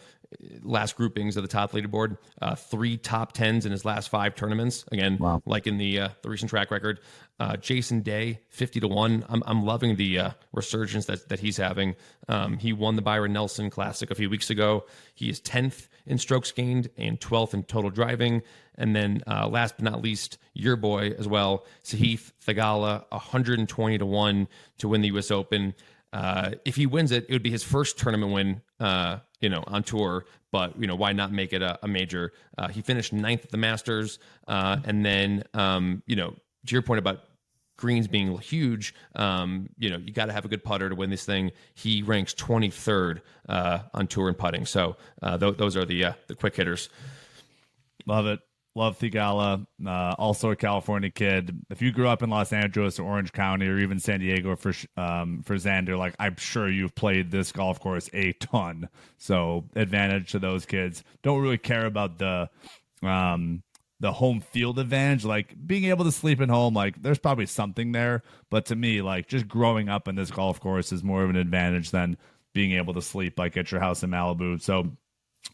last 0.61 0.95
groupings 0.95 1.37
of 1.37 1.43
the 1.43 1.47
top 1.47 1.71
leaderboard. 1.71 2.17
Uh, 2.41 2.55
three 2.55 2.97
top 2.97 3.33
tens 3.33 3.65
in 3.65 3.71
his 3.71 3.85
last 3.85 4.09
five 4.09 4.35
tournaments. 4.35 4.85
Again, 4.91 5.17
wow. 5.17 5.41
like 5.45 5.67
in 5.67 5.77
the 5.77 5.99
uh, 5.99 6.09
the 6.21 6.29
recent 6.29 6.49
track 6.49 6.71
record. 6.71 6.99
Uh, 7.39 7.57
Jason 7.57 8.01
Day, 8.01 8.41
fifty 8.49 8.79
to 8.79 8.87
one. 8.87 9.25
I'm 9.29 9.43
I'm 9.45 9.65
loving 9.65 9.95
the 9.95 10.19
uh, 10.19 10.31
resurgence 10.51 11.05
that 11.07 11.29
that 11.29 11.39
he's 11.39 11.57
having. 11.57 11.95
Um, 12.27 12.57
he 12.57 12.73
won 12.73 12.95
the 12.95 13.01
Byron 13.01 13.33
Nelson 13.33 13.69
Classic 13.69 14.09
a 14.11 14.15
few 14.15 14.29
weeks 14.29 14.49
ago. 14.49 14.85
He 15.13 15.29
is 15.29 15.39
tenth 15.39 15.89
in 16.05 16.17
strokes 16.17 16.51
gained 16.51 16.89
and 16.97 17.19
twelfth 17.19 17.53
in 17.53 17.63
total 17.63 17.89
driving. 17.89 18.43
And 18.75 18.95
then 18.95 19.21
uh, 19.27 19.47
last 19.47 19.75
but 19.77 19.85
not 19.85 20.01
least, 20.01 20.37
your 20.53 20.75
boy 20.75 21.13
as 21.19 21.27
well, 21.27 21.65
Sahith 21.83 22.31
Theegala, 22.45 23.05
120 23.09 23.97
to 23.99 24.05
one 24.05 24.47
to 24.79 24.87
win 24.87 25.01
the 25.01 25.09
U.S. 25.09 25.29
Open. 25.29 25.75
Uh, 26.13 26.51
if 26.63 26.75
he 26.75 26.85
wins 26.85 27.11
it, 27.11 27.25
it 27.27 27.33
would 27.33 27.43
be 27.43 27.49
his 27.49 27.63
first 27.63 27.97
tournament 27.97 28.31
win, 28.31 28.61
uh, 28.79 29.17
you 29.41 29.49
know, 29.49 29.63
on 29.67 29.83
tour. 29.83 30.25
But 30.51 30.79
you 30.79 30.85
know, 30.85 30.95
why 30.95 31.11
not 31.11 31.31
make 31.31 31.51
it 31.51 31.63
a, 31.63 31.79
a 31.83 31.87
major? 31.87 32.31
Uh, 32.57 32.67
he 32.67 32.81
finished 32.81 33.11
ninth 33.11 33.43
at 33.43 33.51
the 33.51 33.57
Masters, 33.57 34.19
uh, 34.47 34.77
and 34.85 35.03
then 35.03 35.43
um, 35.55 36.03
you 36.05 36.15
know, 36.15 36.35
to 36.67 36.71
your 36.71 36.83
point 36.83 36.99
about 36.99 37.21
greens 37.75 38.07
being 38.07 38.37
huge, 38.37 38.93
um, 39.15 39.67
you 39.79 39.89
know, 39.89 39.97
you 39.97 40.13
got 40.13 40.27
to 40.27 40.33
have 40.33 40.45
a 40.45 40.47
good 40.47 40.63
putter 40.63 40.87
to 40.87 40.95
win 40.95 41.09
this 41.09 41.25
thing. 41.25 41.51
He 41.73 42.03
ranks 42.03 42.35
23rd 42.35 43.21
uh, 43.49 43.79
on 43.95 44.05
tour 44.05 44.27
and 44.27 44.37
putting. 44.37 44.67
So 44.67 44.97
uh, 45.23 45.39
th- 45.39 45.57
those 45.57 45.75
are 45.75 45.83
the 45.83 46.13
the 46.27 46.35
quick 46.35 46.55
hitters. 46.55 46.89
Love 48.05 48.27
it. 48.27 48.39
Love 48.75 48.97
Theegala, 48.97 49.67
uh, 49.85 50.15
also 50.17 50.49
a 50.49 50.55
California 50.55 51.11
kid. 51.11 51.63
If 51.69 51.81
you 51.81 51.91
grew 51.91 52.07
up 52.07 52.23
in 52.23 52.31
Los 52.31 52.51
Angeles 52.51 52.97
or 52.97 53.03
Orange 53.03 53.31
County 53.31 53.67
or 53.67 53.77
even 53.77 53.99
San 53.99 54.19
Diego 54.19 54.55
for 54.55 54.73
um, 54.97 55.43
for 55.43 55.55
Xander, 55.55 55.95
like 55.95 56.15
I'm 56.19 56.37
sure 56.37 56.67
you've 56.67 56.95
played 56.95 57.29
this 57.29 57.51
golf 57.51 57.79
course 57.79 58.09
a 58.13 58.33
ton. 58.33 58.89
So 59.17 59.65
advantage 59.75 60.31
to 60.31 60.39
those 60.39 60.65
kids. 60.65 61.03
Don't 61.21 61.41
really 61.41 61.59
care 61.59 61.85
about 61.85 62.17
the 62.17 62.49
um, 63.03 63.61
the 63.99 64.11
home 64.11 64.41
field 64.41 64.79
advantage, 64.79 65.23
like 65.23 65.55
being 65.67 65.85
able 65.85 66.05
to 66.05 66.11
sleep 66.11 66.41
at 66.41 66.49
home. 66.49 66.73
Like 66.73 66.99
there's 66.99 67.19
probably 67.19 67.45
something 67.45 67.91
there, 67.91 68.23
but 68.49 68.65
to 68.67 68.75
me, 68.75 69.03
like 69.03 69.27
just 69.27 69.47
growing 69.47 69.87
up 69.87 70.07
in 70.07 70.15
this 70.15 70.31
golf 70.31 70.59
course 70.59 70.91
is 70.91 71.03
more 71.03 71.23
of 71.23 71.29
an 71.29 71.35
advantage 71.35 71.91
than 71.91 72.17
being 72.53 72.71
able 72.71 72.95
to 72.95 73.03
sleep 73.03 73.37
like 73.37 73.55
at 73.55 73.71
your 73.71 73.81
house 73.81 74.01
in 74.01 74.09
Malibu. 74.09 74.59
So, 74.59 74.97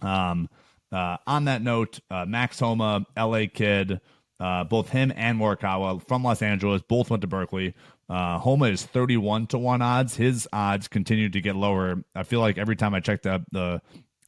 um 0.02 0.48
uh, 0.92 1.18
on 1.28 1.46
that 1.46 1.62
note, 1.62 2.00
uh, 2.10 2.26
Max 2.26 2.60
Homa, 2.60 3.06
LA 3.18 3.44
kid, 3.54 4.02
uh, 4.40 4.64
both 4.64 4.90
him 4.90 5.12
and 5.16 5.40
Morikawa 5.40 6.06
from 6.08 6.24
Los 6.24 6.42
Angeles, 6.42 6.82
both 6.82 7.10
went 7.10 7.22
to 7.22 7.28
Berkeley. 7.28 7.74
Uh, 8.10 8.40
Homa 8.40 8.66
is 8.66 8.86
31 8.86 9.48
to 9.48 9.58
1 9.58 9.82
odds. 9.82 10.16
His 10.16 10.48
odds 10.52 10.88
continue 10.88 11.30
to 11.30 11.42
get 11.42 11.56
lower. 11.56 12.04
I 12.16 12.24
feel 12.24 12.40
like 12.40 12.58
every 12.58 12.76
time 12.76 12.94
I 12.94 13.02
check 13.02 13.22
the, 13.22 13.44
the 13.52 13.82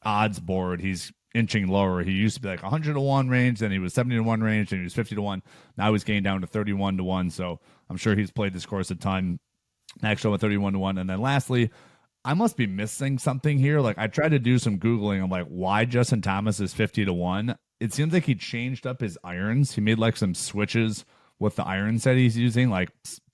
odds 0.04 0.38
board, 0.38 0.80
he's 0.80 1.12
inching 1.34 1.66
lower. 1.68 2.02
He 2.02 2.12
used 2.12 2.36
to 2.36 2.42
be 2.42 2.48
like 2.48 2.62
100 2.62 2.94
to 2.94 3.00
1 3.00 3.28
range, 3.28 3.58
then 3.60 3.72
he 3.72 3.78
was 3.78 3.94
70 3.94 4.16
to 4.16 4.22
1 4.22 4.40
range, 4.42 4.70
then 4.70 4.80
he 4.80 4.84
was 4.84 4.94
50 4.94 5.14
to 5.16 5.22
1. 5.22 5.42
Now 5.76 5.92
he's 5.92 6.04
getting 6.04 6.22
down 6.22 6.42
to 6.42 6.46
31 6.46 6.98
to 6.98 7.04
1. 7.04 7.30
So 7.30 7.58
I'm 7.88 7.96
sure 7.96 8.14
he's 8.14 8.30
played 8.30 8.52
this 8.52 8.66
course 8.66 8.90
a 8.90 8.94
ton. 8.94 9.40
Max 10.00 10.22
Homa 10.22 10.38
31 10.38 10.74
to 10.74 10.78
1. 10.78 10.98
And 10.98 11.10
then 11.10 11.20
lastly, 11.20 11.70
I 12.24 12.34
must 12.34 12.56
be 12.56 12.66
missing 12.66 13.18
something 13.18 13.58
here. 13.58 13.80
Like 13.80 13.98
I 13.98 14.06
tried 14.06 14.30
to 14.30 14.38
do 14.38 14.58
some 14.58 14.78
googling. 14.78 15.22
I'm 15.22 15.30
like, 15.30 15.46
why 15.46 15.84
Justin 15.84 16.22
Thomas 16.22 16.60
is 16.60 16.72
fifty 16.72 17.04
to 17.04 17.12
one? 17.12 17.56
It 17.80 17.92
seems 17.92 18.12
like 18.12 18.24
he 18.24 18.34
changed 18.34 18.86
up 18.86 19.00
his 19.00 19.18
irons. 19.24 19.74
He 19.74 19.80
made 19.80 19.98
like 19.98 20.16
some 20.16 20.34
switches 20.34 21.04
with 21.38 21.56
the 21.56 21.64
irons 21.64 22.04
that 22.04 22.16
he's 22.16 22.38
using, 22.38 22.70
like 22.70 22.90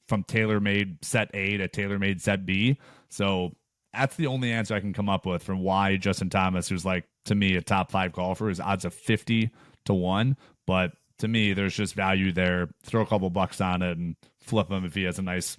from 0.07 0.25
TaylorMade 0.25 1.05
set 1.05 1.31
A 1.35 1.59
to 1.59 1.69
TaylorMade 1.69 2.23
set 2.23 2.47
B. 2.47 2.79
So 3.11 3.55
that's 3.93 4.17
the 4.17 4.27
only 4.27 4.53
answer 4.53 4.75
I 4.75 4.81
can 4.81 4.95
come 4.95 5.09
up 5.11 5.27
with 5.27 5.43
from 5.43 5.61
why 5.61 5.97
Justin 5.97 6.31
Thomas, 6.31 6.69
who's 6.69 6.87
like 6.87 7.05
to 7.27 7.35
me 7.35 7.57
a 7.57 7.63
top 7.63 7.91
five 7.91 8.13
golfer, 8.13 8.49
is 8.49 8.61
odds 8.61 8.87
of 8.87 8.95
fifty 8.95 9.51
to 9.85 9.93
one. 9.93 10.37
But 10.67 10.93
to 11.19 11.29
me, 11.29 11.53
there's 11.53 11.77
just 11.77 11.95
value 11.95 12.33
there. 12.33 12.69
Throw 12.85 13.03
a 13.03 13.07
couple 13.07 13.29
bucks 13.29 13.61
on 13.61 13.83
it 13.83 13.99
and 13.99 14.17
flip 14.41 14.71
him 14.71 14.85
if 14.87 14.95
he 14.95 15.03
has 15.03 15.19
a 15.19 15.23
nice 15.23 15.59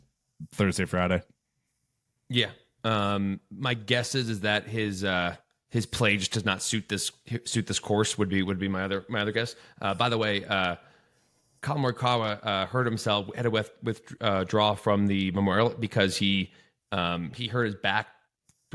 Thursday 0.52 0.86
Friday. 0.86 1.22
Yeah, 2.30 2.52
um, 2.84 3.40
my 3.52 3.74
guess 3.74 4.16
is 4.16 4.30
is 4.30 4.42
that 4.42 4.68
his 4.68 5.04
uh, 5.04 5.36
his 5.70 5.86
play 5.86 6.18
just 6.18 6.32
does 6.32 6.46
not 6.46 6.62
suit 6.62 6.90
this 6.90 7.12
suit 7.46 7.68
this 7.68 7.80
course. 7.80 8.18
Would 8.18 8.30
be 8.30 8.42
would 8.44 8.60
be 8.60 8.68
my 8.68 8.84
other 8.84 9.06
my 9.10 9.22
other 9.22 9.32
guess. 9.32 9.56
Uh, 9.82 9.94
by 9.94 10.10
the 10.10 10.18
way, 10.18 10.46
uh, 10.46 10.76
Collin 11.62 11.84
Morikawa 11.84 12.46
uh, 12.46 12.66
hurt 12.66 12.86
himself 12.86 13.34
had 13.36 13.46
a 13.46 13.52
with 13.52 13.72
withdraw 13.84 14.72
uh, 14.72 14.76
from 14.76 15.08
the 15.08 15.32
Memorial 15.32 15.70
because 15.70 16.18
he 16.18 16.52
um, 16.92 17.32
he 17.36 17.48
hurt 17.48 17.66
his 17.66 17.76
back 17.76 18.08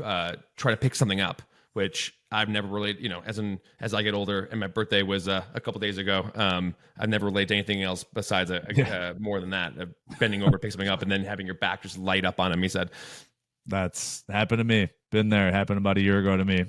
uh, 0.03 0.33
trying 0.55 0.73
to 0.73 0.79
pick 0.79 0.95
something 0.95 1.21
up, 1.21 1.41
which 1.73 2.13
I've 2.31 2.49
never 2.49 2.67
related. 2.67 3.01
You 3.01 3.09
know, 3.09 3.23
as 3.25 3.39
in 3.39 3.59
as 3.79 3.93
I 3.93 4.03
get 4.03 4.13
older, 4.13 4.47
and 4.51 4.59
my 4.59 4.67
birthday 4.67 5.03
was 5.03 5.27
uh, 5.27 5.43
a 5.53 5.59
couple 5.59 5.79
days 5.79 5.97
ago. 5.97 6.29
Um, 6.35 6.75
I've 6.97 7.09
never 7.09 7.25
related 7.25 7.49
to 7.49 7.53
anything 7.55 7.83
else 7.83 8.03
besides 8.03 8.51
a, 8.51 8.65
a, 8.67 8.73
yeah. 8.73 8.97
uh, 8.97 9.13
more 9.19 9.41
than 9.41 9.49
that, 9.49 9.73
uh, 9.79 9.85
bending 10.19 10.43
over, 10.43 10.57
pick 10.59 10.71
something 10.71 10.87
up, 10.87 11.01
and 11.01 11.11
then 11.11 11.23
having 11.23 11.45
your 11.45 11.55
back 11.55 11.81
just 11.81 11.97
light 11.97 12.23
up 12.23 12.39
on 12.39 12.51
him. 12.51 12.61
He 12.61 12.69
said, 12.69 12.91
that's 13.67 14.23
happened 14.29 14.59
to 14.59 14.63
me. 14.63 14.89
Been 15.11 15.29
there. 15.29 15.51
Happened 15.51 15.77
about 15.77 15.97
a 15.97 16.01
year 16.01 16.19
ago 16.19 16.37
to 16.37 16.45
me. 16.45 16.65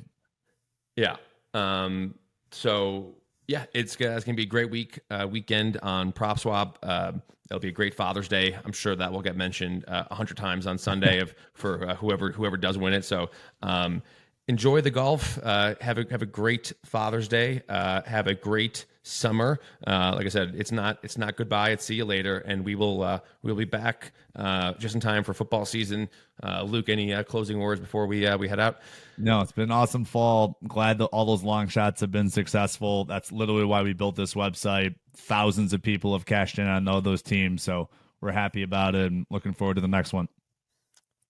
Yeah. 0.97 1.17
Um. 1.55 2.15
So 2.53 3.17
yeah, 3.49 3.67
it's, 3.75 3.95
uh, 4.01 4.11
it's 4.11 4.25
gonna 4.25 4.37
be 4.37 4.43
a 4.43 4.47
great 4.47 4.71
week 4.71 4.99
uh, 5.11 5.27
weekend 5.31 5.79
on 5.83 6.13
PropSwap. 6.13 6.75
Uh, 6.83 7.13
it'll 7.49 7.61
be 7.61 7.69
a 7.69 7.73
great 7.73 7.95
Father's 7.95 8.29
Day. 8.29 8.57
I'm 8.65 8.73
sure 8.73 8.97
that 8.97 9.13
will 9.13 9.23
get 9.23 9.37
mentioned 9.37 9.85
uh, 9.89 10.05
a 10.09 10.13
uh, 10.13 10.15
hundred 10.15 10.37
times 10.37 10.67
on 10.67 10.79
Sunday 10.79 11.21
of 11.23 11.35
for 11.55 11.89
uh, 11.89 11.95
whoever 11.97 12.33
whoever 12.33 12.57
does 12.57 12.79
win 12.79 12.93
it. 12.93 13.05
So 13.05 13.31
um, 13.63 14.03
enjoy 14.49 14.81
the 14.81 14.91
golf. 14.91 15.39
Uh, 15.43 15.75
have 15.81 15.99
a 15.99 16.07
have 16.11 16.23
a 16.23 16.27
great 16.27 16.73
Father's 16.85 17.29
Day. 17.29 17.63
Uh, 17.69 18.03
have 18.03 18.27
a 18.27 18.35
great 18.35 18.87
summer. 19.03 19.61
Uh, 19.87 20.13
like 20.17 20.27
I 20.27 20.29
said, 20.29 20.55
it's 20.57 20.73
not 20.73 20.99
it's 21.03 21.17
not 21.17 21.37
goodbye. 21.37 21.71
It's 21.71 21.85
see 21.85 21.95
you 21.95 22.05
later, 22.05 22.39
and 22.39 22.65
we 22.65 22.75
will 22.75 23.03
uh, 23.03 23.21
we'll 23.43 23.55
be 23.55 23.65
back 23.65 24.13
uh, 24.35 24.75
just 24.75 24.95
in 24.95 25.01
time 25.01 25.25
for 25.25 25.33
football 25.33 25.65
season. 25.65 26.09
Uh, 26.43 26.63
Luke, 26.63 26.89
any 26.89 27.15
uh, 27.15 27.23
closing 27.23 27.59
words 27.59 27.81
before 27.81 28.07
we 28.07 28.27
uh, 28.27 28.37
we 28.37 28.49
head 28.49 28.61
out? 28.61 28.81
No, 29.19 29.41
it's 29.41 29.53
been 29.53 29.65
an 29.65 29.71
awesome 29.71 30.05
fall. 30.05 30.59
glad 30.67 30.99
that 30.99 31.07
all 31.07 31.25
those 31.25 31.43
long 31.43 31.69
shots 31.69 32.01
have 32.01 32.11
been 32.11 32.29
successful. 32.29 33.05
That's 33.05 33.33
literally 33.33 33.65
why 33.65 33.83
we 33.83 33.93
built 33.93 34.17
this 34.17 34.35
website. 34.35 34.95
Thousands 35.17 35.73
of 35.73 35.83
people 35.83 36.13
have 36.13 36.27
cashed 36.27 36.59
in 36.59 36.67
on 36.67 36.87
all 36.89 37.01
those 37.01 37.23
teams, 37.23 37.63
so 37.63 37.89
we're 38.21 38.33
happy 38.33 38.63
about 38.63 38.95
it 38.95 39.11
and 39.11 39.27
looking 39.31 39.53
forward 39.53 39.75
to 39.75 39.81
the 39.81 39.89
next 39.89 40.13
one. 40.13 40.29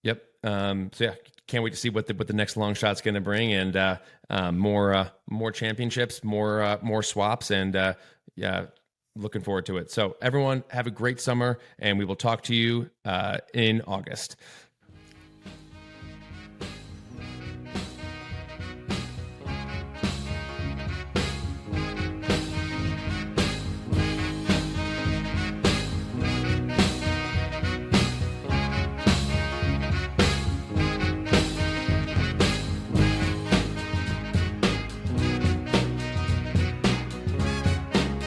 Yep. 0.02 0.22
Um, 0.47 0.91
so 0.95 1.05
yeah, 1.05 1.15
can't 1.47 1.63
wait 1.63 1.71
to 1.71 1.77
see 1.77 1.91
what 1.91 2.07
the 2.07 2.15
what 2.15 2.27
the 2.27 2.33
next 2.33 2.57
long 2.57 2.75
shot's 2.75 3.01
going 3.01 3.15
to 3.15 3.21
bring, 3.21 3.53
and 3.53 3.77
uh, 3.77 3.99
uh, 4.31 4.53
more 4.53 4.95
uh, 4.95 5.09
more 5.29 5.51
championships, 5.53 6.23
more 6.25 6.63
uh, 6.63 6.79
more 6.83 7.03
swaps, 7.03 7.51
and 7.51 7.75
uh, 7.75 7.95
yeah, 8.37 8.67
looking 9.17 9.43
forward 9.43 9.67
to 9.67 9.77
it. 9.79 9.91
So 9.91 10.17
everyone, 10.23 10.65
have 10.71 10.87
a 10.87 10.91
great 10.91 11.21
summer, 11.21 11.59
and 11.79 11.99
we 11.99 12.05
will 12.05 12.17
talk 12.17 12.43
to 12.45 12.55
you 12.55 12.91
uh, 13.05 13.39
in 13.55 13.83
August. 13.87 14.37